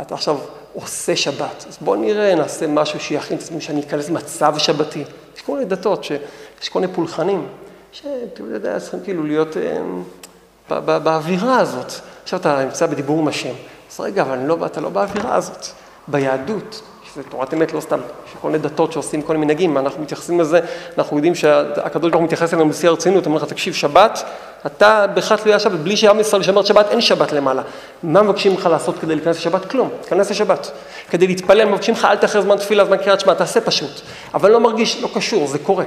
אתה 0.00 0.14
עכשיו 0.14 0.36
עושה 0.74 1.16
שבת, 1.16 1.64
אז 1.68 1.78
בוא 1.80 1.96
נראה, 1.96 2.34
נעשה 2.34 2.66
משהו 2.66 3.00
שיכין 3.00 3.36
את 3.36 3.42
עצמי, 3.42 3.60
שאני 3.60 3.80
אכנס 3.80 4.08
למצב 4.08 4.58
שבתי. 4.58 5.04
יש 5.36 5.42
כל 5.42 5.52
מיני 5.52 5.64
דתות, 5.64 6.04
שיש 6.04 6.68
כל 6.68 6.80
מיני 6.80 6.92
פולחנים. 6.92 7.46
שאתה 7.92 8.42
יודע, 8.42 8.80
צריכים 8.80 9.00
כאילו 9.04 9.24
להיות 9.24 9.56
אה, 9.56 10.80
באווירה 10.80 11.58
הזאת. 11.58 11.92
עכשיו 12.22 12.40
אתה 12.40 12.64
נמצא 12.64 12.86
בדיבור 12.86 13.18
עם 13.18 13.28
השם, 13.28 13.54
אז 13.92 14.00
רגע, 14.00 14.22
אבל 14.22 14.38
לא, 14.38 14.66
אתה 14.66 14.80
לא 14.80 14.88
באווירה 14.88 15.34
הזאת. 15.34 15.66
ביהדות, 16.08 16.82
שזה 17.18 17.30
תורת 17.30 17.54
אמת, 17.54 17.72
לא 17.72 17.80
סתם, 17.80 17.98
יש 18.26 18.32
כל 18.40 18.50
מיני 18.50 18.62
דתות 18.62 18.92
שעושים 18.92 19.22
כל 19.22 19.32
מיני 19.32 19.44
מנהגים, 19.44 19.78
אנחנו 19.78 20.02
מתייחסים 20.02 20.40
לזה, 20.40 20.60
אנחנו 20.98 21.16
יודעים 21.16 21.34
שהקדוש 21.34 22.10
ברוך 22.10 22.20
הוא 22.20 22.24
מתייחס 22.24 22.54
אלינו 22.54 22.68
בשיא 22.68 22.88
הרצינות, 22.88 23.26
אומר 23.26 23.36
לך, 23.36 23.44
תקשיב, 23.44 23.74
שבת, 23.74 24.24
אתה 24.66 25.06
בכלל 25.14 25.36
תלויה 25.36 25.58
שבת, 25.58 25.80
בלי 25.80 25.96
שעם 25.96 26.20
ישראל 26.20 26.42
שומר 26.42 26.64
שבת, 26.64 26.90
אין 26.90 27.00
שבת 27.00 27.32
למעלה. 27.32 27.62
מה 28.02 28.22
מבקשים 28.22 28.52
ממך 28.52 28.66
לעשות 28.66 28.98
כדי 28.98 29.14
להיכנס 29.14 29.36
לשבת? 29.36 29.64
כלום, 29.64 29.90
תיכנס 30.00 30.30
לשבת. 30.30 30.70
כדי 31.10 31.26
להתפלל, 31.26 31.64
מבקשים 31.64 31.94
לך, 31.94 32.04
אל 32.04 32.16
תאחר 32.16 32.40
זמן 32.40 32.56
תפילה, 32.56 32.84
זמן 32.84 32.96
קריאת 32.96 33.20
שמע, 33.20 33.34
תעשה 33.34 33.60
פשוט. 33.60 34.00
אבל 34.34 34.50
לא 34.50 34.60
מרגיש, 34.60 35.02
לא 35.02 35.08
קשור, 35.14 35.46
זה 35.46 35.58
קורה. 35.58 35.84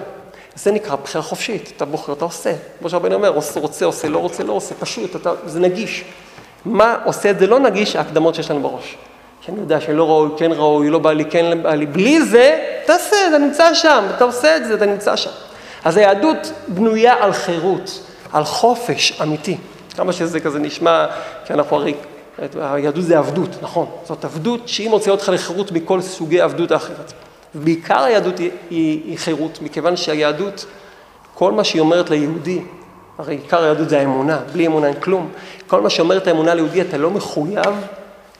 זה 0.56 0.72
נקרא 0.72 0.96
בחירה 0.96 1.24
חופשית, 1.24 1.74
אתה 1.78 1.86
בוחר, 1.86 2.13
אתה 2.13 2.26
עושה. 2.26 2.54
כמו 2.80 2.89
שהרבן 2.89 3.13
אומר, 3.13 3.34
רוצה, 3.56 3.86
עושה, 3.86 4.10
לא 4.10 4.17
רוצה, 4.17 4.44
לא 4.44 4.54
עושה, 4.54 4.76
פשוט, 4.80 5.15
אתה, 5.15 5.32
זה 5.46 5.60
נגיש. 5.60 6.04
מה 6.65 6.98
עושה 7.04 7.30
את 7.32 7.39
זה 7.39 7.48
לא 7.48 7.60
נגיש? 7.60 7.96
ההקדמות 7.96 8.36
שיש 8.36 8.52
לנו 8.52 8.62
בראש. 8.62 8.98
שאני 9.45 9.60
יודע 9.60 9.82
שלא 9.82 10.10
ראוי, 10.10 10.30
כן 10.38 10.51
ראוי, 10.51 10.89
לא 10.89 10.99
בא 10.99 11.13
לי, 11.13 11.25
כן 11.25 11.63
בא 11.63 11.73
לי. 11.73 11.86
בלי 11.86 12.21
זה, 12.21 12.60
תעשה, 12.86 13.15
אתה 13.30 13.38
נמצא 13.38 13.73
שם, 13.73 14.06
אתה 14.15 14.23
עושה 14.23 14.58
את 14.58 14.65
זה, 14.65 14.73
אתה 14.73 14.86
נמצא 14.86 15.15
שם. 15.15 15.30
אז 15.86 15.97
היהדות 15.97 16.51
בנויה 16.67 17.23
על 17.23 17.34
חירות, 17.34 18.04
על 18.34 18.43
חופש 18.43 19.21
אמיתי. 19.21 19.58
כמה 19.95 20.13
שזה 20.13 20.39
כזה 20.39 20.60
נשמע, 20.60 21.06
כי 21.45 21.54
אנחנו 21.54 21.75
הרי, 21.75 21.93
היהדות 22.56 23.04
זה 23.04 23.17
עבדות, 23.17 23.49
נכון. 23.62 23.86
זאת 24.06 24.25
עבדות 24.25 24.67
שהיא 24.67 24.89
מוציאה 24.89 25.12
אותך 25.15 25.30
לחירות 25.30 25.71
מכל 25.71 26.01
סוגי 26.01 26.41
עבדות 26.41 26.71
האחרת. 26.71 27.13
ובעיקר 27.56 28.04
היהדות 28.04 28.39
היא, 28.39 28.51
היא, 28.69 29.01
היא 29.06 29.17
חירות, 29.17 29.60
מכיוון 29.62 29.97
שהיהדות, 29.97 30.65
כל 31.34 31.51
מה 31.51 31.63
שהיא 31.63 31.80
אומרת 31.80 32.10
ליהודי, 32.10 32.62
הרי 33.17 33.36
עיקר 33.36 33.63
היהדות 33.63 33.89
זה 33.89 33.99
האמונה, 33.99 34.39
בלי 34.54 34.67
אמונה 34.67 34.88
אין 34.88 34.99
כלום. 34.99 35.30
כל 35.67 35.82
מה 35.82 35.89
שאומרת 35.89 36.27
האמונה 36.27 36.54
ליהודי, 36.54 36.82
אתה 36.82 36.97
לא 36.97 37.12
מחויב 37.12 37.75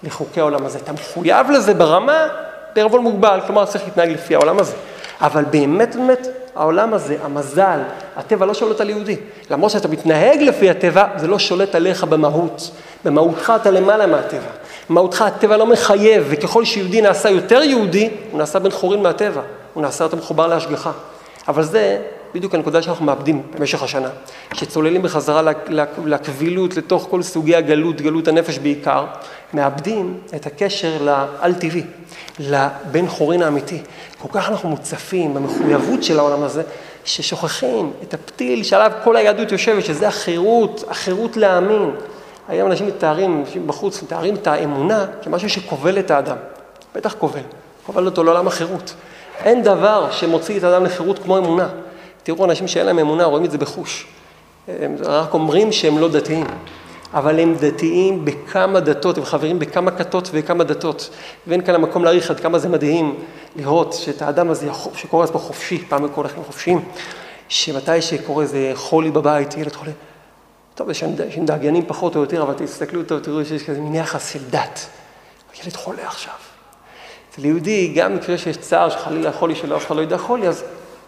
לחוקי 0.04 0.40
העולם 0.40 0.66
הזה. 0.66 0.80
אתה 0.80 0.92
מחויב 0.92 1.52
לזה 1.52 1.74
ברמה, 1.74 2.28
בערבון 2.76 3.02
מוגבל, 3.02 3.40
כלומר 3.48 3.66
צריך 3.66 3.84
להתנהג 3.84 4.10
לפי 4.10 4.36
העולם 4.36 4.60
הזה. 4.60 4.76
אבל 5.22 5.44
באמת 5.44 5.96
באמת, 5.96 6.28
העולם 6.56 6.94
הזה, 6.94 7.18
המזל, 7.24 7.80
הטבע 8.18 8.46
לא 8.46 8.54
שולט 8.54 8.82
על 8.82 8.90
יהודי. 8.90 9.16
למרות 9.50 9.72
שאתה 9.72 9.88
מתנהג 9.88 10.42
לפי 10.42 10.70
הטבע, 10.70 11.06
זה 11.18 11.28
לא 11.28 11.40
שולט 11.40 11.76
עליך 11.76 12.04
במהות. 12.04 12.72
במהותך 13.06 13.54
אתה 13.62 13.72
למעלה 13.72 14.08
מהטבע. 14.08 14.50
מהותך 14.90 15.22
הטבע 15.22 15.58
לא 15.58 15.66
מחייב, 15.66 16.24
וככל 16.30 16.66
שיהודי 16.66 17.02
נעשה 17.02 17.30
יותר 17.30 17.64
יהודי, 17.64 18.10
הוא 18.32 18.40
נעשה 18.40 18.60
בן 18.60 18.72
חורין 18.72 19.04
מהטבע, 19.04 19.42
הוא 19.74 19.84
נעשה 19.84 20.04
יותר 20.04 20.18
מחובר 20.18 20.48
להשגחה. 20.48 20.92
אבל 21.48 21.64
זה 21.64 21.98
בדיוק 22.34 22.56
הנקודה 22.56 22.82
שאנחנו 22.82 23.06
מאבדים 23.06 23.42
במשך 23.58 23.84
השנה, 23.84 24.10
שצוללים 24.54 25.02
בחזרה 25.02 25.42
לקבילות, 26.06 26.78
לתוך 26.78 27.08
כל 27.10 27.22
סוגי 27.22 27.56
הגלות, 27.56 28.02
גלות 28.02 28.28
הנפש 28.28 28.58
בעיקר, 28.58 29.06
מאבדים 29.54 30.18
את 30.36 30.46
הקשר 30.46 30.92
לאל-טבעי, 31.02 31.84
לבן 32.40 33.08
חורין 33.08 33.42
האמיתי. 33.42 33.82
כל 34.22 34.28
כך 34.32 34.50
אנחנו 34.50 34.70
מוצפים 34.70 35.34
במחויבות 35.34 36.04
של 36.04 36.20
העולם 36.20 36.44
הזה, 36.44 36.64
ששוכחים 37.06 37.94
את 38.04 38.14
הפתיל 38.14 38.64
שעליו 38.64 38.92
כל 39.04 39.16
היהדות 39.16 39.52
יושבת, 39.52 39.86
שזה 39.86 40.08
החירות, 40.08 40.84
החירות 40.88 41.38
להאמין. 41.38 41.92
היום 42.48 42.72
אנשים 42.72 42.88
מתארים, 42.88 43.40
אנשים 43.40 43.68
בחוץ 43.68 44.04
מתארים 44.04 44.36
את 44.36 44.48
האמונה 44.48 45.06
כמשהו 45.22 45.50
שכובל 45.50 46.00
את 46.00 46.12
האדם. 46.12 46.38
בטח 46.96 47.16
כובל, 47.20 47.42
כובל 47.86 48.06
אותו 48.06 48.24
לעולם 48.24 48.48
החירות. 48.48 48.94
אין 49.44 49.64
דבר 49.64 50.12
שמוציא 50.12 50.58
את 50.58 50.64
האדם 50.64 50.86
לחירות 50.86 51.20
כמו 51.20 51.38
אמונה. 51.38 51.68
תראו, 52.24 52.46
אנשים 52.46 52.68
שאין 52.68 52.86
להם 52.86 53.00
אמונה 53.00 53.24
רואים 53.24 53.46
את 53.46 53.52
זה 53.52 53.58
בחוש. 53.58 54.08
הם 54.68 54.96
רק 55.04 55.34
אומרים 55.34 55.72
שהם 55.72 55.98
לא 55.98 56.10
דתיים. 56.10 56.46
אבל 57.14 57.40
הם 57.40 57.56
דתיים 57.60 58.26
בכמה 58.26 58.80
דתות, 58.80 59.18
הם 59.18 59.26
חברים 59.26 59.60
בכמה 59.60 59.92
כתות 59.92 60.30
וכמה 60.34 60.64
דתות. 60.64 61.10
ואין 61.48 61.62
כאן 61.62 61.76
המקום 61.76 62.04
להעריך 62.04 62.32
עד 62.32 62.40
כמה 62.40 62.60
זה 62.60 62.70
מדהים 62.70 63.16
לראות 63.56 63.94
שאת 63.94 64.22
האדם 64.22 64.50
הזה 64.50 64.70
שקורא 64.96 65.26
לעצמו 65.26 65.40
חופשי, 65.40 65.78
פעם 65.90 66.06
הכל 66.06 66.22
לכם 66.26 66.44
חופשיים, 66.44 66.86
שמתי 67.48 68.02
שקורה 68.02 68.44
איזה 68.44 68.72
חולי 68.74 69.12
בבית, 69.12 69.58
ילד 69.58 69.76
חולה, 69.76 69.92
טוב, 70.76 70.90
יש 70.90 71.00
שם 71.00 71.46
דאגיינים 71.46 71.86
פחות 71.88 72.16
או 72.16 72.22
יותר, 72.22 72.42
אבל 72.42 72.54
תסתכלו 72.54 73.04
טוב, 73.04 73.20
תראו 73.20 73.46
שיש 73.46 73.64
כזה 73.64 73.82
מין 73.82 73.96
יחס 73.96 74.34
של 74.34 74.40
דת. 74.50 74.88
ילד 75.64 75.76
חולה 75.76 76.08
עכשיו. 76.08 76.34
אצל 77.30 77.46
יהודי, 77.46 77.94
גם 77.96 78.16
מקרה 78.16 78.38
שיש 78.38 78.58
צער 78.58 78.90
שחלילה 78.90 79.32
חולי 79.32 79.56
שלא 79.56 79.78
אף 79.78 79.86
אחד 79.86 79.96
לא 79.96 80.02
ידע 80.02 80.18
חולי, 80.18 80.48
אז 80.48 80.64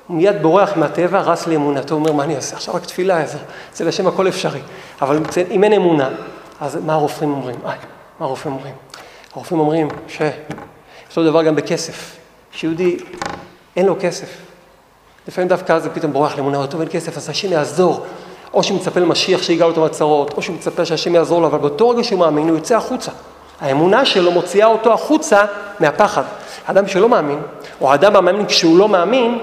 הוא 0.08 0.18
מיד 0.18 0.41
בורח 0.41 0.78
מהטבע, 0.78 1.22
רץ 1.22 1.47
לאמונתו, 1.47 1.95
אומר, 1.95 2.12
מה 2.12 2.24
אני 2.24 2.36
אעשה? 2.36 2.56
עכשיו 2.56 2.76
רק 2.76 2.86
תפילה, 2.86 3.22
איזה, 3.22 3.38
אצל 3.72 3.88
השם 3.88 4.08
הכל 4.08 4.28
אפשרי. 4.28 4.60
אבל 5.01 5.20
אם 5.51 5.64
אין 5.64 5.74
אמונה, 5.74 6.10
אז 6.62 6.76
מה 6.86 6.93
הרופאים 6.93 7.32
אומרים? 7.32 7.56
איי, 7.66 7.78
מה 8.20 8.26
הרופאים 8.26 8.54
אומרים? 8.54 8.74
הרופאים 9.36 9.60
אומרים 9.60 9.88
שיש 10.08 11.18
לו 11.18 11.24
דבר 11.24 11.43
גם 11.43 11.56
בכסף. 11.56 12.16
שיהודי, 12.51 12.97
אין 13.76 13.86
לו 13.86 13.95
כסף. 13.99 14.28
לפעמים 15.28 15.47
דווקא 15.47 15.80
זה 15.80 15.89
פתאום 15.89 16.14
בורח 16.14 16.38
לאמונה, 16.38 16.58
אותו 16.58 16.82
אין 16.82 16.89
כסף, 16.91 17.18
אז 17.18 17.30
השם 17.30 17.51
יעזור. 17.51 18.06
או 18.54 18.64
שהוא 18.64 18.78
מצפה 18.78 18.99
למשיח 18.99 19.43
שיגאל 19.43 19.68
אותו 19.68 19.82
מהצרות, 19.82 20.34
או 20.38 20.41
שהוא 20.41 20.56
מצפה 20.56 20.86
שהשם 20.86 21.16
יעזור 21.16 21.41
לו, 21.41 21.47
אבל 21.47 21.58
באותו 21.58 21.89
רגע 21.89 22.04
שהוא 22.04 22.20
מאמין, 22.20 22.49
הוא 22.49 22.58
יוצא 22.58 22.78
החוצה. 22.78 23.12
האמונה 23.62 24.06
שלו 24.06 24.32
מוציאה 24.32 24.68
אותו 24.68 24.93
החוצה 24.93 25.45
מהפחד. 25.80 26.24
אדם 26.66 26.88
שלא 26.88 27.10
מאמין, 27.10 27.39
או 27.82 27.93
אדם 27.93 28.16
המאמין 28.16 28.45
כשהוא 28.45 28.78
לא 28.78 28.89
מאמין, 28.89 29.39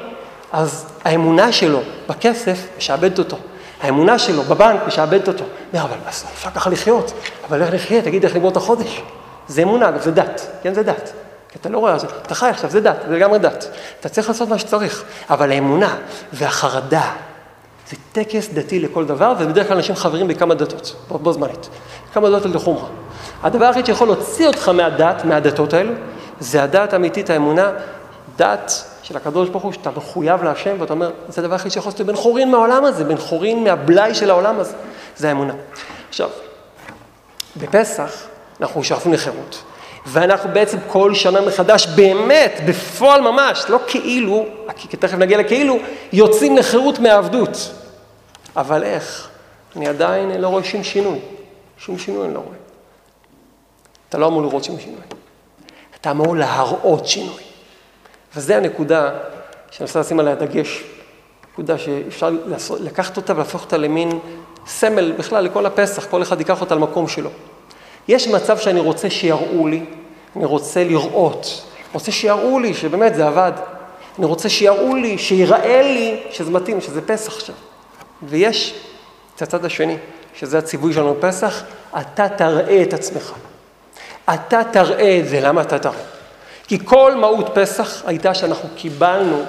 אז 0.53 0.87
האמונה 1.05 1.53
שלו 1.53 1.81
בכסף 2.09 2.67
משעבדת 2.79 3.19
אותו. 3.19 3.37
האמונה 3.81 4.19
שלו 4.19 4.43
בבנק 4.43 4.81
משעבדת 4.87 5.29
אותו. 5.29 5.45
אומר, 5.73 5.85
אבל 5.85 5.97
אפשר 6.09 6.51
ככה 6.51 6.71
לחיות, 6.71 7.13
אבל 7.49 7.63
איך 7.63 7.75
נחיה? 7.75 8.03
תגיד 8.03 8.25
איך 8.25 8.35
לגמור 8.35 8.51
את 8.51 8.57
החודש. 8.57 9.03
זה 9.49 9.63
אמונה, 9.63 9.89
אגב, 9.89 10.01
זה 10.01 10.11
דת. 10.11 10.47
כן, 10.63 10.75
זה 10.75 10.83
דת. 10.83 11.13
כי 11.49 11.59
אתה 11.59 11.69
לא 11.69 11.79
רואה, 11.79 11.97
אתה 12.23 12.35
חי 12.35 12.47
עכשיו, 12.49 12.71
זה 12.71 12.81
דת, 12.81 12.97
זה 13.09 13.17
לגמרי 13.17 13.39
דת. 13.39 13.69
אתה 14.01 14.09
צריך 14.09 14.29
לעשות 14.29 14.49
מה 14.49 14.59
שצריך. 14.59 15.05
אבל 15.31 15.51
האמונה 15.51 15.97
והחרדה, 16.33 17.11
זה 17.91 17.97
טקס 18.13 18.49
דתי 18.55 18.81
לכל 18.81 19.05
דבר, 19.05 19.35
ובדרך 19.39 19.69
כלל 19.69 19.77
אנשים 19.77 19.95
חברים 19.95 20.29
בכמה 20.29 20.55
דתות, 20.55 20.97
בו, 21.09 21.19
בו 21.19 21.33
זמנית. 21.33 21.69
כמה 22.15 22.31
דתות 22.31 22.55
לחומרה. 22.55 22.89
הדבר 23.43 23.65
היחיד 23.65 23.87
שיכול 23.87 24.09
להוציא 24.09 24.47
אותך 24.47 24.69
מהדת, 24.69 25.25
מהדתות 25.25 25.73
האלו, 25.75 25.93
זה 26.41 26.63
הדת 26.63 26.93
האמיתית, 26.93 27.31
האמונה, 27.31 27.71
דת 28.41 28.85
של 29.03 29.17
הקדוש 29.17 29.49
ברוך 29.49 29.65
הוא, 29.65 29.73
שאתה 29.73 29.91
מחויב 29.97 30.43
להשם, 30.43 30.77
ואתה 30.81 30.93
אומר, 30.93 31.11
זה 31.29 31.41
הדבר 31.41 31.55
היחיד 31.55 31.73
שיכול 31.73 31.93
לעשות 31.93 32.07
בן 32.07 32.17
חורין 32.17 32.51
מהעולם 32.51 32.85
הזה, 32.85 33.05
בן 33.05 33.17
חורין 33.17 33.65
מהבלאי 33.65 34.15
של 34.15 34.31
העולם 34.31 34.61
הזה, 34.61 34.73
זה 35.17 35.29
האמונה. 35.29 35.55
עכשיו, 36.09 36.29
בפסח 37.57 38.13
אנחנו 38.61 38.85
שואפים 38.85 39.13
לחירות, 39.13 39.63
ואנחנו 40.07 40.51
בעצם 40.53 40.79
כל 40.89 41.15
שנה 41.15 41.41
מחדש, 41.41 41.87
באמת, 41.87 42.61
בפועל 42.69 43.21
ממש, 43.21 43.65
לא 43.69 43.79
כאילו, 43.87 44.47
כי 44.77 44.97
תכף 44.97 45.19
נגיע 45.19 45.39
לכאילו, 45.39 45.79
יוצאים 46.13 46.57
לחירות 46.57 46.99
מהעבדות. 46.99 47.71
אבל 48.57 48.83
איך? 48.83 49.29
אני 49.77 49.89
עדיין 49.89 50.41
לא 50.41 50.49
רואה 50.49 50.65
שום 50.65 50.85
שינוי. 50.85 51.19
שום 51.79 51.99
שינוי 51.99 52.27
אני 52.27 52.35
לא 52.35 52.39
רואה. 52.39 52.57
אתה 54.09 54.19
לא 54.19 54.27
אמור 54.27 54.43
לראות 54.43 54.65
שום 54.65 54.81
שינוי. 54.81 55.01
אתה 56.01 56.11
אמור 56.11 56.37
להראות 56.37 57.07
שינוי. 57.07 57.50
וזו 58.37 58.55
הנקודה 58.55 59.11
שאני 59.71 59.87
רוצה 59.87 60.01
לשים 60.01 60.21
עליה 60.21 60.35
דגש. 60.35 60.83
נקודה 61.53 61.79
שאפשר 61.79 62.31
לעשות, 62.47 62.81
לקחת 62.81 63.17
אותה 63.17 63.35
ולהפוך 63.35 63.65
אותה 63.65 63.77
למין 63.77 64.19
סמל 64.67 65.13
בכלל 65.13 65.45
לכל 65.45 65.67
הפסח, 65.67 66.07
כל 66.11 66.23
אחד 66.23 66.39
ייקח 66.39 66.61
אותה 66.61 66.75
למקום 66.75 67.09
שלו. 67.09 67.31
יש 68.09 68.29
מצב 68.29 68.59
שאני 68.59 68.81
רוצה 68.81 69.11
שיראו 69.11 69.67
לי, 69.69 69.85
אני 70.37 70.45
רוצה 70.45 70.85
לראות, 70.85 71.65
רוצה 71.93 72.13
שיראו 72.13 72.59
לי 72.59 72.75
שבאמת 72.75 73.15
זה 73.15 73.27
עבד. 73.27 73.53
אני 74.19 74.27
רוצה 74.27 74.49
שיראו 74.49 74.97
לי, 74.97 75.19
שיראה 75.19 75.83
לי 75.83 76.23
שזה 76.31 76.51
מתאים, 76.51 76.81
שזה 76.81 77.01
פסח 77.03 77.37
עכשיו. 77.37 77.55
ויש 78.23 78.75
את 79.37 79.43
הצד 79.43 79.65
השני, 79.65 79.97
שזה 80.35 80.59
הציווי 80.59 80.93
שלנו 80.93 81.15
בפסח, 81.15 81.63
אתה 82.01 82.29
תראה 82.29 82.83
את 82.83 82.95
עצמך. 82.95 83.33
אתה 84.35 84.61
תראה 84.73 85.19
את 85.21 85.29
זה, 85.29 85.41
למה 85.41 85.61
אתה 85.63 85.79
תראה? 85.79 86.10
כי 86.71 86.79
כל 86.85 87.15
מהות 87.15 87.51
פסח 87.55 88.03
הייתה 88.07 88.35
שאנחנו 88.35 88.69
קיבלנו 88.77 89.43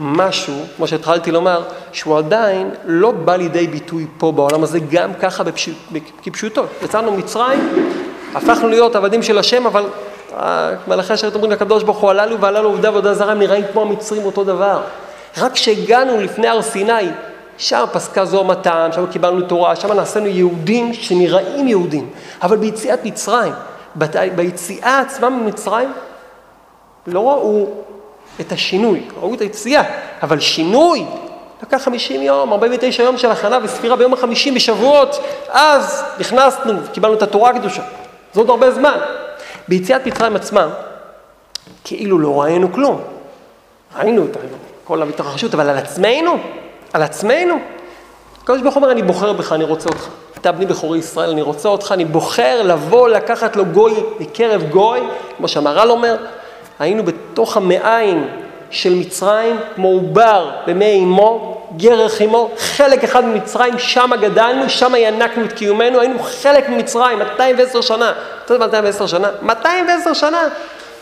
משהו, 0.00 0.54
כמו 0.76 0.86
שהתחלתי 0.88 1.30
לומר, 1.30 1.62
שהוא 1.92 2.18
עדיין 2.18 2.70
לא 2.84 3.10
בא 3.10 3.36
לידי 3.36 3.66
ביטוי 3.66 4.06
פה 4.18 4.32
בעולם 4.32 4.62
הזה, 4.62 4.78
גם 4.90 5.14
ככה 5.14 5.44
בפשוט, 5.44 5.76
כפשוטו. 6.22 6.64
יצאנו 6.82 7.12
מצרים, 7.12 7.88
הפכנו 8.34 8.68
להיות 8.68 8.96
עבדים 8.96 9.22
של 9.22 9.38
השם, 9.38 9.66
אבל 9.66 9.84
מלאכי 10.88 11.12
השרת 11.12 11.34
אומרים 11.34 11.52
לקדוש 11.52 11.82
ברוך 11.82 11.98
הוא, 11.98 12.10
הללו 12.10 12.40
והללו 12.40 12.68
עובדה 12.68 12.90
ועובדה 12.90 13.14
זרה, 13.14 13.34
נראים 13.34 13.64
כמו 13.72 13.82
המצרים 13.82 14.24
אותו 14.24 14.44
דבר. 14.44 14.80
רק 15.38 15.52
כשהגענו 15.52 16.20
לפני 16.20 16.48
הר 16.48 16.62
סיני, 16.62 17.08
שם 17.58 17.84
פסקה 17.92 18.24
זו 18.24 18.40
המטעם, 18.40 18.92
שם 18.92 19.06
קיבלנו 19.06 19.40
תורה, 19.40 19.76
שם 19.76 19.92
נעשינו 19.92 20.26
יהודים 20.26 20.94
שנראים 20.94 21.68
יהודים. 21.68 22.10
אבל 22.42 22.56
ביציאת 22.56 23.04
מצרים, 23.04 23.52
ביציאה 24.34 25.00
עצמה 25.00 25.30
ממצרים, 25.30 25.88
לא 27.12 27.28
ראו 27.28 27.66
את 28.40 28.52
השינוי, 28.52 29.02
ראו 29.20 29.34
את 29.34 29.40
היציאה, 29.40 29.82
אבל 30.22 30.40
שינוי 30.40 31.04
לקח 31.62 31.82
50 31.82 32.22
יום, 32.22 32.52
49 32.52 33.02
יום 33.02 33.18
של 33.18 33.30
הכנה 33.30 33.58
וספירה 33.62 33.96
ביום 33.96 34.12
החמישים 34.12 34.54
בשבועות, 34.54 35.20
אז 35.48 36.04
נכנסנו, 36.18 36.72
קיבלנו 36.92 37.14
את 37.14 37.22
התורה 37.22 37.50
הקדושה. 37.50 37.82
זה 38.34 38.40
עוד 38.40 38.50
הרבה 38.50 38.70
זמן. 38.70 38.98
ביציאת 39.68 40.06
מצרים 40.06 40.36
עצמה, 40.36 40.68
כאילו 41.84 42.18
לא 42.18 42.42
ראינו 42.42 42.72
כלום. 42.72 43.00
ראינו 43.96 44.24
את 44.24 44.36
כל 44.84 45.02
ההתרחשות, 45.02 45.54
אבל 45.54 45.68
על 45.68 45.78
עצמנו, 45.78 46.36
על 46.92 47.02
עצמנו. 47.02 47.54
הקדוש 48.42 48.62
ברוך 48.62 48.74
הוא 48.74 48.82
אומר, 48.82 48.92
אני 48.92 49.02
בוחר 49.02 49.32
בך, 49.32 49.52
אני 49.52 49.64
רוצה 49.64 49.88
אותך. 49.88 50.08
אתה 50.40 50.52
בני 50.52 50.66
בכורי 50.66 50.98
ישראל, 50.98 51.30
אני 51.30 51.42
רוצה 51.42 51.68
אותך, 51.68 51.92
אני 51.92 52.04
בוחר 52.04 52.62
לבוא, 52.62 53.08
לקחת 53.08 53.56
לו 53.56 53.64
גוי 53.64 53.92
מקרב 54.20 54.62
גוי, 54.62 55.00
כמו 55.36 55.48
שהמהר"ל 55.48 55.90
אומר, 55.90 56.16
היינו 56.78 57.02
בתוך 57.04 57.56
המעיים 57.56 58.26
של 58.70 58.94
מצרים, 58.94 59.56
כמו 59.74 59.88
עובר 59.88 60.50
במי 60.66 60.98
אמו, 60.98 61.58
גרך 61.76 62.22
אמו, 62.22 62.50
חלק 62.58 63.04
אחד 63.04 63.24
ממצרים, 63.24 63.78
שם 63.78 64.10
גדלנו, 64.20 64.68
שם 64.68 64.92
ינקנו 64.96 65.44
את 65.44 65.52
קיומנו, 65.52 66.00
היינו 66.00 66.18
חלק 66.18 66.68
ממצרים, 66.68 67.18
210 67.18 67.80
שנה. 67.80 68.12
אתה 68.44 68.54
יודע 68.54 68.66
מה 68.66 68.66
210 68.66 69.06
שנה? 69.06 69.28
210 69.42 70.12
שנה. 70.14 70.42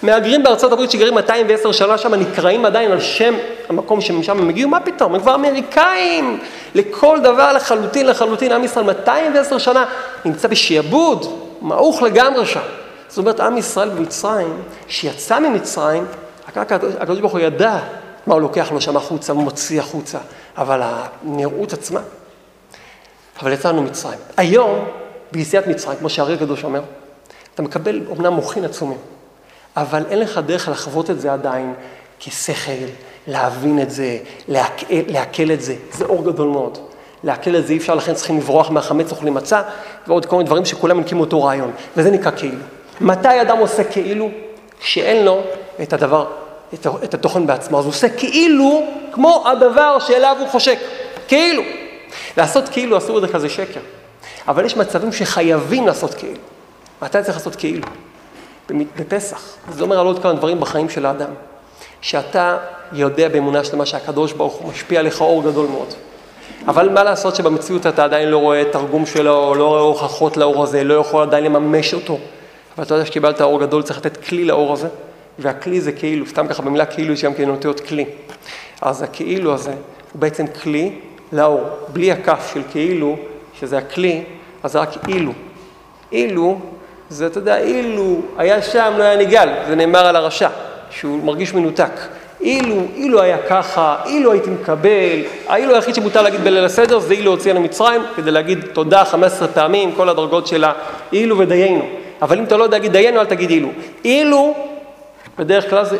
מהגרים 0.02 0.42
בארצות 0.42 0.72
הברית 0.72 0.90
שגרים 0.90 1.14
210 1.14 1.72
שנה 1.72 1.98
שם 1.98 2.14
נקראים 2.14 2.64
עדיין 2.64 2.92
על 2.92 3.00
שם 3.00 3.34
המקום 3.68 4.00
שמשם 4.00 4.38
הם 4.38 4.48
הגיעו, 4.48 4.70
מה 4.70 4.80
פתאום? 4.80 5.14
הם 5.14 5.20
כבר 5.20 5.34
אמריקאים 5.34 6.38
לכל 6.74 7.18
דבר 7.22 7.52
לחלוטין 7.52 8.06
לחלוטין, 8.06 8.52
עם 8.52 8.64
ישראל 8.64 8.84
210 8.84 9.58
שנה 9.58 9.84
נמצא 10.24 10.48
בשעבוד, 10.48 11.40
מעוך 11.60 12.02
לגמרי 12.02 12.46
שם. 12.46 12.60
זאת 13.16 13.18
אומרת, 13.18 13.40
עם 13.40 13.58
ישראל 13.58 13.90
במצרים, 13.90 14.62
שיצא 14.88 15.38
ממצרים, 15.38 16.04
הקדוש 16.46 17.20
ברוך 17.20 17.32
הוא 17.32 17.40
ידע 17.40 17.78
מה 18.26 18.34
הוא 18.34 18.40
לוקח 18.42 18.72
לו 18.72 18.80
שם 18.80 18.96
החוצה, 18.96 19.32
הוא 19.32 19.42
מוציא 19.42 19.80
החוצה, 19.80 20.18
אבל 20.56 20.80
הנראות 20.84 21.72
עצמה. 21.72 22.00
אבל 23.42 23.52
יצאנו 23.52 23.82
מצרים. 23.82 24.18
היום, 24.36 24.84
ביציאת 25.32 25.66
מצרים, 25.66 25.98
כמו 25.98 26.08
שהרי 26.08 26.34
הקדוש 26.34 26.64
אומר, 26.64 26.80
אתה 27.54 27.62
מקבל 27.62 28.00
אומנם 28.08 28.32
מוחין 28.32 28.64
עצומים, 28.64 28.98
אבל 29.76 30.04
אין 30.10 30.18
לך 30.18 30.40
דרך 30.46 30.68
לחוות 30.68 31.10
את 31.10 31.20
זה 31.20 31.32
עדיין 31.32 31.74
כשכל, 32.18 32.72
להבין 33.26 33.82
את 33.82 33.90
זה, 33.90 34.18
לעכל, 34.48 35.50
את 35.52 35.60
זה. 35.60 35.74
זה 35.92 36.04
אור 36.04 36.24
גדול 36.24 36.48
מאוד. 36.48 36.78
לעכל 37.24 37.56
את 37.56 37.66
זה 37.66 37.72
אי 37.72 37.78
אפשר, 37.78 37.94
לכן 37.94 38.14
צריכים 38.14 38.38
לברוח 38.38 38.70
מהחמץ 38.70 39.10
אוכלים 39.10 39.34
מצה, 39.34 39.62
ועוד 40.06 40.26
כל 40.26 40.36
מיני 40.36 40.46
דברים 40.46 40.64
שכולם 40.64 40.96
מנקים 40.96 41.20
אותו 41.20 41.42
רעיון. 41.42 41.70
וזה 41.96 42.10
נקרא 42.10 42.30
כאילו. 42.30 42.58
מתי 43.00 43.40
אדם 43.42 43.58
עושה 43.58 43.84
כאילו? 43.84 44.30
שאין 44.80 45.24
לו 45.24 45.40
את 45.82 45.92
הדבר, 45.92 46.26
את, 46.74 46.86
את 47.04 47.14
התוכן 47.14 47.46
בעצמו. 47.46 47.78
אז 47.78 47.84
הוא 47.84 47.90
עושה 47.90 48.08
כאילו 48.08 48.82
כמו 49.12 49.44
הדבר 49.48 49.98
שאליו 49.98 50.36
הוא 50.40 50.48
חושק. 50.48 50.78
כאילו. 51.28 51.62
לעשות 52.36 52.68
כאילו 52.68 52.98
אסור 52.98 53.18
בדרך 53.18 53.32
כלל 53.32 53.40
זה 53.40 53.48
שקר. 53.48 53.80
אבל 54.48 54.64
יש 54.64 54.76
מצבים 54.76 55.12
שחייבים 55.12 55.86
לעשות 55.86 56.14
כאילו. 56.14 56.40
מתי 57.02 57.22
צריך 57.22 57.36
לעשות 57.36 57.56
כאילו? 57.56 57.86
בפסח. 58.70 59.42
זה 59.70 59.82
אומר 59.82 60.00
על 60.00 60.06
עוד 60.06 60.22
כמה 60.22 60.32
דברים 60.32 60.60
בחיים 60.60 60.88
של 60.88 61.06
האדם. 61.06 61.30
שאתה 62.00 62.58
יודע 62.92 63.28
באמונה 63.28 63.64
שלמה 63.64 63.86
שהקדוש 63.86 64.32
ברוך 64.32 64.54
הוא 64.54 64.70
משפיע 64.72 65.00
עליך 65.00 65.20
אור 65.20 65.42
גדול 65.42 65.66
מאוד. 65.66 65.88
אבל 66.68 66.88
מה 66.88 67.04
לעשות 67.04 67.36
שבמציאות 67.36 67.86
אתה 67.86 68.04
עדיין 68.04 68.28
לא 68.28 68.38
רואה 68.38 68.62
תרגום 68.72 69.06
שלו, 69.06 69.54
לא 69.54 69.66
רואה 69.66 69.80
הוכחות 69.80 70.36
לאור 70.36 70.62
הזה, 70.62 70.84
לא 70.84 70.94
יכול 70.94 71.22
עדיין 71.22 71.44
לממש 71.44 71.94
אותו. 71.94 72.18
אבל 72.76 72.84
אתה 72.84 72.94
יודע 72.94 73.06
שקיבלת 73.06 73.40
אור 73.40 73.60
גדול, 73.60 73.82
צריך 73.82 73.98
לתת 73.98 74.16
כלי 74.16 74.44
לאור 74.44 74.72
הזה, 74.72 74.88
והכלי 75.38 75.80
זה 75.80 75.92
כאילו, 75.92 76.26
סתם 76.26 76.46
ככה 76.46 76.62
במילה 76.62 76.86
כאילו 76.86 77.12
יש 77.12 77.24
גם 77.24 77.34
כן 77.34 77.48
אותיות 77.48 77.80
כלי. 77.80 78.04
אז 78.82 79.02
הכאילו 79.02 79.54
הזה 79.54 79.70
הוא 79.70 80.20
בעצם 80.20 80.44
כלי 80.62 80.92
לאור. 81.32 81.62
בלי 81.88 82.12
הכף 82.12 82.50
של 82.54 82.62
כאילו, 82.72 83.16
שזה 83.60 83.78
הכלי, 83.78 84.22
אז 84.62 84.72
זה 84.72 84.78
רק 84.78 85.08
אילו. 85.08 85.32
אילו, 86.12 86.58
זה, 87.08 87.26
אתה 87.26 87.38
יודע, 87.38 87.58
אילו 87.58 88.20
היה 88.36 88.62
שם, 88.62 88.92
לא 88.98 89.02
היה 89.02 89.16
נגאל, 89.16 89.48
זה 89.68 89.74
נאמר 89.74 90.06
על 90.06 90.16
הרשע, 90.16 90.48
שהוא 90.90 91.24
מרגיש 91.24 91.54
מנותק. 91.54 91.92
אילו, 92.40 92.82
אילו 92.94 93.22
היה 93.22 93.38
ככה, 93.48 93.96
אילו 94.06 94.32
הייתי 94.32 94.50
מקבל, 94.50 95.22
האילו 95.46 95.74
היחיד 95.74 95.94
שמותר 95.94 96.22
להגיד 96.22 96.40
בליל 96.40 96.64
הסדר 96.64 96.98
זה 96.98 97.14
אילו 97.14 97.30
הוציאה 97.30 97.54
למצרים, 97.54 98.02
כדי 98.16 98.30
להגיד 98.30 98.64
תודה 98.72 99.04
15 99.04 99.48
פעמים, 99.48 99.92
כל 99.92 100.08
הדרגות 100.08 100.46
של 100.46 100.64
האילו 100.64 101.38
ודיינו. 101.38 102.05
אבל 102.22 102.38
אם 102.38 102.44
אתה 102.44 102.56
לא 102.56 102.64
יודע 102.64 102.76
להגיד 102.76 102.92
דיינו, 102.92 103.20
אל 103.20 103.26
תגיד 103.26 103.50
אילו. 103.50 103.68
אילו, 104.04 104.54
בדרך 105.38 105.70
כלל 105.70 105.84
זה 105.84 105.98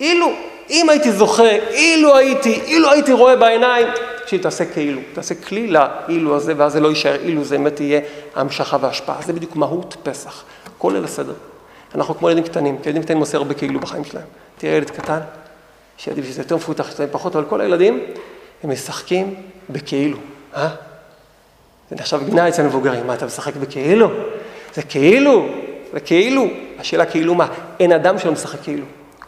אילו, 0.00 0.32
אם 0.70 0.88
הייתי 0.88 1.12
זוכה, 1.12 1.50
אילו 1.70 2.16
הייתי, 2.16 2.60
אילו 2.66 2.90
הייתי 2.90 3.12
רואה 3.12 3.36
בעיניים, 3.36 3.86
שהיא 4.26 4.40
תעשה 4.40 4.64
כאילו, 4.64 5.00
תעשה 5.12 5.34
כלי 5.34 5.66
לאילו 5.66 6.36
הזה, 6.36 6.52
ואז 6.56 6.72
זה 6.72 6.80
לא 6.80 6.88
יישאר 6.88 7.16
אילו, 7.22 7.44
זה 7.44 7.58
באמת 7.58 7.80
יהיה 7.80 8.00
המשכה 8.34 8.76
והשפעה. 8.80 9.16
זה 9.26 9.32
בדיוק 9.32 9.56
מהות 9.56 9.96
פסח, 10.02 10.44
כל 10.78 10.92
ליל 10.94 11.04
הסדר. 11.04 11.34
אנחנו 11.94 12.18
כמו 12.18 12.30
ילדים 12.30 12.44
קטנים, 12.44 12.78
כי 12.78 12.88
ילדים 12.88 13.02
קטנים 13.02 13.18
עושים 13.18 13.40
הרבה 13.40 13.54
כאילו 13.54 13.80
בחיים 13.80 14.04
שלהם. 14.04 14.24
תראה 14.58 14.72
ילד 14.72 14.90
קטן, 14.90 15.18
יש 15.98 16.06
ילדים 16.06 16.24
שזה 16.24 16.40
יותר 16.40 16.56
מפותח, 16.56 16.90
שזה 16.90 17.06
פחות, 17.06 17.36
אבל 17.36 17.44
כל 17.44 17.60
הילדים, 17.60 18.00
הם 18.62 18.70
משחקים 18.70 19.34
בכאילו, 19.70 20.18
אה? 20.56 20.68
זה 21.90 21.96
נחשב 21.96 22.20
גנאי 22.30 22.48
אצל 22.48 22.62
מבוגרים, 22.62 23.06
מה 23.06 23.14
אתה 23.14 23.26
משחק 23.26 23.56
בכאילו? 23.56 24.10
זה 24.74 24.82
כאילו, 24.82 25.46
זה 25.92 26.00
כאילו. 26.00 26.46
השאלה 26.78 27.06
כאילו 27.06 27.34
מה? 27.34 27.46
אין 27.80 27.92
אדם 27.92 28.18
שלא 28.18 28.32
משחק 28.32 28.58
כאילו. 28.62 28.84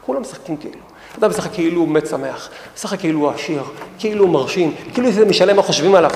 כולם 0.06 0.20
משחקים 0.20 0.56
כאילו. 0.56 0.78
אדם 1.18 1.30
משחק 1.30 1.50
כאילו 1.52 1.80
הוא 1.80 1.88
מת 1.88 2.06
שמח, 2.06 2.50
משחק 2.76 2.98
כאילו 2.98 3.20
הוא 3.20 3.30
עשיר, 3.30 3.62
כאילו 3.98 4.24
הוא 4.24 4.32
מרשים, 4.32 4.74
כאילו 4.94 5.12
זה 5.12 5.24
משלם 5.24 5.56
מה 5.56 5.62
חושבים 5.62 5.94
עליו. 5.94 6.10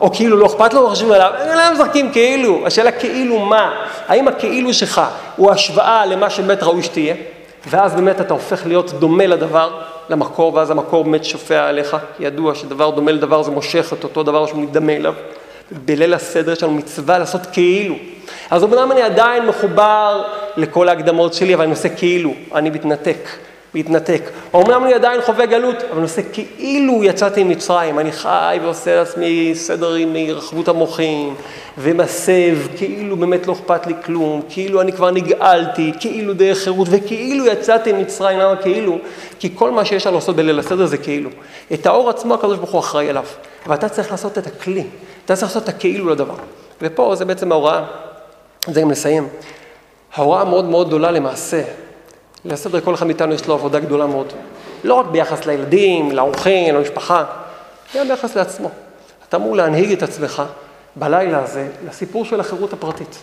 או 0.00 0.12
כאילו 0.12 0.36
לא 0.36 0.46
אכפת 0.46 0.74
לו 0.74 0.82
מה 0.82 0.88
חושבים 0.88 1.12
עליו, 1.12 1.32
הם 1.38 1.56
לא 1.56 1.84
משחקים 1.84 2.12
כאילו. 2.12 2.66
השאלה 2.66 2.92
כאילו 2.92 3.38
מה? 3.38 3.84
האם 4.06 4.28
הכאילו 4.28 4.74
שלך 4.74 5.00
הוא 5.36 5.50
השוואה 5.50 6.06
למה 6.06 6.30
שבאמת 6.30 6.62
ראוי 6.62 6.82
שתהיה? 6.82 7.14
ואז 7.66 7.94
באמת 7.94 8.20
אתה 8.20 8.34
הופך 8.34 8.66
להיות 8.66 8.92
דומה 8.92 9.26
לדבר, 9.26 9.80
למקור, 10.08 10.54
ואז 10.54 10.70
המקור 10.70 11.04
באמת 11.04 11.24
שופע 11.24 11.68
עליך. 11.68 11.96
ידוע 12.20 12.54
שדבר 12.54 12.90
דומה 12.90 13.12
לדבר 13.12 13.42
זה 13.42 13.50
מושך 13.50 13.92
את 13.92 14.04
אותו 14.04 14.22
דבר 14.22 14.46
שהוא 14.46 14.62
מתדמה 14.62 14.92
אליו. 14.92 15.14
בליל 15.72 16.14
הסדר 16.14 16.52
יש 16.52 16.62
לנו 16.62 16.72
מצווה 16.72 17.18
לעשות 17.18 17.40
כאילו. 17.52 17.94
אז 18.50 18.64
אמנם 18.64 18.92
אני 18.92 19.02
עדיין 19.02 19.46
מחובר 19.46 20.24
לכל 20.56 20.88
ההקדמות 20.88 21.34
שלי, 21.34 21.54
אבל 21.54 21.62
אני 21.62 21.70
עושה 21.72 21.88
כאילו, 21.88 22.34
אני 22.54 22.70
מתנתק. 22.70 23.28
מתנתק. 23.74 24.22
אמנם 24.54 24.84
אני 24.84 24.94
עדיין 24.94 25.20
חווה 25.22 25.46
גלות, 25.46 25.76
אבל 25.76 25.92
אני 25.92 26.02
עושה 26.02 26.22
כאילו 26.32 27.04
יצאתי 27.04 27.44
ממצרים. 27.44 27.98
אני 27.98 28.12
חי 28.12 28.58
ועושה 28.62 28.96
לעצמי 28.96 29.50
סדר 29.54 29.94
עם 29.94 30.16
רחבות 30.16 30.68
המוחים, 30.68 31.34
ומסב, 31.78 32.56
כאילו 32.76 33.16
באמת 33.16 33.46
לא 33.46 33.52
אכפת 33.52 33.86
לי 33.86 33.94
כלום, 34.04 34.42
כאילו 34.48 34.80
אני 34.80 34.92
כבר 34.92 35.10
נגאלתי, 35.10 35.92
כאילו 36.00 36.34
דרך 36.34 36.58
חירות, 36.58 36.88
וכאילו 36.90 37.46
יצאתי 37.46 37.92
ממצרים. 37.92 38.38
למה 38.38 38.56
כאילו? 38.56 38.98
כי 39.38 39.50
כל 39.54 39.70
מה 39.70 39.84
שיש 39.84 40.06
לנו 40.06 40.16
לעשות 40.16 40.36
בליל 40.36 40.58
הסדר 40.58 40.86
זה 40.86 40.98
כאילו. 40.98 41.30
את 41.72 41.86
האור 41.86 42.10
עצמו 42.10 42.34
הקדוש 42.34 42.58
ברוך 42.58 42.70
הוא 42.70 42.80
אחראי 42.80 43.08
עליו, 43.08 43.24
ואתה 43.66 43.88
צריך 43.88 44.10
לעשות 44.10 44.38
את 44.38 44.46
הכלי, 44.46 44.84
אתה 45.24 45.36
צריך 45.36 45.48
לעשות 45.48 45.64
את 45.64 45.68
הכאילו 45.68 46.10
לדבר. 46.10 46.34
ופה 46.82 47.14
זה 47.14 47.24
בעצם 47.24 47.52
ההוראה, 47.52 47.84
זה 48.66 48.80
גם 48.80 48.90
לסיים. 48.90 49.28
ההוראה 50.14 50.44
מאוד 50.44 50.64
מאוד 50.64 50.86
גדולה 50.86 51.10
למעשה, 51.10 51.62
לסדר 52.44 52.80
כל 52.80 52.94
אחד 52.94 53.06
מאיתנו 53.06 53.34
יש 53.34 53.46
לו 53.46 53.54
עבודה 53.54 53.80
גדולה 53.80 54.06
מאוד. 54.06 54.32
לא 54.84 54.94
רק 54.94 55.06
ביחס 55.06 55.46
לילדים, 55.46 56.12
לאורחים, 56.12 56.74
למשפחה, 56.74 57.24
גם 57.96 58.08
ביחס 58.08 58.36
לעצמו. 58.36 58.70
אתה 59.28 59.36
אמור 59.36 59.56
להנהיג 59.56 59.92
את 59.92 60.02
עצמך 60.02 60.42
בלילה 60.96 61.42
הזה 61.42 61.68
לסיפור 61.88 62.24
של 62.24 62.40
החירות 62.40 62.72
הפרטית. 62.72 63.18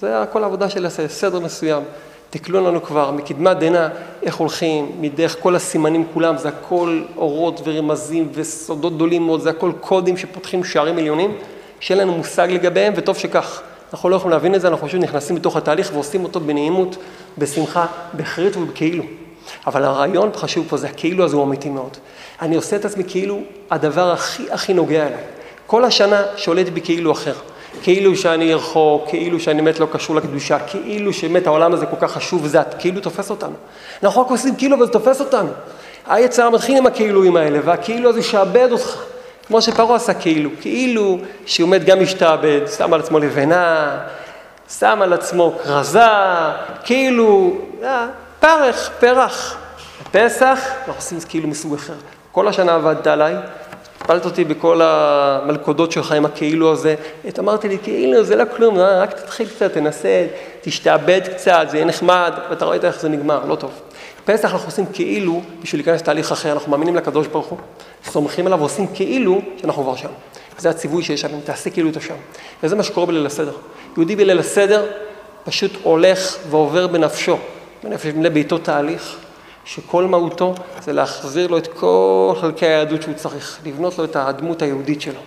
זה 0.00 0.24
כל 0.32 0.42
העבודה 0.42 0.70
של 0.70 0.88
סדר 1.08 1.40
מסוים. 1.40 1.82
תקלו 2.30 2.60
לנו 2.60 2.82
כבר 2.82 3.10
מקדמת 3.10 3.58
דנא 3.58 3.88
איך 4.22 4.36
הולכים, 4.36 4.92
מדרך 5.00 5.36
כל 5.40 5.56
הסימנים 5.56 6.06
כולם, 6.14 6.38
זה 6.38 6.48
הכל 6.48 7.02
אורות 7.16 7.60
ורמזים 7.64 8.28
וסודות 8.32 8.94
גדולים 8.94 9.26
מאוד, 9.26 9.40
זה 9.40 9.50
הכל 9.50 9.72
קודים 9.80 10.16
שפותחים 10.16 10.64
שערים 10.64 10.98
עליונים, 10.98 11.36
שאין 11.80 11.98
לנו 11.98 12.12
מושג 12.12 12.48
לגביהם, 12.50 12.92
וטוב 12.96 13.16
שכך. 13.16 13.62
אנחנו 13.92 14.08
לא 14.08 14.16
יכולים 14.16 14.32
להבין 14.32 14.54
את 14.54 14.60
זה, 14.60 14.68
אנחנו 14.68 14.88
פשוט 14.88 15.00
נכנסים 15.00 15.36
לתוך 15.36 15.56
התהליך 15.56 15.90
ועושים 15.94 16.24
אותו 16.24 16.40
בנעימות, 16.40 16.96
בשמחה, 17.38 17.86
בחרית 18.16 18.56
ובכאילו. 18.56 19.04
אבל 19.66 19.84
הרעיון 19.84 20.30
חשוב 20.34 20.66
פה, 20.68 20.76
זה 20.76 20.86
הכאילו 20.86 21.24
הזה 21.24 21.36
הוא 21.36 21.44
אמיתי 21.44 21.68
מאוד. 21.68 21.96
אני 22.42 22.56
עושה 22.56 22.76
את 22.76 22.84
עצמי 22.84 23.04
כאילו 23.08 23.40
הדבר 23.70 24.12
הכי 24.12 24.50
הכי 24.50 24.74
נוגע 24.74 25.06
אליי. 25.06 25.24
כל 25.66 25.84
השנה 25.84 26.22
שולט 26.36 26.68
בי 26.68 26.80
כאילו 26.80 27.12
אחר. 27.12 27.34
כאילו 27.82 28.16
שאני 28.16 28.54
רחוק, 28.54 29.08
כאילו 29.08 29.40
שאני 29.40 29.62
באמת 29.62 29.80
לא 29.80 29.86
קשור 29.92 30.16
לקדושה, 30.16 30.58
כאילו 30.58 31.12
שבאמת 31.12 31.46
העולם 31.46 31.72
הזה 31.72 31.86
כל 31.86 31.96
כך 32.00 32.12
חשוב 32.12 32.44
וזה 32.44 32.58
כאילו 32.78 33.00
תופס 33.00 33.30
אותנו. 33.30 33.54
אנחנו 34.02 34.20
רק 34.22 34.30
עושים 34.30 34.56
כאילו 34.56 34.80
וזה 34.80 34.92
תופס 34.92 35.20
אותנו. 35.20 35.50
היצר 36.06 36.50
מתחיל 36.50 36.76
עם 36.76 36.86
הכאילויים 36.86 37.36
האלה, 37.36 37.58
והכאילו 37.64 38.08
הזה 38.08 38.22
שעבד 38.22 38.68
אותך. 38.72 39.02
כמו 39.46 39.62
שפרעה 39.62 39.96
עשה 39.96 40.14
כאילו, 40.14 40.50
כאילו 40.60 41.18
שהוא 41.46 41.68
מת 41.68 41.84
גם 41.84 42.02
משתעבד, 42.02 42.60
שם 42.76 42.94
על 42.94 43.00
עצמו 43.00 43.18
לבנה, 43.18 43.98
שם 44.78 44.98
על 45.02 45.12
עצמו 45.12 45.58
כרזה, 45.64 46.00
כאילו, 46.84 47.56
אה, 47.82 48.06
פרח, 48.40 48.90
פרח. 49.00 49.56
בפסח 50.02 50.60
אנחנו 50.78 50.92
עושים 50.92 51.18
כאילו 51.28 51.48
מסוג 51.48 51.74
אחר. 51.74 51.94
כל 52.32 52.48
השנה 52.48 52.74
עבדת 52.74 53.06
עליי, 53.06 53.34
הפלת 54.00 54.24
אותי 54.24 54.44
בכל 54.44 54.80
המלכודות 54.84 55.92
שלך 55.92 56.12
עם 56.12 56.24
הכאילו 56.24 56.72
הזה. 56.72 56.94
את 57.28 57.38
אמרתי 57.38 57.68
לי, 57.68 57.78
כאילו 57.82 58.24
זה 58.24 58.36
לא 58.36 58.44
כלום, 58.56 58.78
אה, 58.78 59.00
רק 59.00 59.12
תתחיל 59.12 59.48
קצת, 59.48 59.72
תנסה, 59.72 60.26
תשתעבד 60.60 61.20
קצת, 61.34 61.66
זה 61.70 61.76
יהיה 61.76 61.86
נחמד, 61.86 62.32
ואתה 62.50 62.64
ראית 62.64 62.84
איך 62.84 63.00
זה 63.00 63.08
נגמר, 63.08 63.44
לא 63.44 63.54
טוב. 63.54 63.70
פסח 64.26 64.52
אנחנו 64.52 64.68
עושים 64.68 64.86
כאילו 64.92 65.42
בשביל 65.62 65.80
להיכנס 65.80 66.00
לתהליך 66.00 66.32
אחר, 66.32 66.52
אנחנו 66.52 66.70
מאמינים 66.70 66.96
לקדוש 66.96 67.26
ברוך 67.26 67.46
הוא, 67.46 67.58
סומכים 68.04 68.46
עליו 68.46 68.58
ועושים 68.58 68.86
כאילו 68.94 69.40
שאנחנו 69.56 69.82
כבר 69.82 69.96
שם. 69.96 70.08
זה 70.58 70.70
הציווי 70.70 71.02
שיש 71.02 71.24
לנו, 71.24 71.40
תעשה 71.44 71.70
כאילו 71.70 71.90
אתה 71.90 72.00
שם. 72.00 72.14
וזה 72.62 72.76
מה 72.76 72.82
שקורה 72.82 73.06
בליל 73.06 73.26
הסדר. 73.26 73.52
יהודי 73.96 74.16
בליל 74.16 74.38
הסדר 74.38 74.86
פשוט 75.44 75.70
הולך 75.82 76.36
ועובר 76.50 76.86
בנפשו, 76.86 77.36
בנפש 77.84 78.06
לביתו 78.06 78.58
תהליך, 78.58 79.16
שכל 79.64 80.04
מהותו 80.04 80.54
זה 80.82 80.92
להחזיר 80.92 81.46
לו 81.46 81.58
את 81.58 81.66
כל 81.66 82.34
חלקי 82.40 82.66
היהדות 82.66 83.02
שהוא 83.02 83.14
צריך, 83.14 83.58
לבנות 83.64 83.98
לו 83.98 84.04
את 84.04 84.16
הדמות 84.16 84.62
היהודית 84.62 85.00
שלו. 85.00 85.20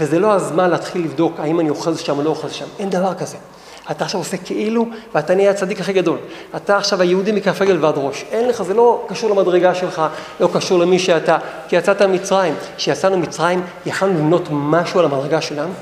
וזה 0.00 0.18
לא 0.18 0.32
הזמן 0.32 0.70
להתחיל 0.70 1.04
לבדוק 1.04 1.40
האם 1.40 1.60
אני 1.60 1.70
אוחז 1.70 1.98
שם 1.98 2.18
או 2.18 2.22
לא 2.22 2.30
אוחז 2.30 2.52
שם, 2.52 2.66
אין 2.78 2.90
דבר 2.90 3.14
כזה. 3.14 3.36
אתה 3.90 4.04
עכשיו 4.04 4.20
עושה 4.20 4.36
כאילו, 4.36 4.86
ואתה 5.14 5.34
נהיה 5.34 5.50
הצדיק 5.50 5.80
הכי 5.80 5.92
גדול. 5.92 6.18
אתה 6.56 6.76
עכשיו 6.76 7.02
היהודי 7.02 7.32
מכף 7.32 7.62
רגל 7.62 7.84
ועד 7.84 7.94
ראש. 7.96 8.24
אין 8.30 8.48
לך, 8.48 8.62
זה 8.62 8.74
לא 8.74 9.04
קשור 9.08 9.30
למדרגה 9.30 9.74
שלך, 9.74 10.02
לא 10.40 10.48
קשור 10.52 10.78
למי 10.78 10.98
שאתה, 10.98 11.38
כי 11.68 11.76
יצאת 11.76 12.02
ממצרים. 12.02 12.54
כשיצאנו 12.76 13.16
ממצרים, 13.16 13.62
יכלנו 13.86 14.12
לבנות 14.14 14.48
משהו 14.50 15.00
על 15.00 15.04
המדרגה 15.04 15.40
שלנו? 15.40 15.72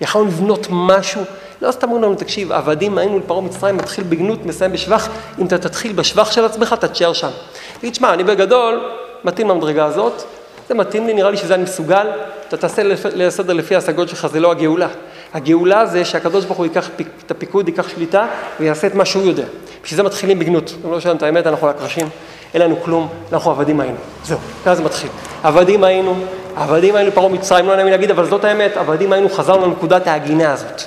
יכלנו 0.00 0.24
לבנות 0.24 0.66
משהו? 0.70 1.22
לא 1.62 1.72
סתם 1.72 1.86
אמרו 1.86 1.98
לנו, 1.98 2.14
תקשיב, 2.14 2.52
עבדים 2.52 2.98
היינו 2.98 3.18
לפרעה 3.18 3.40
מצרים, 3.40 3.76
מתחיל 3.76 4.04
בגנות, 4.04 4.46
מסיים 4.46 4.72
בשבח. 4.72 5.08
אם 5.38 5.46
אתה 5.46 5.58
תתחיל 5.58 5.92
בשבח 5.92 6.32
של 6.32 6.44
עצמך, 6.44 6.74
אתה 6.78 6.88
תשאר 6.88 7.12
שם. 7.12 7.30
תגיד, 7.78 7.94
שמע, 7.94 8.14
אני 8.14 8.24
בגדול 8.24 8.90
מתאים 9.24 9.48
למדרגה 9.48 9.84
הזאת, 9.84 10.22
זה 10.68 10.74
מתאים 10.74 11.06
לי, 11.06 11.14
נראה 11.14 11.30
לי 11.30 11.36
שזה 11.36 11.54
אני 11.54 11.62
מסוגל, 11.62 12.06
אתה 12.48 12.56
תעשה 12.56 12.82
לסדר 13.14 13.52
לפי 13.52 13.74
ההשגות 13.74 14.08
שלך, 14.08 14.26
זה 14.26 14.40
לא 14.40 14.50
הגאולה. 14.50 14.88
הגאולה 15.34 15.86
זה 15.86 16.04
שהקדוש 16.04 16.44
ברוך 16.44 16.58
הוא 16.58 16.66
ייקח 16.66 16.88
את 17.26 17.30
הפיקוד, 17.30 17.68
ייקח 17.68 17.88
שליטה 17.88 18.26
ויעשה 18.60 18.86
את 18.86 18.94
מה 18.94 19.04
שהוא 19.04 19.22
יודע. 19.22 19.44
בשביל 19.84 19.96
זה 19.96 20.02
מתחילים 20.02 20.38
בגנות. 20.38 20.74
אם 20.84 20.92
לא 20.92 21.00
שלנו 21.00 21.16
את 21.16 21.22
האמת, 21.22 21.46
אנחנו 21.46 21.66
רק 21.66 21.76
ראשים, 21.80 22.08
אין 22.54 22.62
לנו 22.62 22.76
כלום, 22.82 23.08
אנחנו 23.32 23.50
עבדים 23.50 23.80
היינו. 23.80 23.96
זהו, 24.24 24.38
ככה 24.64 24.74
זה 24.74 24.82
מתחיל. 24.82 25.10
עבדים 25.42 25.84
היינו, 25.84 26.14
עבדים 26.56 26.96
היינו 26.96 27.12
פרעה 27.12 27.28
מצרים, 27.28 27.66
לא 27.66 27.76
נעים 27.76 27.88
להגיד, 27.88 28.10
אבל 28.10 28.26
זאת 28.26 28.44
האמת, 28.44 28.76
עבדים 28.76 29.12
היינו, 29.12 29.28
חזרנו 29.28 29.66
לנקודת 29.66 30.06
ההגינה 30.06 30.52
הזאת. 30.52 30.82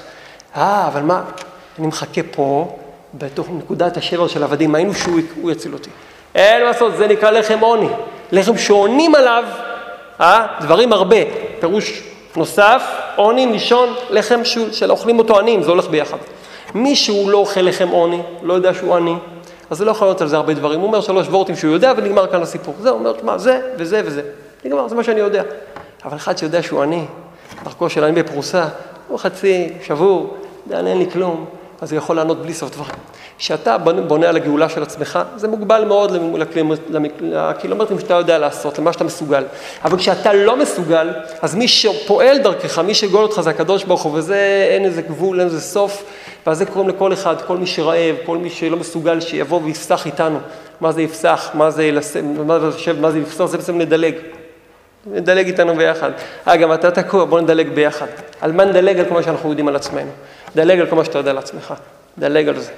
אה, 0.56 0.88
אבל 0.88 1.02
מה, 1.02 1.22
אני 1.80 1.88
מחכה 1.88 2.22
פה, 2.32 2.78
בתוך 3.14 3.48
נקודת 3.52 3.98
השבר 3.98 4.28
של 4.28 4.44
עבדים 4.44 4.76
היינו, 4.76 4.94
שהוא 4.94 5.52
יציל 5.52 5.74
אותי. 5.74 5.90
אין 6.36 6.62
מה 6.62 6.68
לעשות, 6.68 6.98
זה 6.98 7.08
נקרא 7.08 7.30
לחם 7.32 7.60
עוני. 7.60 7.90
לחם 8.32 8.58
שעונים 8.58 9.16
עליו, 9.16 9.44
אה, 10.22 10.46
דברים 10.62 10.94
הרבה. 10.94 11.18
פירוש 11.60 12.04
נוסף, 12.36 12.84
עוני, 13.16 13.46
לישון, 13.46 13.90
לחם 14.10 14.40
של 14.72 14.92
אוכלים 14.92 15.20
אותו 15.20 15.40
עניים, 15.40 15.64
זה 15.64 15.72
הולך 15.72 15.88
ביחד. 15.88 16.18
מי 16.76 16.96
שהוא 16.96 17.32
לא 17.32 17.38
אוכל 17.38 17.62
לחם 17.62 17.88
עוני, 17.88 18.22
לא 18.44 18.54
יודע 18.54 18.74
שהוא 18.74 18.96
עני, 18.96 19.16
אז 19.70 19.78
זה 19.78 19.86
לא 19.86 19.92
יכול 19.92 20.08
להיות 20.08 20.22
על 20.22 20.28
זה 20.28 20.36
הרבה 20.36 20.54
דברים. 20.54 20.80
הוא 20.80 20.88
אומר 20.88 21.02
שלוש 21.02 21.28
וורטים 21.28 21.56
שהוא 21.56 21.74
יודע 21.74 21.94
ונגמר 21.98 22.28
כאן 22.28 22.42
הסיפור. 22.42 22.76
זה 22.80 22.90
אומר, 22.90 23.14
מה, 23.24 23.38
זה 23.38 23.62
וזה 23.78 24.02
וזה. 24.06 24.22
נגמר, 24.66 24.88
זה 24.88 24.96
מה 24.96 25.04
שאני 25.04 25.20
יודע. 25.20 25.44
אבל 26.06 26.18
אחד 26.18 26.38
שיודע 26.38 26.64
שהוא 26.64 26.82
עני, 26.82 27.06
דרכו 27.64 27.90
של 27.90 28.04
עני 28.04 28.24
בפרוסה, 28.24 28.66
הוא 29.08 29.20
חצי, 29.20 29.74
שבור, 29.84 30.38
אין 30.72 30.98
לי 30.98 31.12
כלום, 31.12 31.46
אז 31.82 31.92
הוא 31.92 31.98
יכול 31.98 32.16
לענות 32.16 32.42
בלי 32.42 32.54
סוף 32.54 32.72
דברים. 32.72 32.96
כשאתה 33.40 33.78
בונה 33.78 34.30
על 34.30 34.36
הגאולה 34.36 34.70
של 34.70 34.84
עצמך, 34.84 35.20
זה 35.36 35.48
מוגבל 35.48 35.86
מאוד 35.86 36.12
לקילומטרים 37.22 38.00
שאתה 38.00 38.14
יודע 38.14 38.38
לעשות, 38.38 38.80
למה 38.80 38.94
שאתה 38.94 39.04
מסוגל. 39.04 39.44
אבל 39.86 39.98
כשאתה 39.98 40.34
לא 40.34 40.58
מסוגל, 40.58 41.10
אז 41.42 41.56
מי 41.56 41.68
שפועל 41.68 42.38
דרכך, 42.38 42.80
מי 42.80 42.94
שגול 42.94 43.24
אותך 43.24 43.42
זה 43.42 43.50
הקדוש 43.50 43.84
ברוך 43.84 44.02
הוא, 44.02 44.14
וזה 44.18 44.68
אין 44.70 44.86
איזה 44.86 45.02
גבול, 45.02 45.40
אין 45.40 45.48
איזה 45.48 45.62
סוף, 45.62 46.04
ואז 46.48 46.58
זה 46.58 46.66
קוראים 46.66 46.90
לכל 46.90 47.14
אחד, 47.14 47.36
כל 47.42 47.58
מי 47.58 47.68
שרעב, 47.68 48.16
כל 48.26 48.38
מי 48.38 48.50
שלא 48.50 48.78
מסוגל, 48.78 49.20
שיבוא 49.20 49.62
ויפסח 49.64 50.06
איתנו. 50.06 50.40
מה 50.82 50.92
זה 50.92 51.02
יפסח, 51.02 51.50
מה 51.54 51.72
זה 51.72 51.92
לסם, 51.92 52.48
מה 53.02 53.12
זה, 53.12 53.20
יפסח, 53.20 53.46
זה 53.46 53.58
בעצם 53.58 53.80
לדלג. 53.80 54.16
נדלג 55.06 55.48
איתנו 55.48 55.76
ביחד. 55.76 56.12
אה, 56.48 56.56
גם 56.56 56.74
אתה 56.74 56.92
תקוע, 56.92 57.26
בוא 57.26 57.42
נדלג 57.42 57.70
ביחד. 57.70 58.08
על 58.42 58.52
מה 58.52 58.66
נדלג? 58.66 59.00
על 59.00 59.06
כל 59.06 59.14
מה 59.14 59.24
שאנחנו 59.24 59.50
יודעים 59.50 59.68
על 59.68 59.76
עצמנו. 59.76 60.12
דלג 60.56 60.80
על 60.80 60.88
כל 60.88 60.96
מה 60.96 61.06
שאתה 61.06 61.18
יודע 61.18 61.32
על 61.32 61.38
עצמך. 61.38 61.74
דלג 62.18 62.48
על 62.48 62.60
זה. 62.60 62.72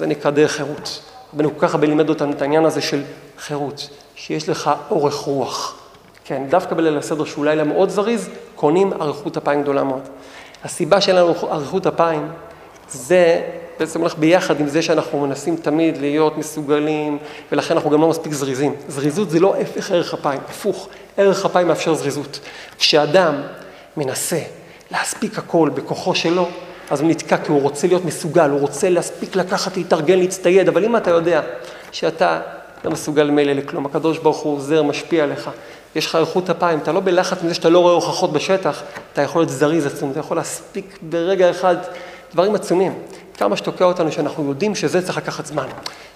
זה 0.00 0.06
נקרא 0.06 0.30
דרך 0.30 0.52
חירות. 0.52 1.02
רבנו 1.34 1.50
כל 1.58 1.66
כך 1.66 1.74
הרבה 1.74 1.86
לימד 1.86 2.08
אותנו 2.08 2.32
את 2.32 2.42
העניין 2.42 2.64
הזה 2.64 2.80
של 2.80 3.02
חירות, 3.38 3.88
שיש 4.14 4.48
לך 4.48 4.70
אורך 4.90 5.14
רוח. 5.14 5.78
כן, 6.24 6.42
דווקא 6.48 6.74
בליל 6.74 6.98
הסדר 6.98 7.24
שהוא 7.24 7.44
לילה 7.44 7.64
מאוד 7.64 7.88
זריז, 7.88 8.28
קונים 8.54 8.92
אריכות 8.92 9.36
אפיים 9.36 9.62
גדולה 9.62 9.84
מאוד. 9.84 10.00
הסיבה 10.64 11.00
שלנו 11.00 11.34
אריכות 11.50 11.86
אפיים 11.86 12.28
זה 12.88 13.42
בעצם 13.78 14.00
הולך 14.00 14.18
ביחד 14.18 14.60
עם 14.60 14.68
זה 14.68 14.82
שאנחנו 14.82 15.20
מנסים 15.20 15.56
תמיד 15.56 15.98
להיות 15.98 16.38
מסוגלים, 16.38 17.18
ולכן 17.52 17.74
אנחנו 17.74 17.90
גם 17.90 18.00
לא 18.00 18.08
מספיק 18.08 18.32
זריזים. 18.32 18.74
זריזות 18.88 19.30
זה 19.30 19.40
לא 19.40 19.56
הפך 19.56 19.90
ערך 19.90 20.14
אפיים, 20.14 20.40
הפוך, 20.48 20.88
ערך 21.16 21.44
אפיים 21.44 21.68
מאפשר 21.68 21.94
זריזות. 21.94 22.40
כשאדם 22.78 23.34
מנסה 23.96 24.40
להספיק 24.90 25.38
הכל 25.38 25.70
בכוחו 25.74 26.14
שלו, 26.14 26.48
אז 26.90 27.00
הוא 27.00 27.10
נתקע 27.10 27.36
כי 27.36 27.52
הוא 27.52 27.62
רוצה 27.62 27.86
להיות 27.86 28.04
מסוגל, 28.04 28.50
הוא 28.50 28.60
רוצה 28.60 28.88
להספיק 28.88 29.36
לקחת, 29.36 29.76
להתארגן, 29.76 30.18
להצטייד, 30.18 30.68
אבל 30.68 30.84
אם 30.84 30.96
אתה 30.96 31.10
יודע 31.10 31.40
שאתה 31.92 32.40
לא 32.84 32.90
מסוגל 32.90 33.30
מילא 33.30 33.52
לכלום, 33.52 33.86
הקדוש 33.86 34.18
ברוך 34.18 34.38
הוא 34.38 34.56
עוזר, 34.56 34.82
משפיע 34.82 35.24
עליך, 35.24 35.50
יש 35.94 36.06
לך 36.06 36.16
איכות 36.16 36.50
אפיים, 36.50 36.78
אתה 36.78 36.92
לא 36.92 37.00
בלחץ 37.00 37.42
מזה 37.42 37.54
שאתה 37.54 37.68
לא 37.68 37.78
רואה 37.78 37.92
הוכחות 37.92 38.32
בשטח, 38.32 38.82
אתה 39.12 39.22
יכול 39.22 39.42
להיות 39.42 39.50
זריז 39.50 39.86
עצום, 39.86 40.10
אתה 40.10 40.20
יכול 40.20 40.36
להספיק 40.36 40.98
ברגע 41.02 41.50
אחד 41.50 41.76
דברים 42.32 42.54
עצומים. 42.54 42.94
כמה 43.38 43.56
שתוקע 43.56 43.84
אותנו 43.84 44.12
שאנחנו 44.12 44.48
יודעים 44.48 44.74
שזה 44.74 45.02
צריך 45.02 45.18
לקחת 45.18 45.46
זמן, 45.46 45.66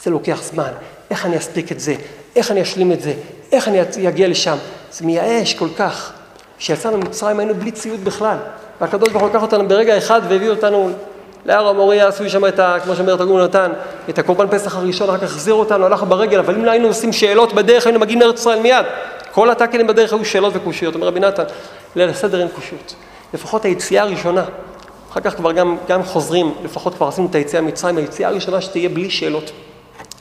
זה 0.02 0.10
לוקח 0.10 0.42
זמן, 0.42 0.70
איך 1.10 1.26
אני 1.26 1.36
אספיק 1.36 1.72
את 1.72 1.80
זה, 1.80 1.94
איך 2.36 2.50
אני 2.50 2.62
אשלים 2.62 2.92
את 2.92 3.00
זה, 3.00 3.14
איך 3.52 3.68
אני 3.68 4.08
אגיע 4.08 4.28
לשם, 4.28 4.56
זה 4.92 5.06
מייאש 5.06 5.54
כל 5.54 5.68
כך. 5.76 6.12
כשיצאנו 6.58 6.98
ממצרים 6.98 7.38
היינו 7.38 7.54
בלי 7.54 7.70
ציוד 7.70 8.04
בכלל. 8.04 8.36
והקדוש 8.80 9.08
ברוך 9.08 9.22
הוא 9.22 9.30
לקח 9.30 9.42
אותנו 9.42 9.68
ברגע 9.68 9.98
אחד 9.98 10.20
והביא 10.28 10.50
אותנו 10.50 10.90
להר 11.46 11.68
המוריה, 11.68 12.08
עשו 12.08 12.30
שם 12.30 12.46
את 12.46 12.58
ה... 12.58 12.76
כמו 12.84 12.96
שאומר 12.96 13.16
תרגום 13.16 13.40
נתן, 13.40 13.72
את 14.10 14.18
הקורבן 14.18 14.48
פסח 14.48 14.76
הראשון, 14.76 15.08
אחר 15.08 15.18
כך 15.18 15.22
החזיר 15.22 15.54
אותנו, 15.54 15.86
הלכנו 15.86 16.06
ברגל, 16.06 16.38
אבל 16.38 16.54
אם 16.54 16.64
לא 16.64 16.70
היינו 16.70 16.88
עושים 16.88 17.12
שאלות 17.12 17.52
בדרך, 17.52 17.86
היינו 17.86 18.00
מגיעים 18.00 18.20
לארץ 18.20 18.40
ישראל 18.40 18.60
מיד. 18.60 18.86
כל 19.32 19.50
הטאקלים 19.50 19.86
בדרך 19.86 20.12
היו 20.12 20.24
שאלות 20.24 20.52
וקושיות. 20.56 20.94
אומר 20.94 21.06
רבי 21.06 21.20
נתן, 21.20 21.42
ליל 21.96 22.08
הסדר 22.08 22.40
אין 22.40 22.48
קושיות. 22.48 22.94
לפחות 23.34 23.64
היציאה 23.64 24.02
הראשונה, 24.02 24.44
אחר 25.10 25.20
כך 25.20 25.36
כבר 25.36 25.52
גם, 25.52 25.76
גם 25.88 26.02
חוזרים, 26.02 26.54
לפחות 26.64 26.94
כבר 26.94 27.08
עשינו 27.08 27.28
את 27.30 27.34
היציאה 27.34 27.62
ממצרים, 27.62 27.96
היציאה 27.96 28.28
הראשונה 28.28 28.60
שתהיה 28.60 28.88
בלי 28.88 29.10
שאלות, 29.10 29.50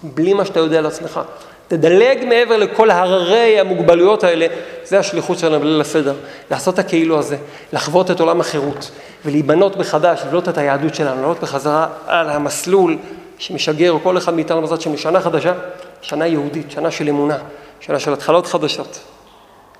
בלי 0.04 0.34
מה 0.34 0.45
שאתה 0.45 0.60
יודע 0.60 0.78
על 0.78 0.86
עצמך. 0.86 1.20
תדלג 1.68 2.26
מעבר 2.26 2.57
לכל 2.57 2.91
הררי 2.91 3.59
המוגבלויות 3.59 4.24
האלה, 4.24 4.47
זה 4.84 4.99
השליחות 4.99 5.39
שלנו 5.39 5.59
בליל 5.59 5.82
הסדר, 5.82 6.16
לעשות 6.51 6.74
את 6.74 6.80
הכאילו 6.80 7.20
הזה, 7.20 7.38
לחוות 7.74 8.11
את 8.11 8.20
עולם 8.20 8.41
החירות, 8.41 8.91
ולהיבנות 9.26 9.78
מחדש, 9.78 10.22
לבנות 10.26 10.49
את 10.49 10.57
היהדות 10.57 10.95
שלנו, 10.95 11.22
לעלות 11.22 11.39
בחזרה 11.39 11.88
על 12.07 12.30
המסלול 12.30 12.97
שמשגר 13.38 13.97
כל 14.03 14.18
אחד 14.18 14.34
מאיתנו 14.34 14.61
בזאת 14.61 14.82
שם 14.82 14.93
לשנה 14.93 15.22
חדשה, 15.22 15.53
שנה 16.01 16.28
יהודית, 16.28 16.72
שנה 16.72 16.91
של 16.91 17.09
אמונה, 17.09 17.38
שנה 17.80 17.99
של 17.99 18.14
התחלות 18.14 18.47
חדשות, 18.47 18.99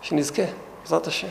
שנזכה, 0.01 0.43
בעזרת 0.84 1.07
השם. 1.07 1.27